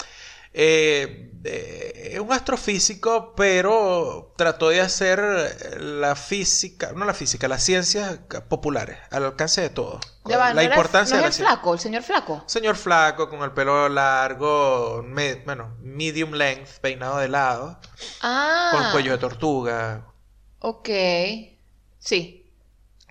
[0.53, 5.19] eh, eh, un astrofísico, pero trató de hacer
[5.79, 9.99] la física, no la física, las ciencias populares, al alcance de todos.
[10.25, 11.55] La ¿no era el- importancia ¿no de es la el ciencia.
[11.55, 12.43] flaco, el señor flaco?
[12.45, 17.79] Señor flaco, con el pelo largo, me- bueno, medium length, peinado de lado,
[18.21, 18.69] Ah.
[18.73, 20.05] con cuello de tortuga.
[20.59, 20.89] Ok.
[21.99, 22.51] Sí.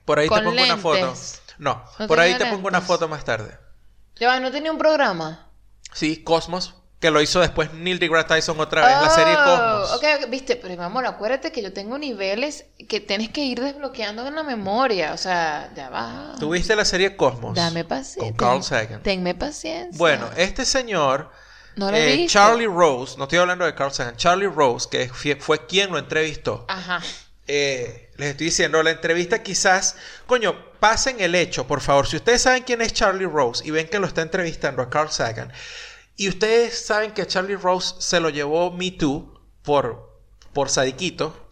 [0.04, 1.14] Por ahí Con te pongo una foto.
[1.58, 3.58] No, No por ahí te pongo una foto más tarde.
[4.16, 5.48] Ya ¿no tenía un programa?
[5.92, 9.92] Sí, Cosmos, que lo hizo después Neil deGrasse Tyson otra vez, la serie Oh, Cosmos.
[9.92, 13.60] Ok, ok, viste, pero mi amor, acuérdate que yo tengo niveles que tienes que ir
[13.60, 15.14] desbloqueando en la memoria.
[15.14, 16.34] O sea, ya va.
[16.38, 17.56] ¿Tuviste la serie Cosmos?
[17.56, 18.20] Dame paciencia.
[18.20, 19.02] Con Carl Sagan.
[19.02, 19.96] Tenme paciencia.
[19.98, 21.30] Bueno, este señor,
[21.74, 22.26] No lo eh.
[22.28, 25.98] Charlie Rose, no estoy hablando de Carl Sagan, Charlie Rose, que fue, fue quien lo
[25.98, 26.66] entrevistó.
[26.68, 27.00] Ajá.
[27.46, 29.96] Eh, les estoy diciendo, la entrevista quizás,
[30.26, 32.06] coño, pasen el hecho, por favor.
[32.06, 35.10] Si ustedes saben quién es Charlie Rose y ven que lo está entrevistando a Carl
[35.10, 35.50] Sagan,
[36.22, 40.20] y ustedes saben que Charlie Rose se lo llevó Me Too por,
[40.52, 41.48] por sadiquito,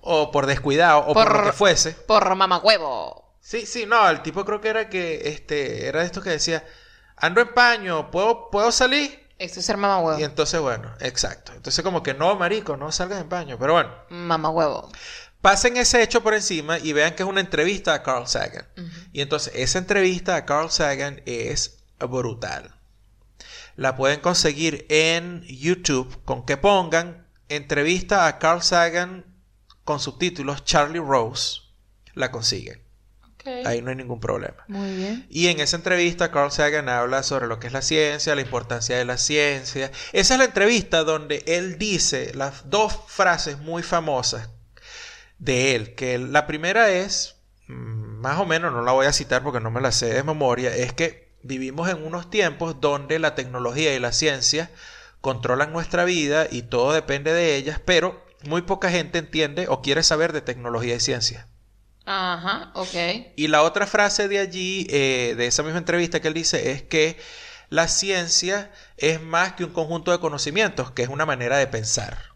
[0.00, 1.90] o por descuidado, o por, Por- lo que fuese.
[1.92, 3.36] Por mamacuevo.
[3.40, 6.64] Sí, sí, no, el tipo creo que era que, este, era de estos que decía,
[7.16, 9.28] ando en paño, ¿puedo, ¿puedo salir?
[9.38, 10.20] Eso es ser mamahuevo.
[10.20, 11.52] Y entonces, bueno, exacto.
[11.52, 13.56] Entonces como que no, marico, no salgas en paño.
[13.58, 14.88] Pero bueno, Mamahuevo.
[15.40, 18.68] pasen ese hecho por encima y vean que es una entrevista a Carl Sagan.
[19.12, 22.72] Y entonces esa entrevista a Carl Sagan es brutal.
[23.76, 29.24] La pueden conseguir en YouTube con que pongan entrevista a Carl Sagan
[29.84, 31.60] con subtítulos Charlie Rose.
[32.14, 32.82] La consiguen.
[33.64, 34.64] Ahí no hay ningún problema.
[34.68, 35.26] Muy bien.
[35.28, 38.96] Y en esa entrevista Carl Sagan habla sobre lo que es la ciencia, la importancia
[38.96, 39.90] de la ciencia.
[40.12, 44.48] Esa es la entrevista donde él dice las dos frases muy famosas
[45.38, 49.42] de él, que la primera es, mm, más o menos, no la voy a citar
[49.42, 53.34] porque no me la sé de memoria, es que vivimos en unos tiempos donde la
[53.34, 54.70] tecnología y la ciencia
[55.20, 60.02] controlan nuestra vida y todo depende de ellas, pero muy poca gente entiende o quiere
[60.02, 61.48] saber de tecnología y ciencia.
[62.04, 63.34] Ajá, ok.
[63.36, 66.82] Y la otra frase de allí, eh, de esa misma entrevista que él dice, es
[66.82, 67.16] que
[67.70, 72.32] la ciencia es más que un conjunto de conocimientos, que es una manera de pensar.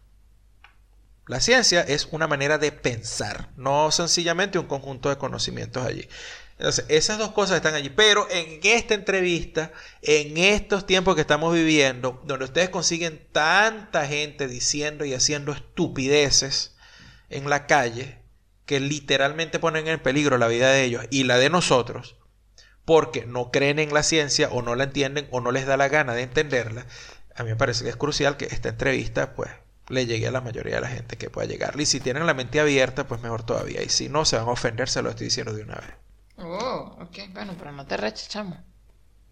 [1.27, 6.07] La ciencia es una manera de pensar, no sencillamente un conjunto de conocimientos allí.
[6.57, 7.89] Entonces, esas dos cosas están allí.
[7.89, 14.47] Pero en esta entrevista, en estos tiempos que estamos viviendo, donde ustedes consiguen tanta gente
[14.47, 16.75] diciendo y haciendo estupideces
[17.29, 18.19] en la calle,
[18.65, 22.17] que literalmente ponen en peligro la vida de ellos y la de nosotros,
[22.85, 25.87] porque no creen en la ciencia o no la entienden o no les da la
[25.89, 26.85] gana de entenderla,
[27.35, 29.51] a mí me parece que es crucial que esta entrevista, pues,
[29.89, 31.83] le llegue a la mayoría de la gente que pueda llegarle.
[31.83, 33.83] Y si tienen la mente abierta, pues mejor todavía.
[33.83, 36.06] Y si no, se van a ofender, se lo estoy diciendo de una vez.
[36.39, 37.29] Oh, ok.
[37.33, 38.57] Bueno, pero no te rechachamos.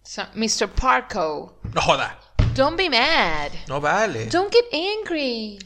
[0.04, 0.70] So, Mr.
[0.70, 2.20] Parko, No joda.
[2.56, 3.52] don't be mad.
[3.68, 4.26] No vale.
[4.28, 5.58] Don't get angry.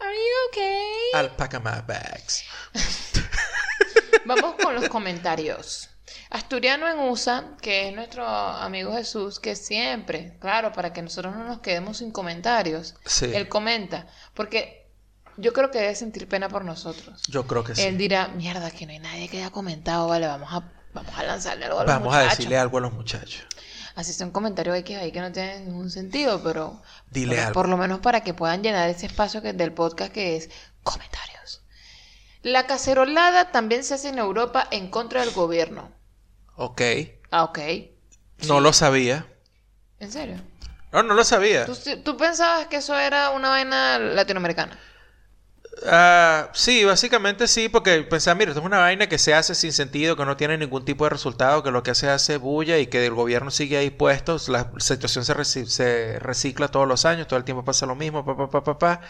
[0.00, 0.92] Are you okay?
[1.14, 2.44] Alpaca my bags.
[4.26, 5.88] Vamos con los comentarios.
[6.30, 11.44] Asturiano en USA, que es nuestro amigo Jesús, que siempre, claro, para que nosotros no
[11.44, 13.30] nos quedemos sin comentarios, Sí.
[13.34, 14.83] él comenta, porque
[15.36, 17.22] yo creo que debe sentir pena por nosotros.
[17.28, 17.82] Yo creo que sí.
[17.82, 20.62] Él dirá, mierda, que no hay nadie que haya comentado, vale, vamos a,
[20.92, 22.38] vamos a lanzarle algo a los Vamos a muchachos.
[22.38, 23.44] decirle algo a los muchachos.
[23.96, 27.52] Así son comentarios X ahí que no tienen ningún sentido, pero Dile por, algo.
[27.54, 30.50] por lo menos para que puedan llenar ese espacio que, del podcast que es
[30.82, 31.62] comentarios.
[32.42, 35.92] La cacerolada también se hace en Europa en contra del gobierno.
[36.56, 36.82] Ok.
[37.30, 37.58] Ah, ok.
[38.48, 39.26] No lo sabía.
[40.00, 40.36] ¿En serio?
[40.92, 41.64] No, no lo sabía.
[41.64, 44.78] ¿Tú, tú pensabas que eso era una vaina latinoamericana?
[45.86, 49.72] Ah, sí, básicamente sí, porque pensaba, mira, esto es una vaina que se hace sin
[49.72, 52.86] sentido, que no tiene ningún tipo de resultado, que lo que hace hace bulla y
[52.86, 57.26] que el gobierno sigue ahí puesto, la situación se, reci- se recicla todos los años,
[57.26, 59.00] todo el tiempo pasa lo mismo, pa, pa, pa, pa, pa.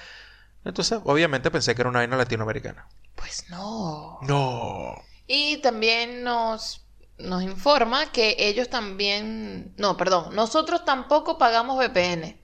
[0.65, 2.87] Entonces, obviamente pensé que era una vaina latinoamericana.
[3.15, 4.19] Pues no.
[4.23, 4.95] No.
[5.27, 6.87] Y también nos,
[7.19, 9.75] nos informa que ellos también...
[9.77, 10.35] No, perdón.
[10.35, 12.41] Nosotros tampoco pagamos VPN.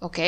[0.00, 0.18] ¿Ok?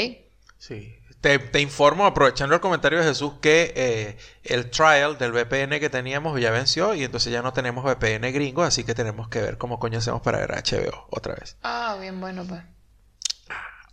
[0.58, 0.94] Sí.
[1.22, 5.88] Te, te informo, aprovechando el comentario de Jesús, que eh, el trial del VPN que
[5.88, 9.56] teníamos ya venció y entonces ya no tenemos VPN gringo, así que tenemos que ver
[9.56, 11.56] cómo coño hacemos para ver HBO otra vez.
[11.62, 12.60] Ah, bien, bueno, pues.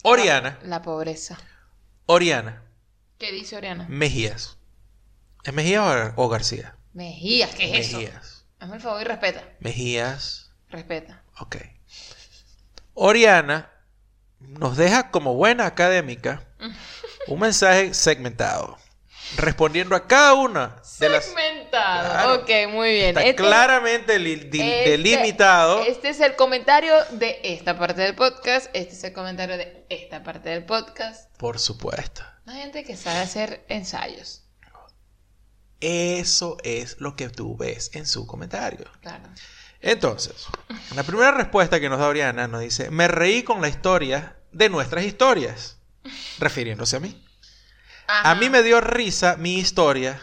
[0.04, 1.38] Oriana, La pobreza.
[2.08, 2.64] Oriana,
[3.20, 3.86] ¿Qué dice Oriana?
[3.90, 4.58] Mejías.
[5.44, 6.76] ¿Es Mejías o, Gar- o García?
[6.94, 7.98] Mejías, ¿qué es eso?
[8.00, 8.46] Mejías.
[8.60, 9.44] Hazme el favor y respeta.
[9.60, 10.52] Mejías.
[10.70, 11.22] Respeta.
[11.40, 11.58] Ok.
[12.94, 13.70] Oriana
[14.40, 16.44] nos deja como buena académica
[17.30, 18.78] un mensaje segmentado,
[19.38, 21.26] respondiendo a cada una de las...
[21.26, 22.10] Segmentado.
[22.12, 22.34] Claro.
[22.42, 23.10] Ok, muy bien.
[23.10, 25.84] Está Este- claramente li- di- este- delimitado.
[25.84, 28.68] Este es el comentario de esta parte del podcast.
[28.74, 31.30] Este es el comentario de esta parte del podcast.
[31.38, 32.24] Por supuesto.
[32.48, 34.44] Hay gente que sabe hacer ensayos.
[35.82, 38.86] Eso es lo que tú ves en su comentario.
[39.02, 39.24] Claro.
[39.82, 40.48] Entonces,
[40.94, 44.68] la primera respuesta que nos da Oriana nos dice, me reí con la historia de
[44.68, 45.78] nuestras historias,
[46.40, 47.22] refiriéndose a mí.
[48.08, 48.32] Ajá.
[48.32, 50.22] A mí me dio risa mi historia.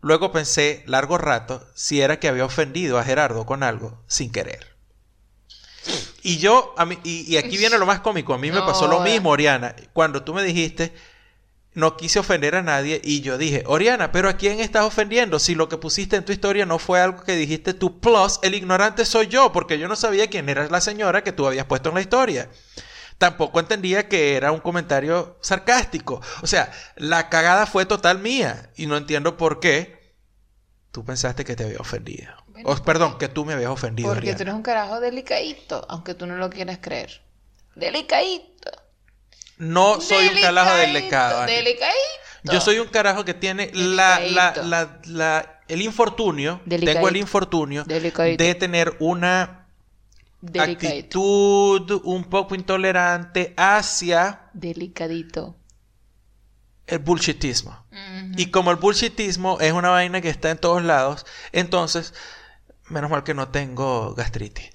[0.00, 4.76] Luego pensé largo rato si era que había ofendido a Gerardo con algo sin querer.
[6.22, 8.86] Y yo, a mí, y, y aquí viene lo más cómico, a mí me pasó
[8.86, 9.74] lo mismo, Oriana.
[9.92, 10.92] Cuando tú me dijiste,
[11.74, 15.38] no quise ofender a nadie, y yo dije, Oriana, pero ¿a quién estás ofendiendo?
[15.38, 18.54] Si lo que pusiste en tu historia no fue algo que dijiste tú, plus el
[18.54, 21.88] ignorante soy yo, porque yo no sabía quién era la señora que tú habías puesto
[21.90, 22.50] en la historia.
[23.18, 26.20] Tampoco entendía que era un comentario sarcástico.
[26.42, 28.70] O sea, la cagada fue total mía.
[28.76, 30.14] Y no entiendo por qué
[30.92, 32.32] tú pensaste que te había ofendido.
[32.46, 34.14] Bueno, O, perdón, que tú me habías ofendido.
[34.14, 37.20] Porque tú eres un carajo delicadito, aunque tú no lo quieras creer.
[37.74, 38.70] Delicadito.
[39.58, 41.40] No soy un carajo delicado.
[41.40, 41.52] Ani.
[41.52, 41.98] Delicadito.
[42.44, 44.20] Yo soy un carajo que tiene la,
[45.66, 46.60] el infortunio.
[46.64, 46.92] Delicadito.
[46.98, 48.42] Tengo el infortunio Delicadito.
[48.42, 49.57] de tener una
[50.40, 51.18] Delicadito.
[51.18, 55.56] actitud un poco intolerante hacia Delicadito.
[56.86, 57.86] el bullshitismo.
[58.36, 62.14] Y como el bullshitismo es una vaina que está en todos lados, entonces,
[62.88, 64.70] menos mal que no tengo gastritis.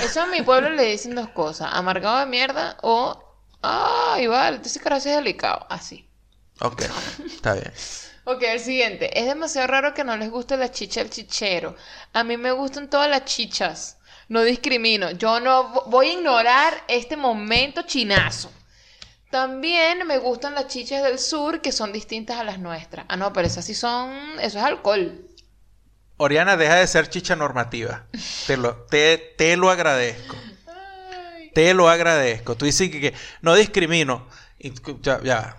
[0.00, 3.18] Eso en mi pueblo le dicen dos cosas: amargado de mierda o.
[3.62, 5.66] Ay, vale, ese carajo es delicado.
[5.70, 6.08] Así.
[6.60, 6.82] Ok,
[7.26, 7.72] está bien.
[8.24, 9.18] Ok, el siguiente.
[9.18, 11.74] Es demasiado raro que no les guste la chicha del chichero.
[12.12, 13.98] A mí me gustan todas las chichas.
[14.28, 15.10] No discrimino.
[15.12, 18.50] Yo no vo- voy a ignorar este momento chinazo.
[19.30, 23.06] También me gustan las chichas del sur que son distintas a las nuestras.
[23.08, 24.10] Ah, no, pero esas sí son.
[24.40, 25.26] Eso es alcohol.
[26.18, 28.04] Oriana, deja de ser chicha normativa.
[28.46, 30.36] Te lo, te, te lo agradezco.
[31.54, 32.56] Te lo agradezco.
[32.56, 34.28] Tú dices que, que no discrimino.
[34.58, 35.56] Y, ya, ya.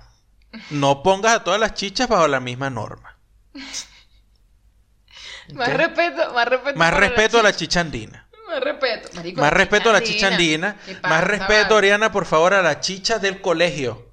[0.69, 3.18] No pongas a todas las chichas bajo la misma norma.
[5.53, 6.80] Más respeto, más respeto.
[6.80, 8.23] Más respeto a la chicha andina.
[8.54, 9.10] Más respeto.
[9.16, 10.76] Marico, Más la respeto a la chicha andina.
[10.86, 11.76] ¿Qué pasa, Más respeto?
[11.76, 14.08] Oriana, por favor, a la chicha del colegio.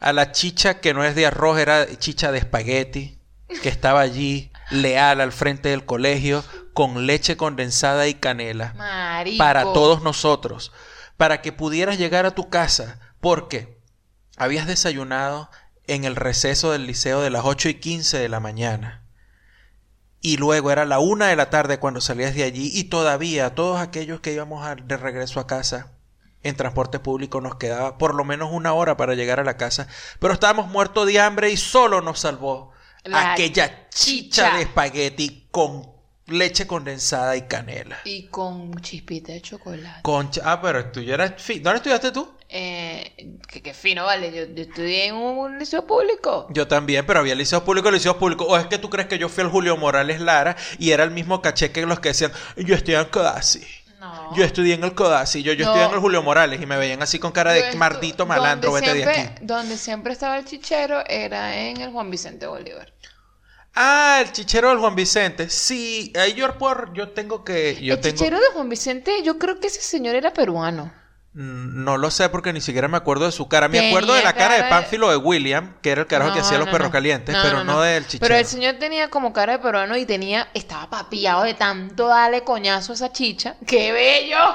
[0.00, 3.18] A la chicha que no es de arroz, era chicha de espagueti.
[3.62, 8.74] Que estaba allí, leal al frente del colegio, con leche condensada y canela.
[8.76, 9.38] Marico.
[9.38, 10.72] Para todos nosotros.
[11.16, 12.98] Para que pudieras llegar a tu casa.
[13.20, 13.78] Porque
[14.36, 15.48] habías desayunado
[15.86, 19.03] en el receso del liceo de las 8 y 15 de la mañana.
[20.26, 23.78] Y luego era la una de la tarde cuando salías de allí y todavía todos
[23.78, 25.92] aquellos que íbamos a- de regreso a casa
[26.42, 29.86] en transporte público nos quedaba por lo menos una hora para llegar a la casa,
[30.20, 32.72] pero estábamos muertos de hambre y solo nos salvó
[33.04, 34.56] La aquella chicha chicha.
[34.56, 35.92] de espagueti con
[36.26, 37.98] leche condensada y canela.
[38.06, 40.00] Y con chispita de chocolate.
[40.00, 42.32] Concha, ah, pero tú ya eras ¿Dónde estudiaste tú?
[42.56, 44.32] Eh, que, que fino, vale.
[44.32, 46.46] Yo, yo estudié en un liceo público.
[46.50, 48.46] Yo también, pero había liceos públicos y liceos públicos.
[48.48, 51.10] ¿O es que tú crees que yo fui al Julio Morales Lara y era el
[51.10, 53.66] mismo caché que los que decían, yo estudié en Codazzi?
[53.98, 54.36] No.
[54.36, 55.72] Yo estudié en el Codazzi, yo, yo No.
[55.72, 58.86] estudié en el Julio Morales y me veían así con cara de maldito malandro, donde
[58.86, 59.44] vete de siempre- aquí.
[59.46, 62.92] Donde siempre estaba el chichero era en el Juan Vicente Bolívar.
[63.74, 65.48] Ah, el chichero del Juan Vicente.
[65.50, 67.76] Sí, ahí yo, por, yo tengo que...
[67.82, 68.16] Yo el tengo...
[68.16, 70.92] chichero de Juan Vicente, yo creo que ese señor era peruano.
[71.34, 73.66] No lo sé porque ni siquiera me acuerdo de su cara.
[73.66, 76.32] Me acuerdo de la cara de cara de- Pánfilo de William, que era el carajo
[76.32, 76.92] que No, hacía los perros no.
[76.92, 78.20] calientes, pero no, del chichero.
[78.20, 82.44] Pero el señor tenía como cara de peruano y tenía, estaba papiado de tanto darle
[82.44, 83.56] coñazo a esa chicha.
[83.66, 84.38] ¡Qué bello!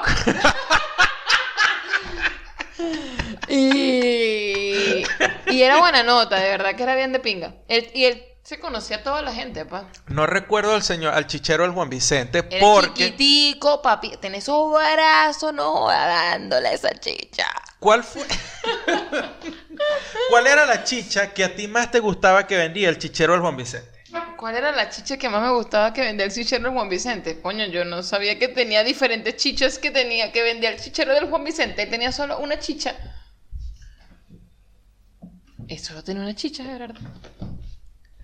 [3.48, 5.04] y,
[5.48, 7.54] y era buena nota, de verdad que era bien de pinga.
[7.68, 9.86] Él- y él se conocía a toda la gente, pa.
[10.08, 14.16] No recuerdo al señor, al chichero del Juan Vicente, Era porque chiquitico, papi.
[14.16, 17.46] Tenés esos brazos, no, dándole esa chicha.
[17.78, 18.24] ¿cuál fue?
[20.30, 23.40] ¿Cuál era la chicha que a ti más te gustaba que vendía el chichero del
[23.40, 23.88] Juan Vicente?
[24.36, 27.40] ¿Cuál era la chicha que más me gustaba que vendía el chichero del Juan Vicente?
[27.40, 31.30] Coño, yo no sabía que tenía diferentes chichas que tenía que vendía el chichero del
[31.30, 31.84] Juan Vicente.
[31.84, 32.96] Él tenía solo una chicha.
[35.68, 36.98] Él solo tenía una chicha, Gerardo.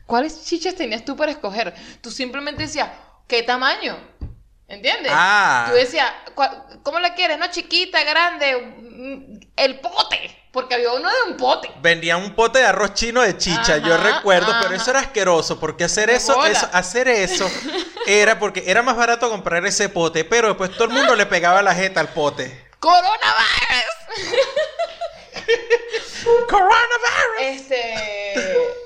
[0.06, 1.74] ¿Cuáles chichas tenías tú para escoger?
[2.00, 2.88] Tú simplemente decías,
[3.26, 3.96] ¿qué tamaño?
[4.68, 5.12] ¿Entiendes?
[5.14, 5.66] Ah.
[5.68, 7.38] Tú decías, "¿Cuál- ¿cómo la quieres?
[7.38, 7.46] ¿No?
[7.48, 10.44] Chiquita, grande, mm, el pote.
[10.52, 11.70] Porque había uno de un pote.
[11.82, 14.60] Vendían un pote de arroz chino de chicha, yo recuerdo, ajá.
[14.62, 17.46] pero eso era asqueroso, porque hacer eso, eso- hacer eso
[18.06, 21.60] era porque era más barato comprar ese pote, pero después todo el mundo le pegaba
[21.62, 22.68] la jeta al pote.
[22.80, 23.96] ¡Coronavirus!
[26.48, 27.40] Coronavirus.
[27.40, 27.94] Este.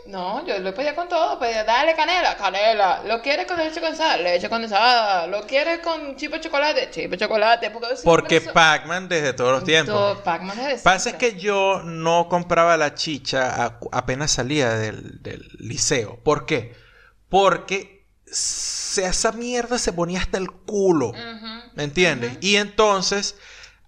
[0.07, 1.39] No, yo lo pedía con todo.
[1.39, 3.03] Pedía, dale canela, canela.
[3.05, 4.17] ¿Lo quieres con leche condensada?
[4.17, 5.27] Leche condensada.
[5.27, 6.91] ¿Lo quieres con chip de chocolate?
[6.91, 7.71] Chip de chocolate.
[7.71, 9.95] Porque, Porque eso- Pac-Man desde todos los tiempos.
[9.95, 15.23] Todo, Pac-Man desde Pasa es que yo no compraba la chicha a- apenas salía del,
[15.23, 16.19] del liceo.
[16.25, 16.75] ¿Por qué?
[17.29, 21.13] Porque se- esa mierda se ponía hasta el culo.
[21.75, 22.37] ¿Me entiendes?
[22.41, 23.37] Y entonces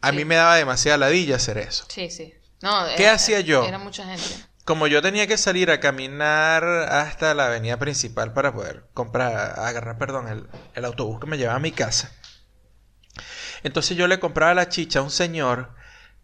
[0.01, 0.17] a Sí.
[0.17, 1.85] mí me daba demasiada ladilla hacer eso.
[1.89, 2.33] Sí, sí.
[2.63, 3.65] No, ¿Qué era- hacía yo?
[3.65, 4.25] Era mucha gente.
[4.65, 9.99] Como yo tenía que salir a caminar hasta la avenida principal para poder comprar, agarrar,
[9.99, 12.13] perdón, el, el autobús que me llevaba a mi casa.
[13.65, 15.75] Entonces yo le compraba la chicha a un señor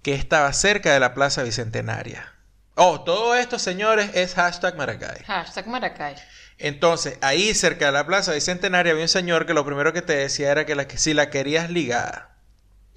[0.02, 2.32] que estaba cerca de la Plaza Bicentenaria.
[2.76, 5.24] Oh, todo esto, señores, es hashtag Maracay.
[5.24, 6.14] Hashtag Maracay.
[6.58, 10.14] Entonces, ahí cerca de la Plaza Bicentenaria había un señor que lo primero que te
[10.16, 12.36] decía era que, la, que si la querías ligada.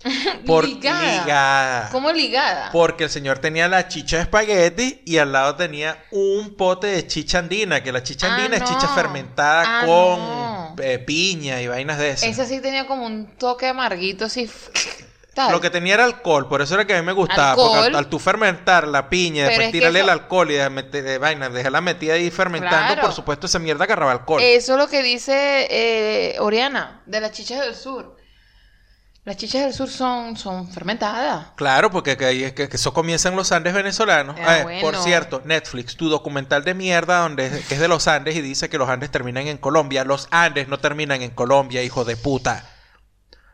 [0.46, 1.22] Por Ligada.
[1.24, 1.90] ligada.
[1.92, 2.70] ¿Cómo ligada?
[2.72, 7.08] Porque el señor tenía la chicha de espagueti y al lado tenía un pote de
[7.08, 10.76] chicha andina, que la chicha Ah, andina es chicha fermentada Ah, con no.
[10.82, 12.30] eh, piña y vainas de esas.
[12.30, 14.50] Esa sí tenía como un toque amarguito así.
[15.34, 15.52] tal.
[15.54, 17.56] Lo que tenía era alcohol, por eso era que a mí me gustaba.
[17.56, 21.02] Porque al, al tú fermentar la piña, Pero después tirarle eso- el alcohol y de,
[21.02, 23.02] de vaina, dejarla metida ahí fermentando, Claro.
[23.04, 24.42] por supuesto esa mierda agarraba alcohol.
[24.44, 28.18] Eso es lo que dice eh, Oriana, de las chichas del sur.
[29.24, 31.50] Las chichas del sur son, son fermentadas.
[31.56, 34.36] Claro, porque que, eso comienza en los Andes venezolanos.
[34.40, 38.36] Ah, Eh, Por cierto, Netflix, tu documental de mierda donde que es de los Andes
[38.36, 40.04] y dice que los Andes terminan en Colombia.
[40.06, 42.66] Los Andes no terminan en Colombia, hijo de puta.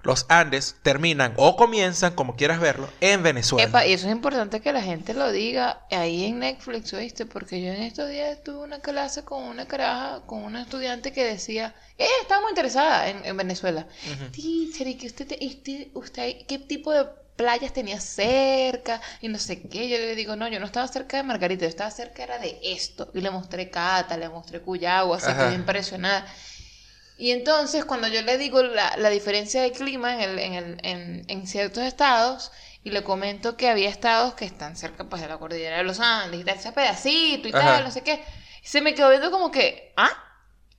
[0.07, 3.67] Los Andes terminan o comienzan, como quieras verlo, en Venezuela.
[3.67, 7.25] Epa, y eso es importante que la gente lo diga ahí en Netflix, ¿oíste?
[7.25, 11.25] Porque yo en estos días tuve una clase con una caraja, con una estudiante que
[11.25, 13.85] decía, ella estaba muy interesada en, en Venezuela.
[14.31, 17.05] Teacher, ¿y que usted, te- usted, usted, qué tipo de
[17.35, 19.01] playas tenía cerca?
[19.21, 19.89] Y no sé qué.
[19.89, 22.57] Yo le digo, no, yo no estaba cerca de Margarita, yo estaba cerca era de
[22.63, 23.11] esto.
[23.13, 26.25] Y le mostré Cata, le mostré Cuyagua, se quedó impresionada.
[27.17, 30.77] Y entonces, cuando yo le digo la, la diferencia de clima en, el, en, el,
[30.83, 32.51] en, en ciertos estados,
[32.83, 35.99] y le comento que había estados que están cerca pues, de la cordillera de los
[35.99, 37.59] Andes, y tal, ese pedacito y Ajá.
[37.65, 38.23] tal, no sé qué,
[38.63, 40.11] se me quedó viendo como que, ah,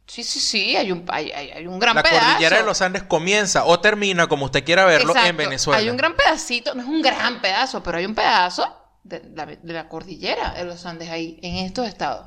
[0.07, 2.25] sí, sí, sí, hay un, hay, hay- hay un gran la pedazo.
[2.25, 5.37] cordillera de los Andes comienza o termina, como usted quiera verlo, en.
[5.37, 5.79] Venezuela.
[5.81, 9.45] Hay un gran pedacito, no es un gran pedazo, pero hay un pedazo de la,
[9.47, 12.27] de la cordillera de los Andes ahí, en estos estados.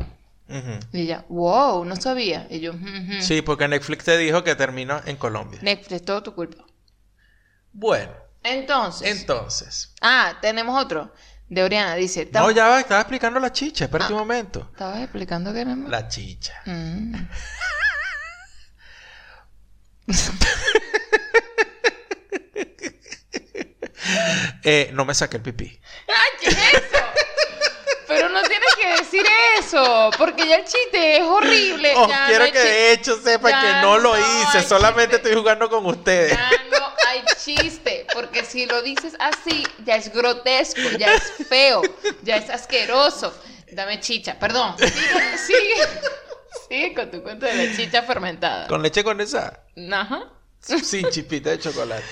[0.92, 2.48] Y ella, wow, no sabía.
[2.50, 2.74] Y yo.
[3.22, 5.60] Sí, porque Netflix te dijo que terminó en Colombia.
[5.62, 6.64] Netflix, todo tu culpa.
[7.74, 8.12] Bueno,
[8.44, 9.94] Entonces, entonces.
[10.02, 11.14] ah, tenemos otro
[11.48, 14.16] de Oriana, dice, No, "Tam- ya va, estaba explicando la chicha, espérate Ah.
[14.16, 14.70] un momento.
[14.72, 15.90] Estabas explicando que me...
[15.90, 16.54] La chicha.
[16.66, 17.14] Mm.
[24.64, 25.80] Eh, no me saqué el pipí.
[26.08, 27.04] ¡Ay, qué es eso!
[28.08, 29.26] Pero no tienes que decir
[29.60, 31.94] eso, porque ya el chiste es horrible.
[31.96, 35.28] Oh, ya quiero no que de hecho sepan Ya que no lo hice, solamente chiste.
[35.30, 36.32] estoy jugando con ustedes.
[36.32, 41.82] Ya no hay chiste, porque si lo dices así, ya es grotesco, ya es feo,
[42.24, 43.34] ya es asqueroso.
[43.72, 44.76] Dame chicha, perdón.
[44.78, 45.76] Sigue, sigue,
[46.68, 48.68] sigue con tu cuento de la chicha fermentada.
[48.68, 49.64] Con leche condensada,
[49.94, 50.30] Ajá.
[50.60, 52.04] sin chipita de chocolate.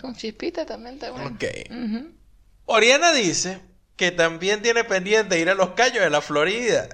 [0.00, 1.28] Con chispita también está bueno.
[1.34, 1.44] Ok.
[1.70, 2.12] Ujú.
[2.66, 3.60] Oriana dice
[3.96, 6.88] que también tiene pendiente ir a los Cayos de la Florida,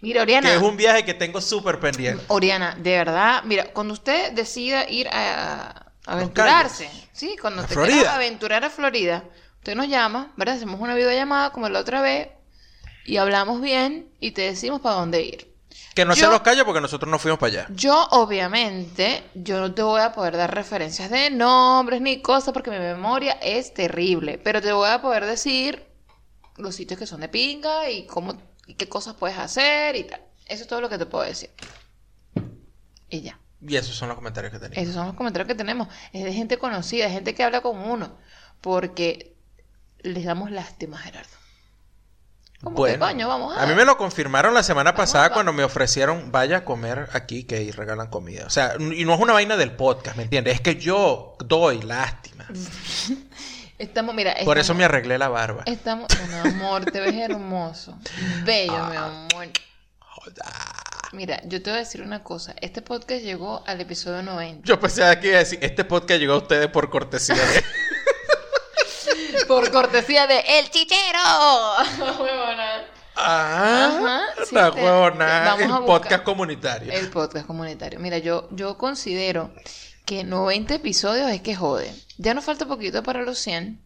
[0.00, 0.48] Mira, Oriana.
[0.48, 2.24] que es un viaje que tengo súper pendiente.
[2.28, 5.68] Oriana, de verdad, mira, cuando usted decida ir a,
[6.06, 9.24] a aventurarse, sí, cuando A te quieras aventurar a Florida,
[9.58, 10.54] usted nos llama, ¿verdad?
[10.56, 12.28] Hacemos una videollamada como la otra vez
[13.04, 15.54] y hablamos bien y te decimos para dónde ir.
[15.94, 17.66] Que no se Yo- los calle porque nosotros no fuimos para allá.
[17.70, 22.70] Yo, obviamente, yo no te voy a poder dar referencias de nombres ni cosas porque
[22.70, 24.38] mi memoria es terrible.
[24.42, 25.85] Pero te voy a poder decir
[26.58, 30.20] los sitios que son de pinga y cómo y qué cosas puedes hacer y tal.
[30.46, 31.50] Eso es todo lo que te puedo decir.
[33.08, 33.38] Y ya.
[33.66, 34.82] Y esos son los comentarios que teníamos.
[34.82, 35.88] Esos son los comentarios que tenemos.
[36.12, 38.16] Es de gente conocida, de gente que habla con uno.
[38.60, 39.34] Porque
[40.00, 41.30] les damos lástima, Gerardo.
[42.62, 43.66] Como que coño, vamos a.
[43.66, 47.08] mí me lo confirmaron la semana Vamos pasada a- cuando me ofrecieron vaya a comer
[47.12, 48.46] aquí que ahí regalan comida.
[48.46, 50.54] O sea, y no es una vaina del podcast, ¿me entiendes?
[50.54, 52.46] Es que yo doy lástima.
[53.78, 54.34] Estamos, mira.
[54.44, 55.62] Por eso me arreglé la barba.
[55.66, 57.96] Estamos, mi amor, te ves hermoso.
[58.44, 59.04] Bello, mi Ah.
[59.32, 59.48] amor.
[61.12, 62.54] Mira, yo te voy a decir una cosa.
[62.60, 64.62] Este podcast llegó al episodio 90.
[64.66, 67.64] Yo pensé que iba a decir, este podcast llegó a ustedes por cortesía de...
[69.46, 71.18] Por cortesía de El Chichero.
[72.20, 72.84] Huevona.
[73.14, 76.92] Ah, Ajá, sí, la huevona, el podcast comunitario.
[76.92, 78.00] El podcast comunitario.
[78.00, 79.52] Mira, yo, yo considero
[80.06, 81.92] que 90 episodios es que jode.
[82.16, 83.82] Ya nos falta poquito para los 100.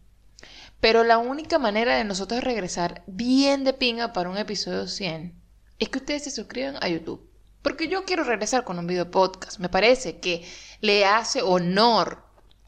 [0.79, 5.35] Pero la única manera de nosotros regresar bien de pinga para un episodio 100
[5.79, 7.27] es que ustedes se suscriban a YouTube.
[7.61, 9.59] Porque yo quiero regresar con un video podcast.
[9.59, 10.47] Me parece que
[10.79, 12.23] le hace honor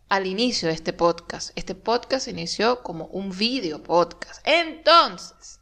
[0.09, 1.51] al inicio de este podcast.
[1.55, 4.45] Este podcast inició como un video podcast.
[4.45, 5.59] Entonces,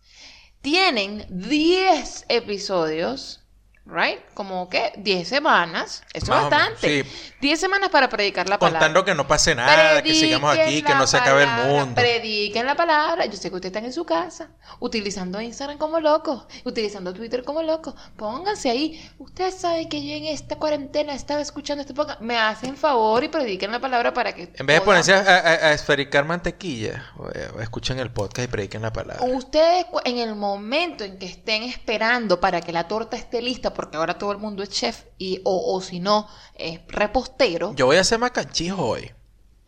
[0.61, 3.40] tienen 10 episodios,
[3.85, 4.19] ¿right?
[4.33, 6.03] Como que 10 semanas.
[6.13, 7.03] Eso es bastante.
[7.03, 7.09] sí.
[7.41, 8.79] 10 semanas para predicar la palabra.
[8.79, 11.95] Contando que no pase nada, que sigamos aquí, que no se acabe el mundo.
[11.95, 13.25] Prediquen la palabra.
[13.25, 14.49] Yo sé que ustedes están en su casa,
[14.79, 17.95] utilizando Instagram como locos, utilizando Twitter como locos.
[18.15, 19.11] Pónganse ahí.
[19.17, 22.21] Ustedes saben que yo en esta cuarentena estaba escuchando este podcast.
[22.21, 24.53] Me hacen favor y prediquen la palabra para que.
[24.55, 28.83] En vez de ponerse a, a- a esfericar mantequilla, o escuchen el podcast y prediquen
[28.83, 29.23] la palabra.
[29.25, 33.97] Ustedes en el momento en que estén esperando para que la torta esté lista, porque
[33.97, 37.97] ahora todo el mundo es chef y o, o si no es repostero, Yo voy
[37.97, 39.11] a hacer macanchijo hoy.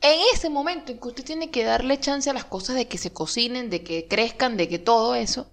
[0.02, 2.98] en ese momento en que usted tiene que darle chance a las cosas de que
[2.98, 5.48] se cocinen, de que crezcan, de que todo eso,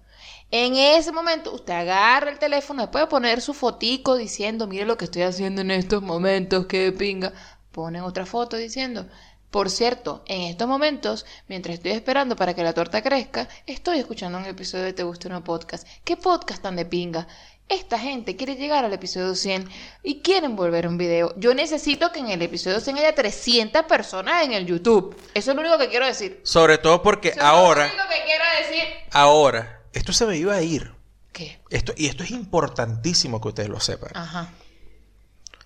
[0.51, 4.97] en ese momento usted agarra el teléfono, después de poner su fotico diciendo, mire lo
[4.97, 7.31] que estoy haciendo en estos momentos, qué pinga,
[7.71, 9.07] ponen otra foto diciendo,
[9.49, 14.37] por cierto, en estos momentos, mientras estoy esperando para que la torta crezca, estoy escuchando
[14.37, 15.87] un episodio de Te Gusta Una Podcast.
[16.05, 17.27] ¿Qué podcast tan de pinga?
[17.69, 19.69] Esta gente quiere llegar al episodio 100
[20.03, 21.33] y quieren volver a un video.
[21.37, 25.15] Yo necesito que en el episodio 100 haya 300 personas en el YouTube.
[25.33, 26.41] Eso es lo único que quiero decir.
[26.43, 28.83] Sobre todo porque Eso es ahora, lo único que quiero decir.
[29.11, 30.91] ahora, esto se me iba a ir.
[31.31, 31.61] ¿Qué?
[31.69, 34.11] Esto, y esto es importantísimo que ustedes lo sepan.
[34.15, 34.51] Ajá.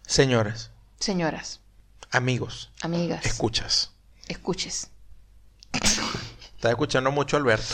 [0.05, 0.69] Señores,
[0.99, 1.59] Señoras,
[2.11, 3.91] amigos, amigas, escuchas.
[4.27, 4.91] escuches.
[5.73, 7.73] Estás escuchando mucho Alberto.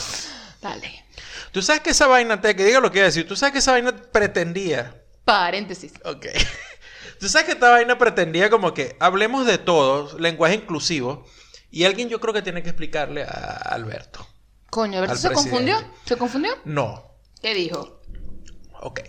[0.62, 1.04] Dale.
[1.52, 3.52] Tú sabes que esa vaina, te que diga lo que iba a decir, tú sabes
[3.52, 5.02] que esa vaina pretendía.
[5.24, 5.92] Paréntesis.
[6.04, 6.26] Ok.
[7.20, 11.24] Tú sabes que esta vaina pretendía como que hablemos de todo, lenguaje inclusivo,
[11.70, 14.26] y alguien yo creo que tiene que explicarle a Alberto.
[14.70, 15.76] Coño, ¿Alberto Al se confundió?
[16.04, 16.52] ¿Se confundió?
[16.64, 17.16] No.
[17.40, 18.00] ¿Qué dijo?
[18.80, 19.00] Ok.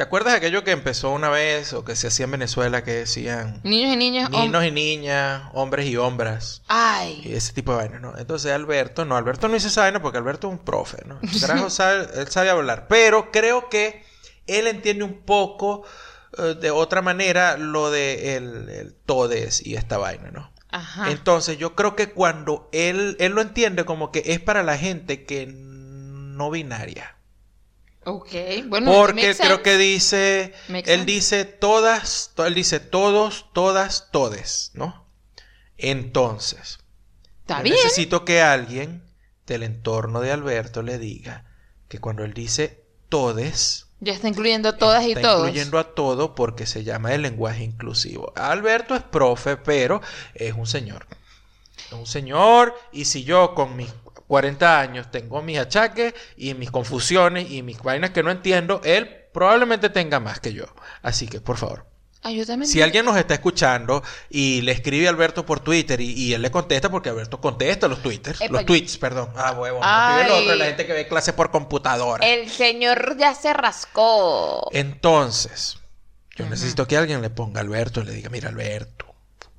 [0.00, 2.92] ¿Te acuerdas de aquello que empezó una vez o que se hacía en Venezuela que
[2.92, 4.30] decían Niños y niñas.
[4.30, 6.62] niños y niñas, hombres y hombras?
[6.62, 7.22] Y Ay.
[7.26, 8.16] ese tipo de vaina, ¿no?
[8.16, 11.18] Entonces Alberto, no, Alberto no hizo esa vaina porque Alberto es un profe, ¿no?
[11.22, 12.86] El carajo sabe, él sabe hablar.
[12.88, 14.02] Pero creo que
[14.46, 15.84] él entiende un poco
[16.38, 20.50] eh, de otra manera lo de el, el todes y esta vaina, ¿no?
[20.70, 21.10] Ajá.
[21.10, 25.26] Entonces yo creo que cuando él, él lo entiende como que es para la gente
[25.26, 27.19] que no binaria.
[28.04, 28.32] Ok.
[28.66, 30.54] Bueno, Porque creo que dice,
[30.86, 35.06] él dice todas, to- él dice todos, todas, todes, ¿no?
[35.76, 36.78] Entonces,
[37.42, 37.76] Está yo bien.
[37.76, 39.04] necesito que alguien
[39.46, 41.44] del entorno de Alberto le diga
[41.88, 45.48] que cuando él dice todes, Ya está incluyendo todas y está todos.
[45.48, 48.32] incluyendo a todo porque se llama el lenguaje inclusivo.
[48.36, 50.00] Alberto es profe, pero
[50.34, 51.06] es un señor.
[51.86, 53.90] Es un señor y si yo con mis
[54.30, 59.08] 40 años tengo mis achaques y mis confusiones y mis vainas que no entiendo, él
[59.34, 60.66] probablemente tenga más que yo.
[61.02, 61.84] Así que, por favor,
[62.22, 62.70] Ay, yo también.
[62.70, 66.42] si alguien nos está escuchando y le escribe a Alberto por Twitter y, y él
[66.42, 69.30] le contesta, porque Alberto contesta los twitters, Epa, los yo- tweets, perdón.
[69.34, 69.80] Ah, huevo.
[69.80, 72.24] Lo otro, la gente que ve clases por computadora.
[72.24, 74.68] El señor ya se rascó.
[74.72, 75.78] Entonces,
[76.36, 79.06] yo necesito que alguien le ponga a Alberto y le diga, mira Alberto,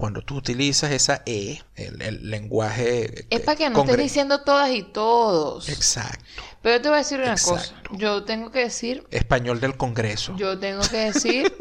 [0.02, 3.28] cuando tú utilizas esa E, el, el lenguaje...
[3.30, 5.70] Es para que no estés diciendo todas y todos.
[5.70, 6.42] Exacto.
[6.64, 7.54] Pero yo te voy a decir una Exacto.
[7.92, 7.98] cosa.
[8.00, 10.36] Yo tengo que decir, Español del Congreso.
[10.38, 11.54] yo tengo que decir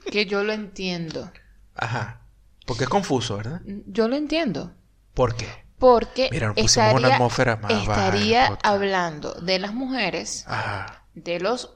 [0.10, 1.30] que yo lo entiendo.
[1.74, 2.22] Ajá.
[2.64, 3.60] Porque es confuso, ¿verdad?
[3.84, 4.72] Yo lo entiendo.
[5.12, 5.46] ¿Por qué?
[5.78, 11.75] Porque Mira, nos pusimos una atmósfera más estaría hablando de las mujeres, Ajá, de los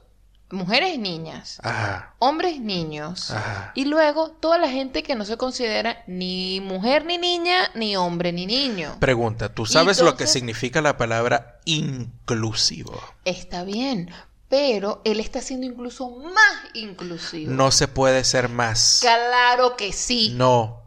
[0.51, 3.71] mujeres niñas, ajá, hombres niños, ajá.
[3.75, 8.31] y luego toda la gente que no se considera ni mujer ni niña, ni hombre
[8.31, 8.97] ni niño.
[8.99, 13.01] Pregunta, ¿tú sabes lo que significa la palabra inclusivo?
[13.25, 14.11] Está bien,
[14.49, 17.51] pero él está siendo incluso más inclusivo.
[17.51, 18.99] No se puede ser más.
[19.01, 20.33] Claro que sí.
[20.35, 20.81] No.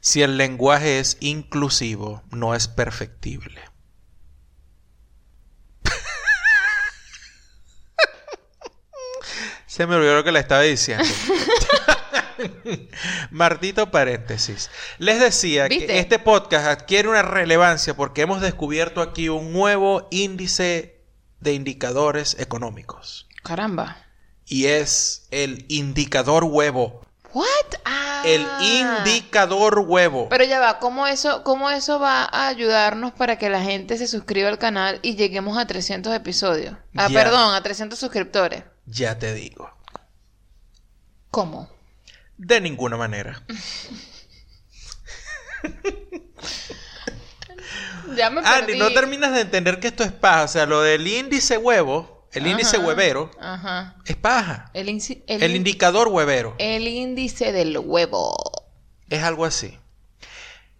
[0.00, 3.69] Si el lenguaje es inclusivo, no es perfectible.
[9.70, 11.04] Se me olvidó lo que le estaba diciendo.
[13.30, 14.68] Martito paréntesis.
[14.98, 15.86] Les decía ¿Viste?
[15.86, 21.04] que este podcast adquiere una relevancia porque hemos descubierto aquí un nuevo índice
[21.38, 23.28] de indicadores económicos.
[23.44, 23.96] Caramba.
[24.44, 27.06] Y es el indicador huevo.
[27.32, 27.46] What?
[27.84, 28.22] Ah.
[28.24, 30.28] El indicador huevo.
[30.30, 34.08] Pero ya va, ¿cómo eso, ¿cómo eso va a ayudarnos para que la gente se
[34.08, 36.74] suscriba al canal y lleguemos a 300 episodios?
[36.96, 38.64] Ah, perdón, a 300 suscriptores.
[38.90, 39.70] Ya te digo.
[41.30, 41.68] ¿Cómo?
[42.36, 43.42] De ninguna manera.
[48.16, 50.44] Ya me Andy, no terminas de entender que esto es paja.
[50.44, 53.96] O sea, lo del índice huevo, el índice huevero, Ajá.
[54.06, 54.70] es paja.
[54.74, 58.34] El, el, El in- indicador huevero el índice del huevo.
[59.08, 59.78] es algo así.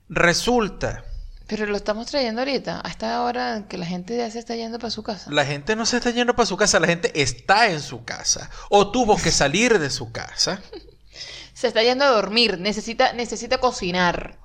[0.08, 1.04] Resulta,
[1.50, 4.78] Pero lo estamos trayendo ahorita, a esta hora que la gente ya se está yendo
[4.78, 5.28] para su casa.
[5.32, 8.48] la gente no se está yendo para su casa, la gente está en su casa.
[8.68, 10.62] O tuvo que salir de su casa.
[11.52, 14.38] Se está yendo a dormir, necesita, necesita cocinar.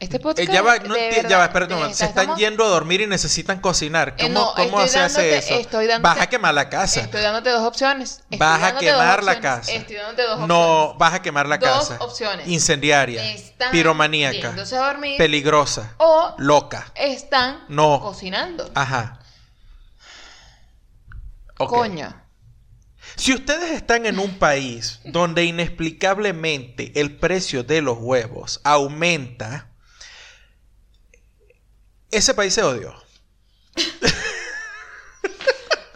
[0.00, 0.48] Este Eh, podcast.
[0.52, 3.00] ya va, no de enti- verdad, ya va, eh, se están estamos- yendo a dormir
[3.00, 4.14] y necesitan cocinar.
[4.16, 5.54] Eh, ¿Cómo, no, cómo estoy se hace eso?
[5.54, 7.00] estoy dándote- Vas a quemar la casa.
[7.00, 8.20] Estoy dándote dos opciones.
[8.30, 9.72] Estoy Vas a dos quemar la casa.
[9.72, 10.48] Estoy dándote dos opciones.
[10.48, 11.96] No, vas a quemar la Dos casa.
[12.04, 12.46] opciones.
[12.46, 13.24] Incendiaria.
[13.32, 14.36] Están Piromaníaca.
[14.36, 15.94] yéndose a dormir Peligrosa.
[15.98, 16.92] o Loca.
[16.94, 18.00] están No.
[18.00, 18.70] cocinando.
[18.76, 19.18] Ajá.
[21.56, 22.14] Coño.
[23.16, 29.67] Si ustedes están en un país donde inexplicablemente el precio de los huevos aumenta,
[32.10, 32.94] ese país se odió.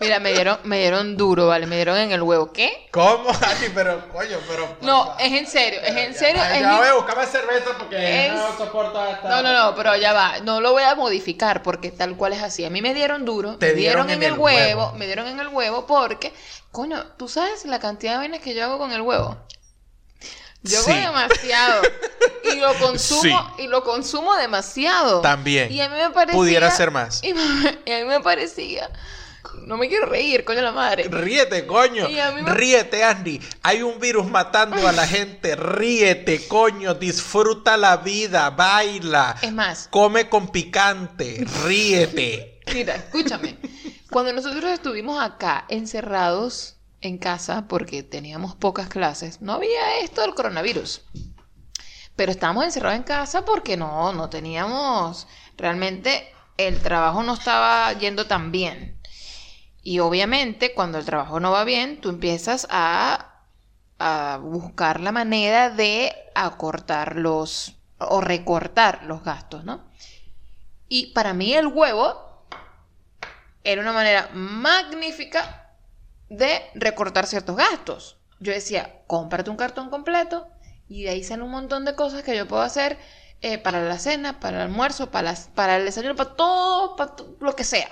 [0.01, 1.65] Mira, me dieron, me dieron duro, ¿vale?
[1.67, 2.53] Me dieron en el huevo.
[2.53, 2.89] ¿Qué?
[2.91, 3.29] ¿Cómo?
[3.47, 4.77] Andy, pero, coño, pero...
[4.81, 6.43] No, es en serio, es en serio.
[6.43, 9.29] Ay, es ya en- voy a buscarme cerveza porque Es- no soporto esta...
[9.29, 10.41] No, no, no, pero ya va.
[10.41, 12.65] No lo voy a modificar porque tal cual es así.
[12.65, 14.93] A mí me dieron duro, Te me dieron, dieron en, el huevo, huevo.
[14.99, 16.33] me dieron en el huevo porque,
[16.73, 19.37] coño, ¿tú sabes la cantidad de vainas que yo hago con el huevo?
[20.63, 20.93] Yo Sí.
[20.93, 21.83] demasiado.
[22.45, 23.21] Y lo consumo,
[23.57, 23.63] Sí.
[23.65, 25.21] y lo consumo demasiado.
[25.21, 25.73] También.
[25.73, 26.37] Y a mí me parecía.
[26.39, 27.23] Pudiera ser más.
[27.25, 28.89] Y, me- y a mí me parecía.
[29.67, 31.09] No me quiero reír, coño la madre.
[31.09, 32.09] Ríete, coño.
[32.09, 33.41] Me- Ríete, Andy.
[33.63, 35.57] Hay un virus matando a la gente.
[35.57, 36.95] Ríete, coño.
[36.95, 38.51] Disfruta la vida.
[38.51, 39.37] Baila.
[39.43, 41.45] Es más, Come con picante.
[41.65, 42.61] Ríete.
[42.73, 43.57] Mira, escúchame.
[44.11, 50.35] Cuando nosotros estuvimos acá encerrados en casa porque teníamos pocas clases, no había esto del
[50.35, 51.03] coronavirus.
[52.17, 55.27] Pero estábamos encerrados en casa porque no, no teníamos,
[55.57, 58.99] realmente el trabajo no estaba yendo tan bien.
[59.83, 63.47] Y obviamente cuando el trabajo no va bien, tú empiezas a,
[63.99, 69.85] a buscar la manera de acortar los o recortar los gastos, ¿no?
[70.89, 72.47] Y para mí el huevo
[73.65, 75.62] era una manera magnífica
[76.37, 78.19] de recortar ciertos gastos.
[78.41, 80.49] Yo decía, cómprate un cartón completo
[80.89, 82.99] y de ahí salen un montón de cosas que yo puedo hacer
[83.41, 85.33] eh, para la cena, para el almuerzo, para,
[85.77, 87.89] el desayuno, para todo, para to- lo que sea.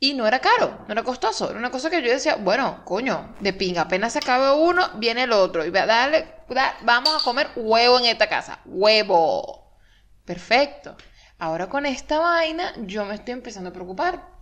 [0.00, 1.50] Y no era caro, no era costoso.
[1.50, 5.24] Era una cosa que yo decía, bueno, coño, de pinga, apenas se acabe uno, viene
[5.24, 5.64] el otro.
[5.64, 8.60] Y va, dale, da- vamos a comer huevo en esta casa.
[8.64, 9.76] Huevo.
[10.24, 10.96] Perfecto.
[11.38, 14.37] Ahora con esta vaina yo me estoy empezando a preocupar.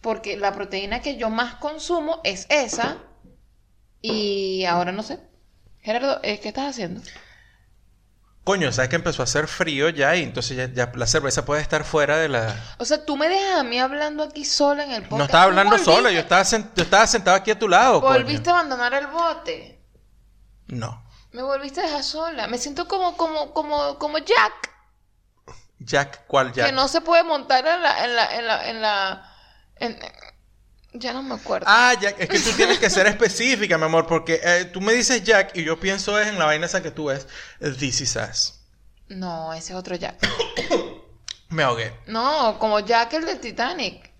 [0.00, 2.98] Porque la proteína que yo más consumo es esa.
[4.00, 5.18] Y ahora no sé.
[5.80, 7.00] Gerardo, ¿eh, ¿qué estás haciendo?
[8.44, 10.16] Coño, ¿sabes que empezó a hacer frío ya?
[10.16, 12.56] Y entonces ya, ya la cerveza puede estar fuera de la...
[12.78, 15.18] O sea, tú me dejas a mí hablando aquí sola en el podcast.
[15.18, 16.10] No estaba hablando sola.
[16.10, 18.14] Yo estaba, yo estaba sentado aquí a tu lado, coño.
[18.14, 19.84] Volviste a abandonar el bote.
[20.68, 21.04] No.
[21.32, 22.46] Me volviste a dejar sola.
[22.46, 24.70] Me siento como, como, como, como Jack.
[25.80, 26.68] Jack, ¿cuál Jack?
[26.68, 29.36] Que no se puede montar en la, en la, en la, en la,
[29.80, 29.98] en-
[30.94, 31.66] ya no me acuerdo.
[31.68, 34.92] Ah, Jack, es que tú tienes que ser específica, mi amor, porque eh, tú me
[34.94, 37.26] dices Jack y yo pienso es en la vaina esa que tú ves,
[37.78, 38.54] This Is Us.
[39.08, 40.16] No, ese es otro Jack.
[41.50, 41.92] Me ahogué.
[42.06, 44.10] No, como Jack el de Titanic.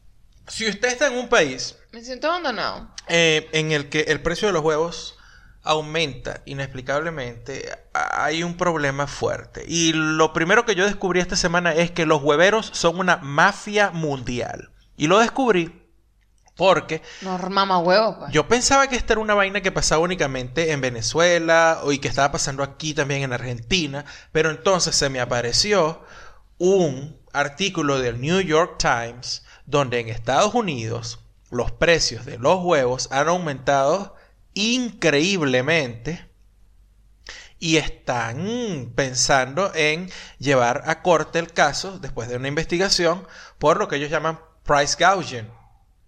[0.46, 2.88] Si usted está en un país Me siento abandonado.
[3.06, 5.18] eh, en el que el precio de los huevos
[5.62, 9.64] aumenta inexplicablemente, hay un problema fuerte.
[9.68, 13.90] Y lo primero que yo descubrí esta semana es que los hueveros son una mafia
[13.90, 14.70] mundial.
[14.98, 15.88] Y lo descubrí
[16.58, 18.32] porque No mama huevos, pues.
[18.32, 22.08] yo pensaba que esta era una vaina que pasaba únicamente en Venezuela o y que
[22.08, 26.02] estaba pasando aquí también en Argentina, pero entonces se me apareció
[26.58, 31.20] un artículo del New York Times donde en Estados Unidos
[31.50, 34.16] los precios de los huevos han aumentado
[34.54, 36.28] increíblemente
[37.60, 43.26] y están pensando en llevar a corte el caso después de una investigación
[43.58, 45.50] por lo que ellos llaman price gouging,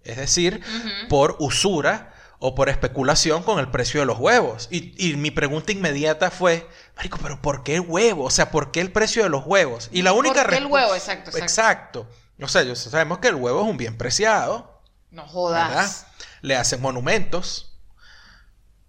[0.03, 0.63] es decir,
[1.09, 4.67] por usura o por especulación con el precio de los huevos.
[4.71, 8.25] Y, y mi pregunta inmediata fue, Marico, pero ¿por qué el huevo?
[8.25, 9.89] O sea, ¿por qué el precio de los huevos?
[9.91, 10.95] Y la única ¿Por qué el huevo?
[10.95, 11.43] Exacto, exacto.
[11.43, 12.07] Exacto.
[12.41, 14.81] O sea, sabemos que el huevo es un bien preciado.
[15.11, 15.31] No ¿verdad?
[15.31, 16.07] jodas.
[16.41, 17.77] Le hacen monumentos.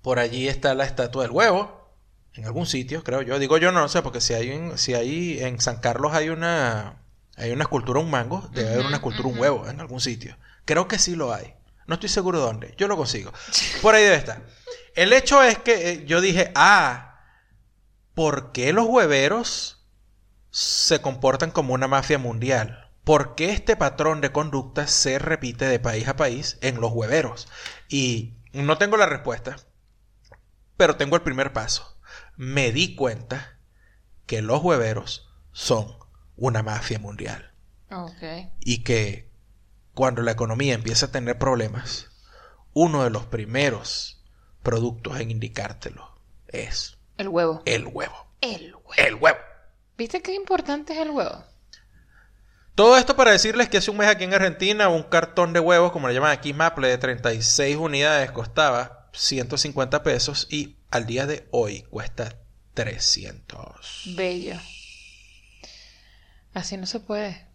[0.01, 1.91] Por allí está la estatua del huevo.
[2.35, 3.39] En algún sitio, creo yo.
[3.39, 7.02] Digo yo no, sé, porque si hay en, si hay en San Carlos hay una
[7.37, 10.37] hay una escultura un mango, debe haber una escultura un huevo en algún sitio.
[10.65, 11.55] Creo que sí lo hay.
[11.87, 12.75] No estoy seguro dónde.
[12.77, 13.33] Yo lo consigo.
[13.81, 14.47] Por ahí debe estar.
[14.95, 17.21] El hecho es que eh, yo dije, ah,
[18.15, 19.85] ¿por qué los hueveros
[20.51, 22.91] se comportan como una mafia mundial?
[23.05, 27.49] ¿Por qué este patrón de conducta se repite de país a país en los hueveros?
[27.89, 29.57] Y no tengo la respuesta,
[30.77, 31.99] pero tengo el primer paso.
[32.37, 33.59] Me di cuenta
[34.27, 36.02] que los hueveros son
[36.43, 37.53] una mafia mundial
[38.65, 39.31] y que
[39.95, 42.11] cuando la economía empieza a tener problemas,
[42.73, 44.25] uno de los primeros
[44.65, 47.63] productos en indicártelo es El huevo.
[47.65, 48.27] el huevo.
[48.41, 48.93] El huevo.
[48.97, 49.39] El huevo.
[49.97, 51.45] ¿Viste qué importante es el huevo?
[52.75, 55.93] Todo esto para decirles que hace un mes aquí en Argentina un cartón de huevos,
[55.93, 61.47] como le llaman aquí Maple, de 36 unidades costaba 150 pesos y al día de
[61.53, 62.37] hoy cuesta
[62.75, 64.15] 300.
[64.17, 64.57] Bello.
[66.55, 67.47] Así no se puede.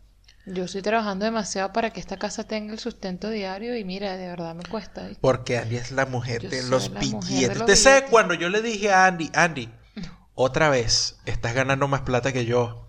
[0.45, 4.27] Yo estoy trabajando demasiado para que esta casa tenga el sustento diario y mira, de
[4.27, 5.01] verdad me cuesta.
[5.03, 5.19] ¿viste?
[5.21, 7.47] Porque Andy es la mujer Yo de los de billetes.
[7.49, 8.11] los ¿Usted sabe billetes.
[8.11, 9.69] cuando yo le dije a Andy, Andy,
[10.35, 12.87] otra vez estás ganando más plata que yo?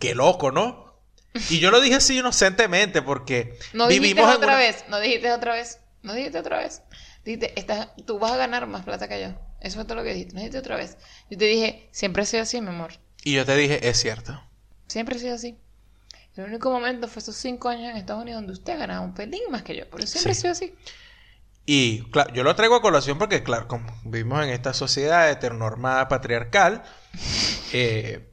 [0.00, 1.00] Qué loco, ¿no?
[1.48, 4.98] Y yo lo dije así inocentemente porque No dijiste vivimos en otra una- vez, no
[5.00, 6.82] dijiste otra vez, no dijiste otra vez.
[7.24, 9.28] Dijiste, estás, tú vas a ganar más plata que yo.
[9.60, 10.96] Eso fue todo lo que dijiste, no dijiste otra vez.
[11.30, 12.94] Yo te dije, siempre he sido así, mi amor.
[13.22, 14.42] Y yo te dije, es cierto.
[14.92, 15.56] Siempre he sido así.
[16.36, 19.40] El único momento fue esos cinco años en Estados Unidos donde usted ganaba un pelín
[19.50, 19.84] más que yo.
[19.90, 20.38] Pero siempre Sí.
[20.38, 20.74] he sido así.
[21.64, 26.08] Y claro, yo lo traigo a colación porque, claro, como vivimos en esta sociedad heteronormada
[26.08, 26.82] patriarcal,
[27.72, 28.28] eh,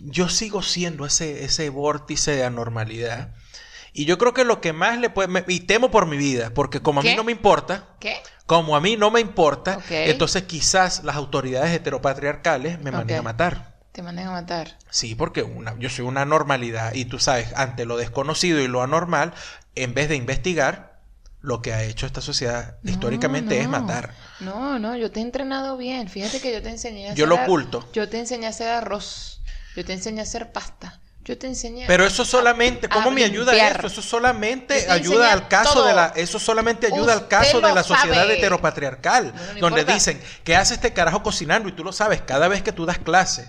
[0.00, 3.34] yo sigo siendo ese, ese vórtice de anormalidad.
[3.94, 5.28] Y yo creo que lo que más le puede...
[5.28, 8.16] me- y temo por mi vida, porque como a mí no me importa, ¿Qué?
[8.46, 13.67] como a mí no me importa, entonces quizás las autoridades heteropatriarcales me manden a matar.
[13.92, 14.76] Te mandan a matar.
[14.90, 18.82] Sí, porque una, yo soy una normalidad y tú sabes, ante lo desconocido y lo
[18.82, 19.32] anormal,
[19.74, 20.98] en vez de investigar,
[21.40, 24.12] lo que ha hecho esta sociedad No, históricamente es matar.
[24.40, 26.08] No, no, yo te he entrenado bien.
[26.08, 27.88] Fíjate que yo te enseñé a Yo hacer lo ar- oculto.
[27.92, 29.40] Yo te enseñé a hacer arroz.
[29.76, 31.00] Yo te enseñé a hacer pasta.
[31.24, 33.86] Yo te enseñé Pero eso solamente, ¿cómo me ayuda eso?
[33.86, 35.86] Eso solamente Yo te ayuda al caso todo.
[35.86, 38.38] de la, eso solamente ayuda al caso de lo la sociedad sabe.
[38.38, 39.92] heteropatriarcal, no donde importa.
[39.92, 42.98] dicen que hace este carajo cocinando y tú lo sabes, cada vez que tú das
[42.98, 43.46] clase,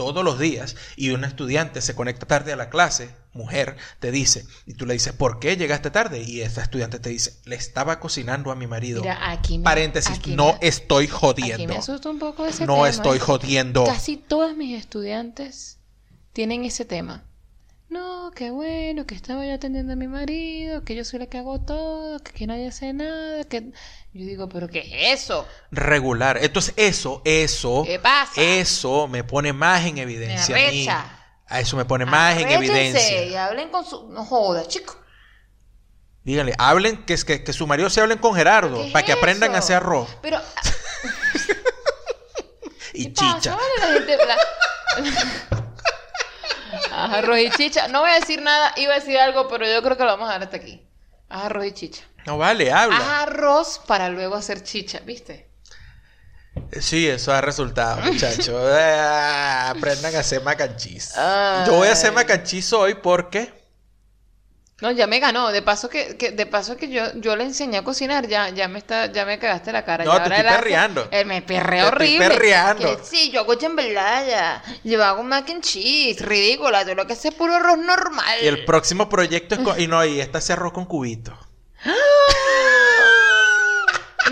[0.00, 4.46] todos los días, y un estudiante se conecta tarde a la clase, mujer, te dice,
[4.64, 6.22] y tú le dices, ¿por qué llegaste tarde?
[6.22, 9.02] Y esta estudiante te dice, le estaba cocinando a mi marido.
[9.02, 11.66] Mira, aquí me- Paréntesis, aquí no me- estoy Aquí jodiendo.
[11.74, 12.88] me asusta un poco ese No tema.
[12.88, 13.84] estoy jodiendo.
[13.84, 15.76] Casi todas mis estudiantes
[16.32, 17.24] tienen ese tema.
[17.90, 21.38] No, qué bueno, que estaba yo atendiendo a mi marido, que yo soy la que
[21.38, 23.72] hago todo, que nadie hace nada, que...
[24.12, 24.78] Yo digo, ¿pero qué
[25.12, 25.46] es eso?
[25.72, 26.38] Regular.
[26.40, 28.40] Entonces, eso, eso, ¿Qué pasa?
[28.40, 30.54] eso me pone más en evidencia.
[30.54, 30.88] a mí.
[30.88, 31.16] arrecha.
[31.46, 33.24] A eso me pone más en evidencia.
[33.24, 34.08] y hablen con su...
[34.08, 34.96] No joda, chico.
[36.22, 39.12] Díganle, hablen, que, que, que su marido se hablen con Gerardo, ¿Qué es para que
[39.12, 40.36] aprendan a hacer arroz Pero...
[40.38, 40.62] ah,
[42.94, 43.56] y chicha.
[43.56, 45.56] Vale, la gente- la-
[47.04, 47.88] Ajá, arroz y chicha.
[47.88, 50.28] No voy a decir nada, iba a decir algo, pero yo creo que lo vamos
[50.28, 50.86] a dar hasta aquí.
[51.28, 52.02] Haz arroz y chicha.
[52.26, 52.96] No vale, habla.
[52.96, 55.48] Haz arroz para luego hacer chicha, ¿viste?
[56.80, 58.50] Sí, eso ha resultado, muchachos.
[58.50, 61.16] Ah, aprendan a hacer mac and cheese.
[61.16, 61.66] Ay.
[61.66, 63.59] Yo voy a hacer mac and cheese hoy porque
[64.80, 65.50] No, ya me ganó.
[65.52, 68.66] De paso que, que- de paso que yo, yo le enseñé a cocinar, ya, ya
[68.66, 70.04] me está, ya me cagaste la cara.
[70.04, 71.08] No, Ya te estoy perreando.
[71.10, 72.28] Él me perrea Te estoy horrible.
[72.28, 72.96] perreando.
[72.96, 74.62] Que sí, yo hago jambalaya.
[74.84, 76.20] Yo hago mac and cheese.
[76.24, 76.82] Ridícula.
[76.84, 78.38] Yo lo que sé es puro arroz normal.
[78.42, 79.78] y el próximo proyecto es con...
[79.80, 81.36] y no, y esta se arroz con cubito.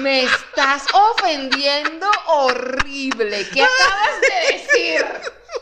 [0.01, 3.47] Me estás ofendiendo horrible.
[3.53, 5.07] ¿Qué acabas de decir?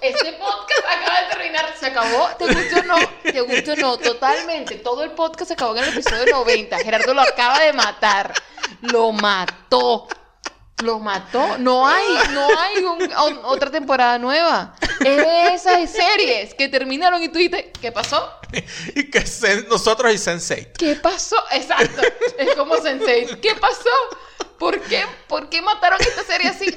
[0.00, 1.74] Este podcast acaba de terminar.
[1.78, 2.28] ¿Se acabó?
[2.38, 2.96] ¿Te gustó o no?
[3.22, 3.98] ¿Te gustó o no?
[3.98, 4.76] Totalmente.
[4.76, 6.78] Todo el podcast se acabó en el episodio 90.
[6.78, 8.32] Gerardo lo acaba de matar.
[8.82, 10.08] Lo mató.
[10.82, 11.56] Lo mató.
[11.58, 14.74] No hay, no hay un- o- otra temporada nueva.
[15.00, 18.30] Es de esas series que terminaron y tú dijiste, ¿qué pasó?
[18.94, 20.70] y que sen- nosotros y Sensei.
[20.72, 21.36] ¿Qué pasó?
[21.52, 22.02] Exacto.
[22.38, 23.26] Es como Sensei.
[23.40, 23.88] ¿Qué pasó?
[24.58, 25.04] ¿Por qué?
[25.28, 26.70] ¿Por qué mataron esta serie así?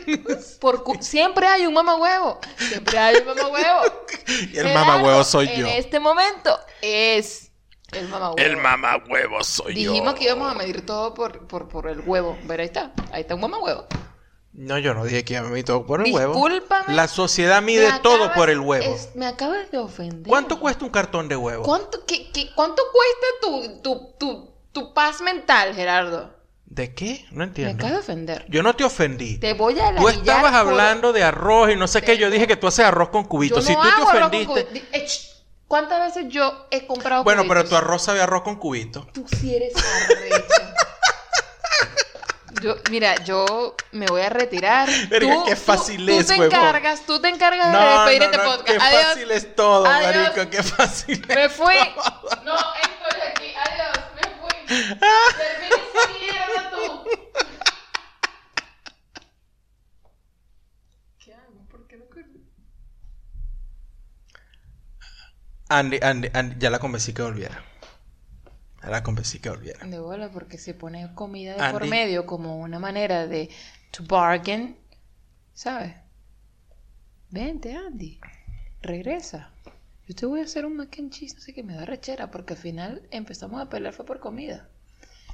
[0.59, 2.39] Por siempre hay un mamahuevo.
[2.57, 3.81] Siempre hay un mamahuevo.
[4.27, 5.67] Y el Gerardo, mamahuevo soy en yo.
[5.67, 7.48] este momento es
[7.93, 8.61] el mamahuevo.
[8.61, 12.37] mamahuevo soy Dijimos que íbamos a medir todo por, por, por el huevo.
[12.47, 12.91] Pero ahí está.
[13.11, 13.85] Ahí está un mamahuevo.
[14.53, 16.33] No, yo no dije que iba a medir todo por el huevo.
[16.33, 16.93] Discúlpame.
[16.93, 18.93] La sociedad mide Me todo acabas- por el huevo.
[18.93, 20.27] es- me acabas de ofender.
[20.27, 21.63] ¿Cuánto cuesta un cartón de huevo?
[21.63, 26.33] ¿Cuánto, qué- qué- ¿Cuánto cuesta tu, tu, tu, tu paz mental, Gerardo?
[26.65, 27.25] ¿De qué?
[27.31, 27.73] No Me entiendo.
[27.75, 28.45] acabas de ofender.
[28.49, 29.37] Yo no te ofendí.
[29.39, 32.17] Te voy a Tú estabas por- hablando de arroz y no sé qué.
[32.17, 33.65] Yo dije que tú haces arroz con Yo cubitos.
[33.65, 34.81] si tú te hago arroz con ofendiste.
[35.69, 37.69] ¿Cuántas veces yo he comprado Bueno, pero cubitos?
[37.69, 39.05] tu arroz sabe arroz con cubitos.
[39.13, 40.45] Tú sí eres arrecho.
[42.61, 44.89] Yo, mira, yo me voy a retirar.
[45.09, 46.47] Verga, Tú- qué tú- fácil tú es, te huevón.
[46.47, 48.67] encargas, tú te encargas de No, despedir no, este no, podcast.
[48.67, 49.03] qué Adiós.
[49.03, 50.15] fácil es todo, Adiós.
[50.35, 50.49] marico.
[50.49, 51.75] Qué fácil es Me fui.
[51.95, 52.43] todo.
[52.43, 53.53] No, estoy aquí.
[53.55, 53.99] Adiós.
[54.15, 54.77] Me fui.
[54.89, 57.09] Termina esa mierda tú.
[61.23, 61.65] ¿Qué hago?
[61.69, 62.43] ¿Por qué no corrí?
[65.69, 67.63] Andy, Andy, Andy, ya la convencí que volviera.
[68.81, 69.85] Ya la convencí que volviera.
[69.85, 73.49] De bola, porque se pone comida de por medio como una manera de
[73.91, 74.75] to bargain,
[75.53, 75.93] ¿sabes?
[77.29, 78.19] Vente, Andy,
[78.81, 79.51] regresa.
[80.07, 82.31] Yo te voy a hacer un mac and cheese, no sé qué, me da rechera,
[82.31, 84.67] porque al final empezamos a pelear fue por comida.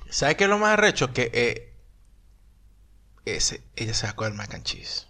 [0.10, 1.14] ¿Sabes qué es lo más arrecho?
[1.14, 1.74] Que eh,
[3.24, 5.08] ese, ella se sacó el mac and cheese.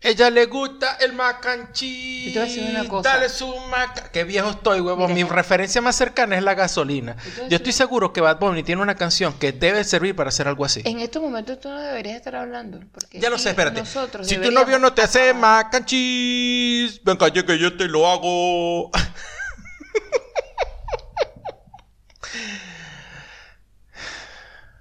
[0.00, 2.32] Ella le gusta el mac and cheese.
[2.32, 3.08] Yo te voy a decir una cosa.
[3.08, 4.10] Dale su mac.
[4.10, 5.08] Qué viejo estoy, huevo.
[5.08, 7.16] Mira, Mi referencia más cercana es la gasolina.
[7.48, 10.64] Yo estoy seguro que Bad Bunny tiene una canción que debe servir para hacer algo
[10.64, 10.82] así.
[10.84, 12.80] En estos momentos tú no deberías estar hablando.
[12.92, 13.80] Porque Ya lo sé, espérate.
[13.80, 15.64] nosotros Si tu novio no te hace acabar.
[15.64, 18.90] mac and cheese, ven calle que yo te lo hago.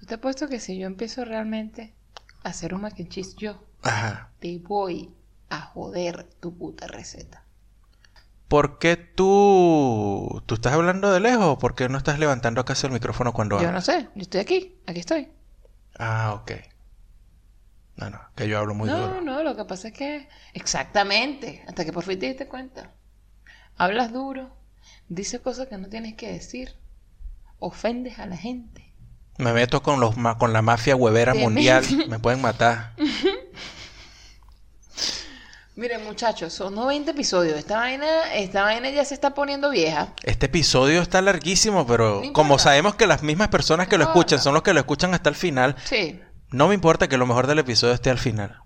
[0.01, 1.93] Yo te apuesto que si yo empiezo realmente
[2.49, 4.31] hacer un mac and cheese yo, Ajá.
[4.39, 5.13] te voy
[5.49, 7.43] a joder tu puta receta.
[8.47, 12.93] ¿Por qué tú, tú estás hablando de lejos por qué no estás levantando casi el
[12.93, 15.29] micrófono cuando Yo no sé, yo estoy aquí, aquí estoy.
[15.97, 16.51] Ah, ok.
[17.97, 19.21] No, no, que yo hablo muy no, duro.
[19.21, 22.91] no, lo que pasa es que exactamente, hasta que por fin te diste cuenta.
[23.77, 24.55] Hablas duro,
[25.09, 26.75] dices cosas que no tienes que decir,
[27.59, 28.84] ofendes a la gente.
[29.37, 32.93] Me meto con los ma- con la mafia huevera mundial, me pueden matar.
[35.75, 37.57] Miren, muchachos, son 90 episodios.
[37.57, 40.13] Esta vaina, esta vaina ya se está poniendo vieja.
[40.23, 44.37] Este episodio está larguísimo, pero No como sabemos que las mismas personas que lo escuchan
[44.37, 44.43] importa.
[44.43, 47.47] son los que lo escuchan hasta el final, Sí, no me importa que lo mejor
[47.47, 48.59] del episodio esté al final.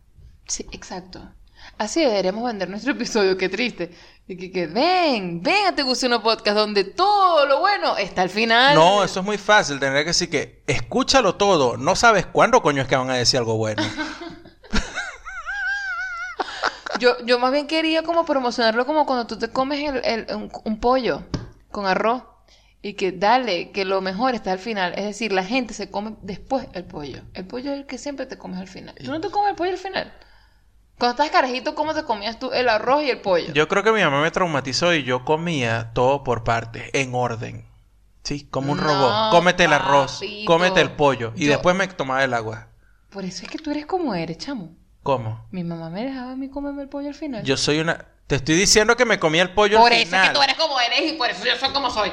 [0.45, 1.31] sí, exacto.
[1.79, 3.89] Así deberíamos vender nuestro episodio, qué triste.
[4.27, 8.29] Y que, que ven, ven a Te Uno Podcast, donde todo lo bueno está al
[8.29, 8.75] final.
[8.75, 12.81] No, eso es muy fácil, tener que decir que escúchalo todo, no sabes cuándo coño
[12.81, 13.81] es que van a decir algo bueno.
[16.99, 20.51] Yo, yo más bien quería como promocionarlo como cuando tú te comes el, el- un,
[20.65, 21.23] un pollo
[21.71, 22.23] con arroz
[22.81, 24.93] y que dale, que lo mejor está al final.
[24.97, 27.21] Es decir, la gente se come después el pollo.
[27.33, 28.95] El pollo es el que siempre te comes al final.
[28.95, 30.13] ¿Tú no te comes el pollo al final?
[30.99, 33.51] Cuando estás carajito, ¿cómo te comías tú el arroz y el pollo?
[33.53, 37.65] Yo creo que mi mamá me traumatizó y yo comía todo por partes, en orden.
[38.23, 39.31] Sí, como un No, robot.
[39.31, 40.45] Cómete el arroz, papito.
[40.51, 42.67] cómete el pollo y Yo- después me tomaba el agua.
[43.09, 44.75] Por eso es que tú eres como eres, chamo.
[45.01, 45.47] ¿Cómo?
[45.51, 47.43] Mi mamá me dejaba a mí comerme el pollo al final.
[47.43, 48.05] Yo soy una...
[48.27, 50.23] Te estoy diciendo que me comía el pollo por al eso final.
[50.25, 52.11] es que tú eres como eres y por eso yo soy como soy.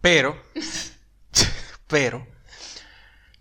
[0.00, 0.40] Pero...
[1.88, 2.26] pero...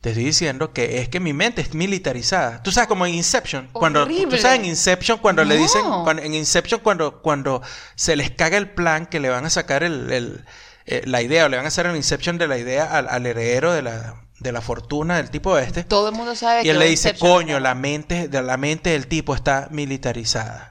[0.01, 2.63] Te estoy diciendo que es que mi mente es militarizada.
[2.63, 3.69] Tú sabes, como en Inception.
[3.71, 4.39] Cuando, tú Horrible.
[4.39, 5.83] sabes en Inception cuando le dicen...
[6.03, 7.61] cuando- en Inception cuando, cuando
[7.95, 10.45] se les caga el plan que le van a sacar el, el-
[10.87, 13.25] eh, la idea o le van a hacer el Inception de la idea al, al
[13.27, 15.83] heredero de la, de la fortuna del tipo este.
[15.83, 17.31] Todo el mundo sabe Y que él le dice, Inception.
[17.31, 20.69] coño, la mente, de la mente del tipo está militarizada.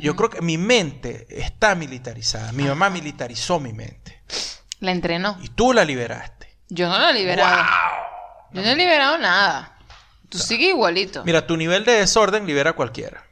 [0.00, 2.52] Yo creo que mi mente está militarizada.
[2.52, 4.20] Mi mamá militarizó mi mente.
[4.80, 5.38] La entrenó.
[5.42, 6.56] Y tú la liberaste.
[6.68, 7.64] Yo no la he liberado.
[8.52, 9.76] Yo no he liberado nada.
[10.28, 11.24] Tú sigues igualito.
[11.24, 13.24] Mira, tu nivel de desorden libera a cualquiera.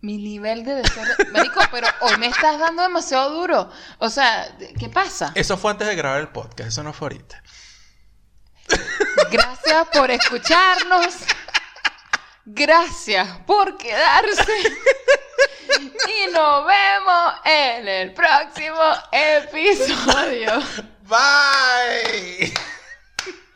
[0.00, 1.14] Mi nivel de desorden.
[1.32, 3.70] Marico, pero hoy me estás dando demasiado duro.
[3.98, 5.32] O sea, ¿qué pasa?
[5.34, 7.42] Eso fue antes de grabar el podcast, eso no fue ahorita.
[9.30, 11.14] Gracias por escucharnos.
[12.44, 14.52] Gracias por quedarse.
[15.80, 20.60] Y nos vemos en el próximo episodio.
[21.02, 22.52] Bye.